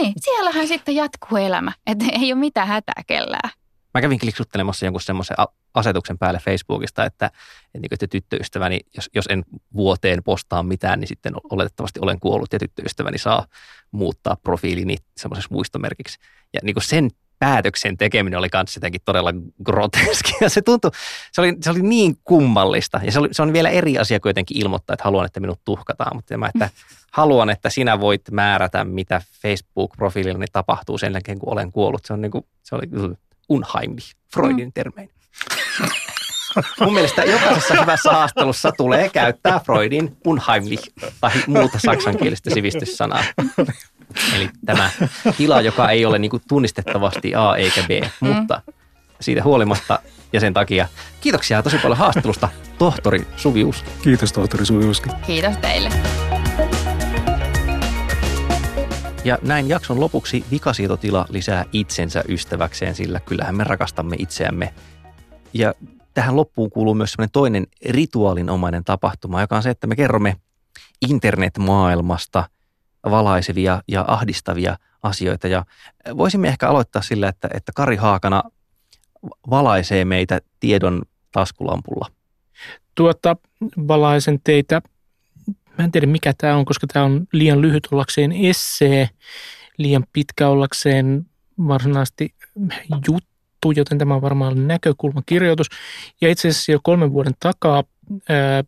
Niin, 0.00 0.12
siellähän 0.20 0.68
sitten 0.68 0.94
jatkuu 0.94 1.38
elämä, 1.38 1.72
että 1.86 2.04
ei 2.12 2.32
ole 2.32 2.40
mitään 2.40 2.68
hätää 2.68 3.02
kellään. 3.06 3.50
Mä 3.94 4.00
kävin 4.00 4.18
kliksuttelemassa 4.18 4.86
jonkun 4.86 5.00
semmoisen 5.00 5.36
asetuksen 5.74 6.18
päälle 6.18 6.38
Facebookista, 6.38 7.04
että, 7.04 7.26
että, 7.26 7.38
niin 7.74 7.88
kuin, 7.88 7.94
että 7.94 8.06
tyttöystäväni, 8.06 8.80
jos, 8.96 9.10
jos 9.14 9.24
en 9.28 9.44
vuoteen 9.74 10.22
postaa 10.22 10.62
mitään, 10.62 11.00
niin 11.00 11.08
sitten 11.08 11.32
oletettavasti 11.50 12.00
olen 12.02 12.20
kuollut 12.20 12.52
ja 12.52 12.58
tyttöystäväni 12.58 13.18
saa 13.18 13.46
muuttaa 13.90 14.36
profiilini 14.36 14.96
semmoisessa 15.16 15.54
muistomerkiksi. 15.54 16.18
Ja 16.54 16.60
niin 16.62 16.74
kuin 16.74 16.84
sen 16.84 17.10
päätöksen 17.38 17.96
tekeminen 17.96 18.38
oli 18.38 18.48
kanssa 18.48 18.78
jotenkin 18.78 19.00
todella 19.04 19.32
groteski. 19.64 20.32
Ja 20.40 20.48
se 20.48 20.62
tuntui, 20.62 20.90
se 21.32 21.40
oli, 21.40 21.56
se 21.62 21.70
oli 21.70 21.82
niin 21.82 22.16
kummallista. 22.24 23.00
Ja 23.04 23.12
se, 23.12 23.18
oli, 23.18 23.28
se 23.32 23.42
on 23.42 23.52
vielä 23.52 23.70
eri 23.70 23.98
asia 23.98 24.20
kuin 24.20 24.30
jotenkin 24.30 24.60
ilmoittaa, 24.60 24.94
että 24.94 25.04
haluan, 25.04 25.26
että 25.26 25.40
minut 25.40 25.60
tuhkataan. 25.64 26.16
Mutta 26.16 26.38
mä, 26.38 26.50
että 26.54 26.70
haluan, 27.12 27.50
että 27.50 27.70
sinä 27.70 28.00
voit 28.00 28.22
määrätä, 28.30 28.84
mitä 28.84 29.22
Facebook-profiilillani 29.46 30.46
tapahtuu 30.52 30.98
sen 30.98 31.12
jälkeen, 31.12 31.38
kun 31.38 31.52
olen 31.52 31.72
kuollut. 31.72 32.04
Se, 32.04 32.12
on 32.12 32.20
niin 32.20 32.30
kuin, 32.30 32.46
se 32.62 32.74
oli 32.74 32.86
unheimlich, 33.48 34.14
Freudin 34.34 34.68
mm. 34.68 34.72
termein. 34.72 35.10
Mun 36.80 36.94
mielestä 36.94 37.24
jokaisessa 37.24 37.80
hyvässä 37.80 38.12
haastattelussa 38.12 38.72
tulee 38.72 39.08
käyttää 39.08 39.60
Freudin 39.60 40.16
unheimlich 40.26 40.90
tai 41.20 41.30
muuta 41.46 41.78
saksankielistä 41.78 42.50
sivistyssanaa. 42.50 43.24
Eli 44.34 44.50
tämä 44.66 44.90
tila, 45.36 45.60
joka 45.60 45.90
ei 45.90 46.04
ole 46.04 46.18
niin 46.18 46.30
kuin 46.30 46.42
tunnistettavasti 46.48 47.34
A 47.34 47.56
eikä 47.56 47.82
B, 47.82 47.90
mutta 48.20 48.62
siitä 49.20 49.42
huolimatta 49.42 49.98
ja 50.32 50.40
sen 50.40 50.54
takia 50.54 50.88
kiitoksia 51.20 51.62
tosi 51.62 51.78
paljon 51.78 51.98
haastattelusta, 51.98 52.48
tohtori 52.78 53.26
Suvi 53.36 53.64
Uski. 53.64 53.90
Kiitos 54.02 54.32
tohtori 54.32 54.66
Sujuski. 54.66 55.10
Kiitos 55.26 55.56
teille. 55.56 55.90
Ja 59.24 59.38
näin 59.42 59.68
jakson 59.68 60.00
lopuksi 60.00 60.44
vikasietotila 60.50 61.26
lisää 61.28 61.64
itsensä 61.72 62.24
ystäväkseen, 62.28 62.94
sillä 62.94 63.20
kyllähän 63.20 63.54
me 63.54 63.64
rakastamme 63.64 64.16
itseämme. 64.18 64.74
Ja 65.52 65.74
tähän 66.14 66.36
loppuun 66.36 66.70
kuuluu 66.70 66.94
myös 66.94 67.12
sellainen 67.12 67.32
toinen 67.32 67.66
rituaalinomainen 67.86 68.84
tapahtuma, 68.84 69.40
joka 69.40 69.56
on 69.56 69.62
se, 69.62 69.70
että 69.70 69.86
me 69.86 69.96
kerromme 69.96 70.36
internetmaailmasta 71.08 72.48
valaisevia 73.10 73.82
ja 73.88 74.04
ahdistavia 74.08 74.76
asioita. 75.02 75.48
Ja 75.48 75.64
voisimme 76.16 76.48
ehkä 76.48 76.68
aloittaa 76.68 77.02
sillä, 77.02 77.28
että, 77.28 77.48
että 77.54 77.72
Kari 77.74 77.96
Haakana 77.96 78.42
valaisee 79.50 80.04
meitä 80.04 80.40
tiedon 80.60 81.02
taskulampulla. 81.32 82.06
Tuota, 82.94 83.36
valaisen 83.88 84.40
teitä, 84.44 84.82
mä 85.78 85.84
en 85.84 85.92
tiedä 85.92 86.06
mikä 86.06 86.32
tämä 86.38 86.56
on, 86.56 86.64
koska 86.64 86.86
tämä 86.86 87.04
on 87.04 87.26
liian 87.32 87.60
lyhyt 87.60 87.88
ollakseen 87.92 88.32
essee, 88.32 89.08
liian 89.78 90.04
pitkä 90.12 90.48
ollakseen 90.48 91.26
varsinaisesti 91.68 92.34
juttu, 93.08 93.70
joten 93.76 93.98
tämä 93.98 94.14
on 94.14 94.22
varmaan 94.22 94.68
näkökulmakirjoitus. 94.68 95.66
Ja 96.20 96.28
itse 96.28 96.48
asiassa 96.48 96.72
jo 96.72 96.80
kolmen 96.82 97.12
vuoden 97.12 97.34
takaa 97.40 97.84
ää, 98.28 98.64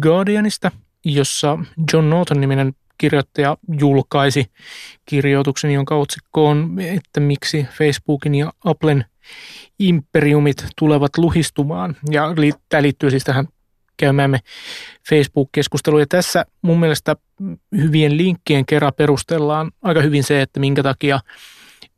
Guardianista, 0.00 0.70
jossa 1.04 1.58
John 1.92 2.10
Norton-niminen 2.10 2.74
kirjoittaja 2.98 3.56
julkaisi 3.80 4.46
kirjoituksen, 5.04 5.70
jonka 5.70 5.96
otsikko 5.96 6.48
on, 6.48 6.80
että 6.80 7.20
miksi 7.20 7.66
Facebookin 7.78 8.34
ja 8.34 8.52
Applen 8.64 9.04
imperiumit 9.78 10.66
tulevat 10.78 11.18
luhistumaan. 11.18 11.96
Ja 12.10 12.28
tämä 12.68 12.82
liittyy 12.82 13.10
siis 13.10 13.24
tähän 13.24 13.48
käymäämme 13.96 14.40
Facebook-keskusteluun. 15.08 16.00
Ja 16.00 16.06
tässä 16.06 16.44
mun 16.62 16.80
mielestä 16.80 17.16
hyvien 17.76 18.16
linkkien 18.16 18.66
kerran 18.66 18.92
perustellaan 18.96 19.70
aika 19.82 20.02
hyvin 20.02 20.24
se, 20.24 20.42
että 20.42 20.60
minkä 20.60 20.82
takia 20.82 21.20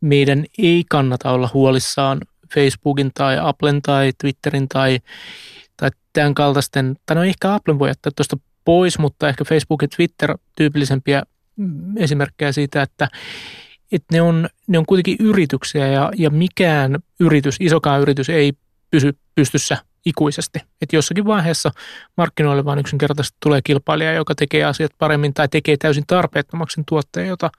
meidän 0.01 0.45
ei 0.59 0.85
kannata 0.89 1.31
olla 1.33 1.51
huolissaan 1.55 2.21
Facebookin 2.55 3.11
tai 3.15 3.39
Applen 3.41 3.83
tai 3.83 4.13
Twitterin 4.21 4.69
tai, 4.69 4.99
tai 5.77 5.91
tämän 6.13 6.35
kaltaisten, 6.35 6.97
tai 7.07 7.15
no 7.15 7.25
ehkä 7.25 7.55
Applen 7.55 7.79
voi 7.79 7.89
jättää 7.89 8.13
tuosta 8.17 8.37
pois, 8.65 8.99
mutta 8.99 9.29
ehkä 9.29 9.45
Facebook 9.45 9.83
ja 9.83 9.89
Twitter 9.97 10.39
tyypillisempiä 10.57 11.23
esimerkkejä 11.97 12.53
siitä, 12.53 12.83
että, 12.83 13.09
että 13.93 14.15
ne, 14.15 14.23
on, 14.23 14.49
ne 14.67 14.79
on 14.79 14.87
kuitenkin 14.87 15.17
yrityksiä 15.21 15.87
ja, 15.87 16.11
ja 16.17 16.31
mikään 16.31 16.99
yritys, 17.21 17.57
isokaan 17.61 18.01
yritys 18.01 18.29
ei 18.29 18.53
pysy 18.91 19.19
pystyssä 19.35 19.79
ikuisesti. 20.07 20.59
Että 20.83 20.97
jossakin 20.97 21.25
vaiheessa 21.25 21.71
markkinoille 22.17 22.65
vaan 22.65 22.79
yksinkertaisesti 22.79 23.37
tulee 23.43 23.61
kilpailija, 23.65 24.13
joka 24.13 24.35
tekee 24.35 24.65
asiat 24.65 24.93
paremmin 24.99 25.35
tai 25.35 25.49
tekee 25.49 25.77
täysin 25.77 26.05
tarpeettomaksi 26.07 26.83
tuotteen, 26.89 27.29
jota 27.29 27.51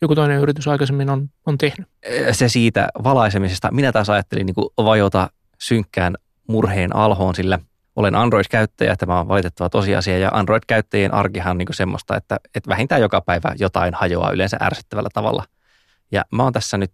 joku 0.00 0.14
toinen 0.14 0.40
yritys 0.40 0.68
aikaisemmin 0.68 1.10
on, 1.10 1.30
on 1.46 1.58
tehnyt. 1.58 1.88
Se 2.32 2.48
siitä 2.48 2.88
valaisemisesta. 3.04 3.70
Minä 3.72 3.92
taas 3.92 4.10
ajattelin 4.10 4.46
niin 4.46 4.84
vajota 4.84 5.30
synkkään 5.58 6.14
murheen 6.46 6.96
alhoon, 6.96 7.34
sillä 7.34 7.58
olen 7.96 8.14
Android-käyttäjä, 8.14 8.96
tämä 8.96 9.20
on 9.20 9.28
valitettava 9.28 9.70
tosiasia, 9.70 10.18
ja 10.18 10.30
Android-käyttäjien 10.32 11.14
arkihan 11.14 11.50
on 11.50 11.58
niin 11.58 11.68
semmoista, 11.70 12.16
että, 12.16 12.36
että 12.54 12.70
vähintään 12.70 13.00
joka 13.00 13.20
päivä 13.20 13.54
jotain 13.58 13.94
hajoaa 13.94 14.32
yleensä 14.32 14.56
ärsyttävällä 14.60 15.08
tavalla. 15.14 15.44
Ja 16.12 16.24
mä 16.30 16.42
oon 16.42 16.52
tässä 16.52 16.78
nyt 16.78 16.90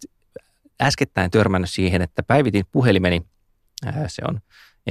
äskettäin 0.83 1.31
törmännyt 1.31 1.71
siihen, 1.71 2.03
että 2.03 2.23
päivitin 2.23 2.65
puhelimeni, 2.73 3.23
se 4.07 4.23
on 4.29 4.41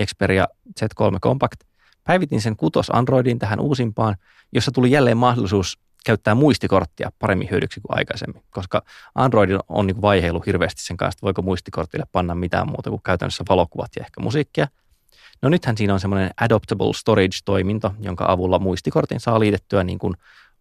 Xperia 0.06 0.48
Z3 0.80 1.20
Compact, 1.20 1.60
päivitin 2.04 2.42
sen 2.42 2.56
kutos 2.56 2.90
Androidin 2.94 3.40
tähän 3.40 3.60
uusimpaan, 3.60 4.16
jossa 4.52 4.72
tuli 4.72 4.92
jälleen 4.92 5.18
mahdollisuus 5.18 5.80
käyttää 6.06 6.36
muistikorttia 6.36 7.12
paremmin 7.20 7.50
hyödyksi 7.52 7.82
kuin 7.82 7.98
aikaisemmin, 7.98 8.44
koska 8.50 8.82
Android 9.16 9.50
on 9.70 9.88
niin 9.88 10.02
vaiheilu 10.02 10.44
hirveästi 10.46 10.82
sen 10.82 10.98
kanssa, 10.98 11.18
että 11.18 11.26
voiko 11.26 11.42
muistikortille 11.42 12.06
panna 12.12 12.36
mitään 12.36 12.68
muuta 12.68 12.90
kuin 12.90 13.02
käytännössä 13.06 13.44
valokuvat 13.50 13.92
ja 13.96 14.02
ehkä 14.02 14.22
musiikkia. 14.22 14.68
No 15.42 15.50
nythän 15.50 15.78
siinä 15.78 15.94
on 15.94 16.00
semmoinen 16.00 16.32
adoptable 16.42 16.94
storage-toiminto, 16.94 17.94
jonka 18.00 18.26
avulla 18.28 18.60
muistikortin 18.60 19.20
saa 19.20 19.40
liitettyä 19.40 19.84
niin 19.84 20.00
kuin 20.00 20.14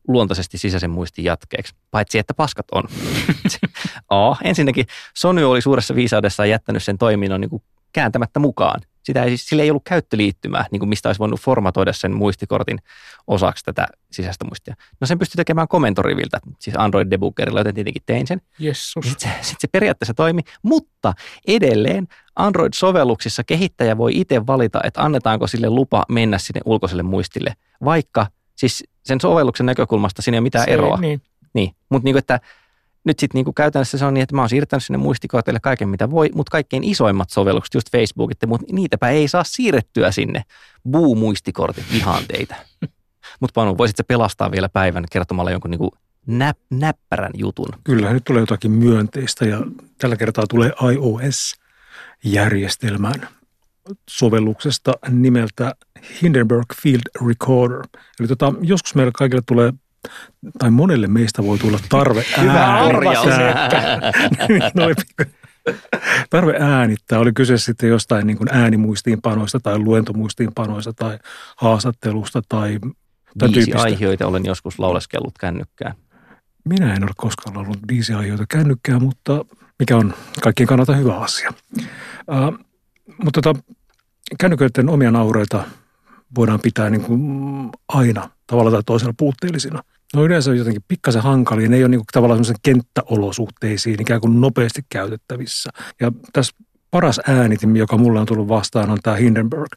luontaisesti 0.09 0.59
sisäisen 0.59 0.91
muistin 0.91 1.25
jatkeeksi, 1.25 1.75
paitsi 1.91 2.19
että 2.19 2.35
paskat 2.35 2.67
on. 2.73 2.85
A, 4.11 4.37
ensinnäkin 4.45 4.87
Sony 5.15 5.45
oli 5.45 5.61
suuressa 5.61 5.95
viisaudessaan 5.95 6.51
jättänyt 6.51 6.83
sen 6.83 6.99
toiminnon 6.99 7.41
niin 7.41 7.51
kuin 7.51 7.63
kääntämättä 7.93 8.41
mukaan. 8.41 8.81
Sitä 9.09 9.25
ei, 9.25 9.37
sillä 9.37 9.63
ei 9.63 9.71
ollut 9.71 9.85
käyttöliittymää, 9.85 10.65
niin 10.71 10.81
kuin 10.81 10.89
mistä 10.89 11.09
olisi 11.09 11.19
voinut 11.19 11.41
formatoida 11.41 11.93
sen 11.93 12.13
muistikortin 12.13 12.79
osaksi 13.27 13.65
tätä 13.65 13.87
sisäistä 14.11 14.45
muistia. 14.45 14.75
No 15.01 15.07
sen 15.07 15.19
pystyi 15.19 15.37
tekemään 15.37 15.69
komentoriviltä, 15.69 16.39
siis 16.59 16.77
Android 16.79 17.11
debuggerilla, 17.11 17.61
joten 17.61 17.75
tietenkin 17.75 18.03
tein 18.07 18.27
sen. 18.27 18.41
Jessus. 18.59 19.05
Sitten 19.05 19.31
se, 19.31 19.49
sit 19.49 19.61
se 19.61 19.69
periaatteessa 19.69 20.15
toimi, 20.15 20.41
mutta 20.63 21.15
edelleen 21.47 22.09
Android-sovelluksissa 22.37 23.45
kehittäjä 23.45 23.99
voi 23.99 24.13
itse 24.15 24.47
valita, 24.47 24.81
että 24.85 25.03
annetaanko 25.03 25.47
sille 25.47 25.71
lupa 25.71 26.05
mennä 26.09 26.39
sinne 26.39 26.61
ulkoiselle 26.65 27.03
muistille, 27.03 27.55
vaikka 27.85 28.27
siis 28.57 28.85
sen 29.05 29.21
sovelluksen 29.21 29.67
näkökulmasta 29.67 30.23
siinä 30.23 30.37
ei 30.37 30.39
ole 30.39 30.43
mitään 30.43 30.65
Se- 30.65 30.71
eroa. 30.71 30.97
Niin. 30.97 31.23
Niin, 31.55 31.71
mutta 31.89 32.05
niinku, 32.05 32.19
että 32.19 32.41
nyt 33.09 33.19
sitten 33.19 33.39
niinku 33.39 33.53
käytännössä 33.53 33.99
se 33.99 34.05
on 34.05 34.15
niin, 34.15 34.23
että 34.23 34.35
mä 34.35 34.43
oon 34.43 34.49
siirtänyt 34.49 34.85
sinne 34.85 34.99
muistikortille 34.99 35.59
kaiken 35.63 35.89
mitä 35.89 36.11
voi, 36.11 36.31
mutta 36.35 36.51
kaikkein 36.51 36.85
isoimmat 36.85 37.31
sovellukset, 37.31 37.75
just 37.75 37.93
Facebookit, 37.93 38.39
mutta 38.47 38.67
niitäpä 38.73 39.09
ei 39.09 39.29
saa 39.29 39.45
siirrettyä 39.45 40.11
sinne. 40.11 40.43
Buu-muistikortit, 40.89 41.85
vihaan 41.93 42.23
teitä. 42.29 42.57
mutta 43.41 43.53
Panu, 43.55 43.79
voisit 43.79 43.97
sä 43.97 44.05
pelastaa 44.05 44.51
vielä 44.51 44.69
päivän 44.69 45.05
kertomalla 45.13 45.51
jonkun 45.51 45.71
niinku 45.71 45.91
näp, 46.27 46.59
näppärän 46.71 47.33
jutun? 47.35 47.69
Kyllä, 47.85 48.13
nyt 48.13 48.25
tulee 48.25 48.41
jotakin 48.41 48.71
myönteistä 48.71 49.45
ja 49.45 49.61
tällä 49.99 50.17
kertaa 50.17 50.47
tulee 50.47 50.73
iOS-järjestelmän 50.93 53.29
sovelluksesta 54.11 54.93
nimeltä 55.09 55.75
Hindenburg 56.23 56.67
Field 56.83 57.29
Recorder. 57.29 57.83
Eli 58.21 58.29
tota, 58.29 58.55
joskus 58.63 58.95
meillä 58.95 59.13
kaikille 59.15 59.43
tulee, 59.47 59.73
tai 60.59 60.71
monelle 60.71 61.07
meistä 61.07 61.43
voi 61.43 61.59
tulla 61.59 61.79
tarve 61.89 62.25
Hyvä 62.41 62.65
äänittää- 62.65 64.03
tarve 66.31 66.57
äänittää. 66.61 67.19
Oli 67.19 67.33
kyse 67.33 67.59
sitten 67.59 67.89
jostain 67.89 68.27
niin 68.27 68.37
kuin 68.37 68.49
äänimuistiinpanoista 68.53 69.61
tai 69.61 69.79
luentomuistiinpanoista 69.79 70.93
tai 70.93 71.19
haastattelusta 71.57 72.43
tai, 72.49 72.79
aiheita 73.75 74.27
olen 74.27 74.45
joskus 74.45 74.79
lauleskellut 74.79 75.39
kännykkään. 75.41 75.95
Minä 76.65 76.95
en 76.95 77.03
ole 77.03 77.11
koskaan 77.17 77.57
ollut 77.57 77.79
viisi 77.89 78.13
aiheita 78.13 78.45
kännykkää, 78.49 78.99
mutta 78.99 79.45
mikä 79.79 79.97
on 79.97 80.15
kaikkien 80.43 80.67
kannalta 80.67 80.95
hyvä 80.97 81.17
asia. 81.17 81.53
Uh, 81.79 82.59
mutta 83.25 83.43
tota, 83.43 83.61
kännyköiden 84.41 84.89
omia 84.89 85.11
naureita 85.11 85.65
voidaan 86.37 86.61
pitää 86.61 86.91
niin 86.91 87.03
kuin 87.03 87.21
aina 87.89 88.31
tavalla 88.49 88.71
tai 88.71 88.83
toisella 88.87 89.15
puutteellisina. 89.19 89.83
No 90.15 90.25
yleensä 90.25 90.51
on 90.51 90.59
jotenkin 90.59 90.85
pikkasen 90.89 91.23
hankalia, 91.23 91.69
ne 91.69 91.77
ei 91.77 91.83
ole 91.83 91.89
niin 91.89 91.99
kuin 91.99 92.07
tavallaan 92.13 92.37
semmoisen 92.37 92.61
kenttäolosuhteisiin 92.63 94.03
ikään 94.03 94.21
kuin 94.21 94.41
nopeasti 94.41 94.83
käytettävissä. 94.89 95.71
Ja 96.01 96.13
tässä 96.33 96.57
paras 96.91 97.21
äänitin, 97.29 97.77
joka 97.77 97.99
mulle 97.99 98.21
on 98.21 98.27
tullut 98.27 98.49
vastaan, 98.49 98.91
on 98.91 98.99
tämä 99.03 99.17
Hindenburg. 99.17 99.73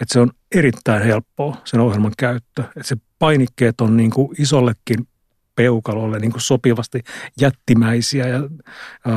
Että 0.00 0.12
se 0.12 0.20
on 0.20 0.30
erittäin 0.54 1.02
helppoa 1.02 1.56
sen 1.64 1.80
ohjelman 1.80 2.12
käyttö. 2.18 2.62
Että 2.62 2.82
se 2.82 2.96
painikkeet 3.18 3.80
on 3.80 3.96
niin 3.96 4.10
kuin 4.10 4.28
isollekin 4.38 5.08
peukalolle 5.56 6.18
niin 6.18 6.32
kuin 6.32 6.42
sopivasti 6.42 7.00
jättimäisiä 7.40 8.28
ja 8.28 8.40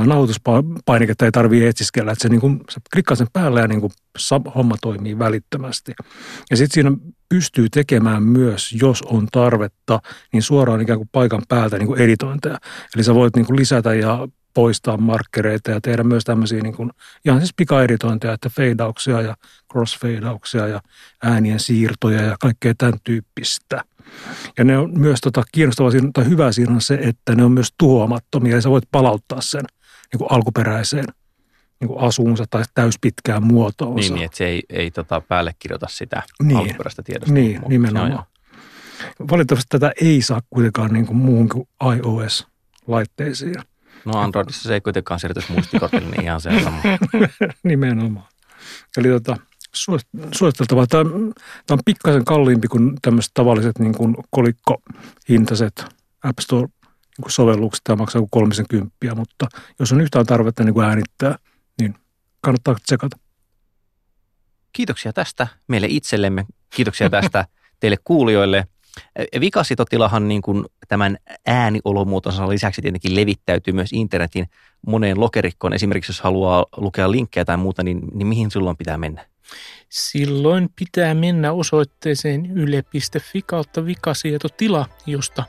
nauhoituspainiketta 0.06 1.26
ei 1.26 1.32
tarvitse 1.32 1.68
etsiskellä, 1.68 2.12
että 2.12 2.22
se, 2.22 2.30
niin 2.30 2.42
kuin, 2.42 2.60
se 2.70 2.82
klikkaa 2.94 3.16
sen 3.16 3.28
päälle 3.34 3.62
ja 3.62 3.68
niin 3.68 3.82
kuin 3.82 3.92
homma 4.56 4.76
toimii 4.82 5.20
välittömästi. 5.20 5.94
Ja 6.50 6.58
sitten 6.58 6.74
siinä 6.74 6.98
pystyy 7.30 7.70
tekemään 7.70 8.24
myös, 8.24 8.74
jos 8.82 9.02
on 9.02 9.28
tarvetta, 9.32 10.00
niin 10.34 10.44
suoraan 10.44 10.82
ikään 10.82 11.00
kuin 11.00 11.10
paikan 11.12 11.42
päältä 11.48 11.78
niin 11.78 11.88
kuin 11.88 12.02
editointeja. 12.02 12.58
Eli 12.96 13.04
sä 13.04 13.16
voit 13.16 13.36
niin 13.36 13.46
kuin 13.46 13.60
lisätä 13.60 13.94
ja 13.94 14.28
poistaa 14.54 14.98
markkereita 14.98 15.72
ja 15.72 15.82
tehdä 15.82 16.04
myös 16.04 16.24
tämmöisiä 16.24 16.62
niin 16.62 16.76
kuin, 16.76 16.92
ihan 17.26 17.40
siis 17.40 17.54
pikaeditointeja, 17.54 18.34
että 18.34 18.50
fadeauksia 18.50 19.22
ja 19.22 19.36
crossfadeauksia 19.72 20.68
ja 20.68 20.82
äänien 21.24 21.60
siirtoja 21.60 22.22
ja 22.22 22.36
kaikkea 22.40 22.74
tämän 22.78 23.00
tyyppistä– 23.04 23.84
ja 24.58 24.64
ne 24.64 24.78
on 24.78 25.00
myös 25.00 25.22
tota, 25.22 25.44
kiinnostavaa 25.52 25.92
siinä, 25.92 26.10
tai 26.14 26.26
hyvää 26.26 26.52
siinä 26.52 26.74
on 26.74 26.82
se, 26.82 27.00
että 27.02 27.36
ne 27.36 27.44
on 27.44 27.52
myös 27.52 27.74
tuhoamattomia 27.78 28.56
ja 28.56 28.62
sä 28.62 28.70
voit 28.70 28.84
palauttaa 28.92 29.42
sen 29.42 29.64
niin 30.14 30.18
kuin 30.18 30.32
alkuperäiseen 30.32 31.06
niin 31.80 31.88
kuin 31.88 32.00
asuunsa 32.00 32.46
tai 32.50 32.64
täyspitkään 32.74 33.44
muotoonsa. 33.44 34.00
Niin, 34.00 34.14
niin 34.14 34.26
että 34.26 34.38
se 34.38 34.46
ei, 34.46 34.64
ei 34.70 34.92
tota 34.92 35.22
päälle 35.22 35.56
kirjoita 35.60 35.88
sitä 35.90 36.24
niin, 36.44 36.58
alkuperäistä 36.58 37.04
tiedosta. 37.04 37.34
Niin, 37.34 37.62
nimenomaan. 37.68 38.12
Joo, 38.12 38.24
joo. 39.20 39.28
Valitettavasti 39.32 39.68
tätä 39.70 39.92
ei 40.02 40.22
saa 40.22 40.42
kuitenkaan 40.50 40.94
niin 40.94 41.06
kuin 41.06 41.18
muuhun 41.18 41.50
kuin 41.50 41.68
iOS-laitteisiin. 41.84 43.56
No 44.06 44.20
Androidissa 44.20 44.68
se 44.68 44.74
ei 44.74 44.82
kuitenkaan 44.82 45.20
siirrytys 45.20 45.50
muistikortille, 45.50 46.10
niin 46.10 46.24
ihan 46.24 46.42
se 46.42 46.50
on 46.50 46.64
sama. 46.64 46.82
Nimenomaan. 47.64 48.28
Eli 48.98 49.08
tota, 49.08 49.38
suositeltavaa. 50.34 50.88
Tämä, 50.88 51.04
tämä 51.04 51.76
on 51.76 51.80
pikkasen 51.86 52.26
kalliimpi 52.26 52.68
kuin 52.68 52.94
tämmöiset 53.02 53.32
tavalliset 53.34 53.80
niin 53.80 53.96
kuin 53.96 54.16
kolikkohintaiset 54.30 55.86
App 56.24 56.40
Store-sovellukset. 56.40 57.82
Tämä 57.84 57.96
maksaa 57.96 58.22
kuin 58.22 58.30
30, 58.30 59.16
mutta 59.16 59.48
jos 59.80 59.92
on 59.92 60.02
yhtään 60.02 60.26
tarvetta 60.26 60.64
niin 60.64 60.74
kuin 60.74 60.86
äänittää, 60.86 61.38
niin 61.82 61.96
kannattaa 62.42 62.76
tsekata. 62.84 63.18
Kiitoksia 64.74 65.14
tästä 65.14 65.48
meille 65.68 65.88
itsellemme. 65.90 66.46
Kiitoksia 66.76 67.10
tästä 67.10 67.46
teille 67.80 67.98
kuulijoille. 68.04 68.68
Vikasitotilahan 69.40 70.28
niin 70.28 70.42
kuin 70.42 70.66
tämän 70.88 71.18
ääniolomuotonsa 71.46 72.50
lisäksi 72.50 72.82
tietenkin 72.82 73.16
levittäytyy 73.16 73.74
myös 73.74 73.94
internetin 73.94 74.50
moneen 74.88 75.20
lokerikkoon. 75.20 75.74
Esimerkiksi 75.74 76.10
jos 76.10 76.22
haluaa 76.22 76.66
lukea 76.78 77.12
linkkejä 77.12 77.46
tai 77.46 77.58
muuta, 77.58 77.84
niin, 77.84 78.02
niin 78.14 78.28
mihin 78.28 78.52
silloin 78.52 78.78
pitää 78.78 78.98
mennä? 78.98 79.26
Silloin 79.90 80.70
pitää 80.76 81.14
mennä 81.14 81.52
osoitteeseen 81.52 82.52
yle.fi 82.58 83.42
kautta 83.42 83.86
vikasietotila, 83.86 84.86
josta 85.06 85.44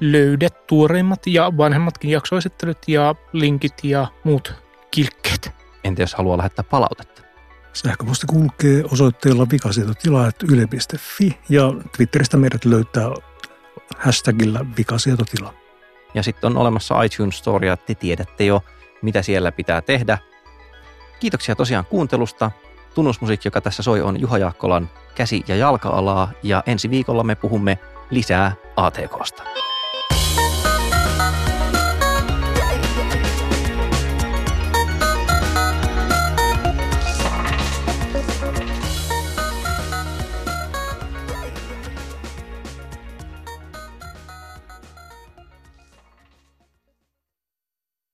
löydät 0.00 0.66
tuoreimmat 0.66 1.26
ja 1.26 1.52
vanhemmatkin 1.56 2.10
jaksoesittelut 2.10 2.78
ja 2.86 3.14
linkit 3.32 3.74
ja 3.82 4.06
muut 4.24 4.52
kilkkeet. 4.90 5.50
Entä 5.84 6.02
jos 6.02 6.14
haluaa 6.14 6.38
lähettää 6.38 6.64
palautetta? 6.70 7.22
Sähköposti 7.72 8.26
kulkee 8.26 8.84
osoitteella 8.92 9.46
vikasietotila.yle.fi 9.52 11.38
ja 11.48 11.72
Twitteristä 11.96 12.36
meidät 12.36 12.64
löytää 12.64 13.10
hashtagillä 13.96 14.66
vikasietotila. 14.76 15.54
Ja 16.14 16.22
sitten 16.22 16.50
on 16.50 16.56
olemassa 16.56 17.02
iTunes 17.02 17.38
Store 17.38 17.66
ja 17.66 17.76
te 17.76 17.94
tiedätte 17.94 18.44
jo, 18.44 18.64
mitä 19.02 19.22
siellä 19.22 19.52
pitää 19.52 19.82
tehdä. 19.82 20.18
Kiitoksia 21.20 21.54
tosiaan 21.56 21.84
kuuntelusta. 21.84 22.50
Tunnusmusiikki, 22.94 23.46
joka 23.48 23.60
tässä 23.60 23.82
soi, 23.82 24.00
on 24.02 24.20
Juha 24.20 24.38
Jaakkolan 24.38 24.90
käsi- 25.14 25.44
ja 25.48 25.56
jalka-alaa 25.56 26.30
ja 26.42 26.62
ensi 26.66 26.90
viikolla 26.90 27.24
me 27.24 27.34
puhumme 27.34 27.78
lisää 28.10 28.52
ATKsta. 28.76 29.42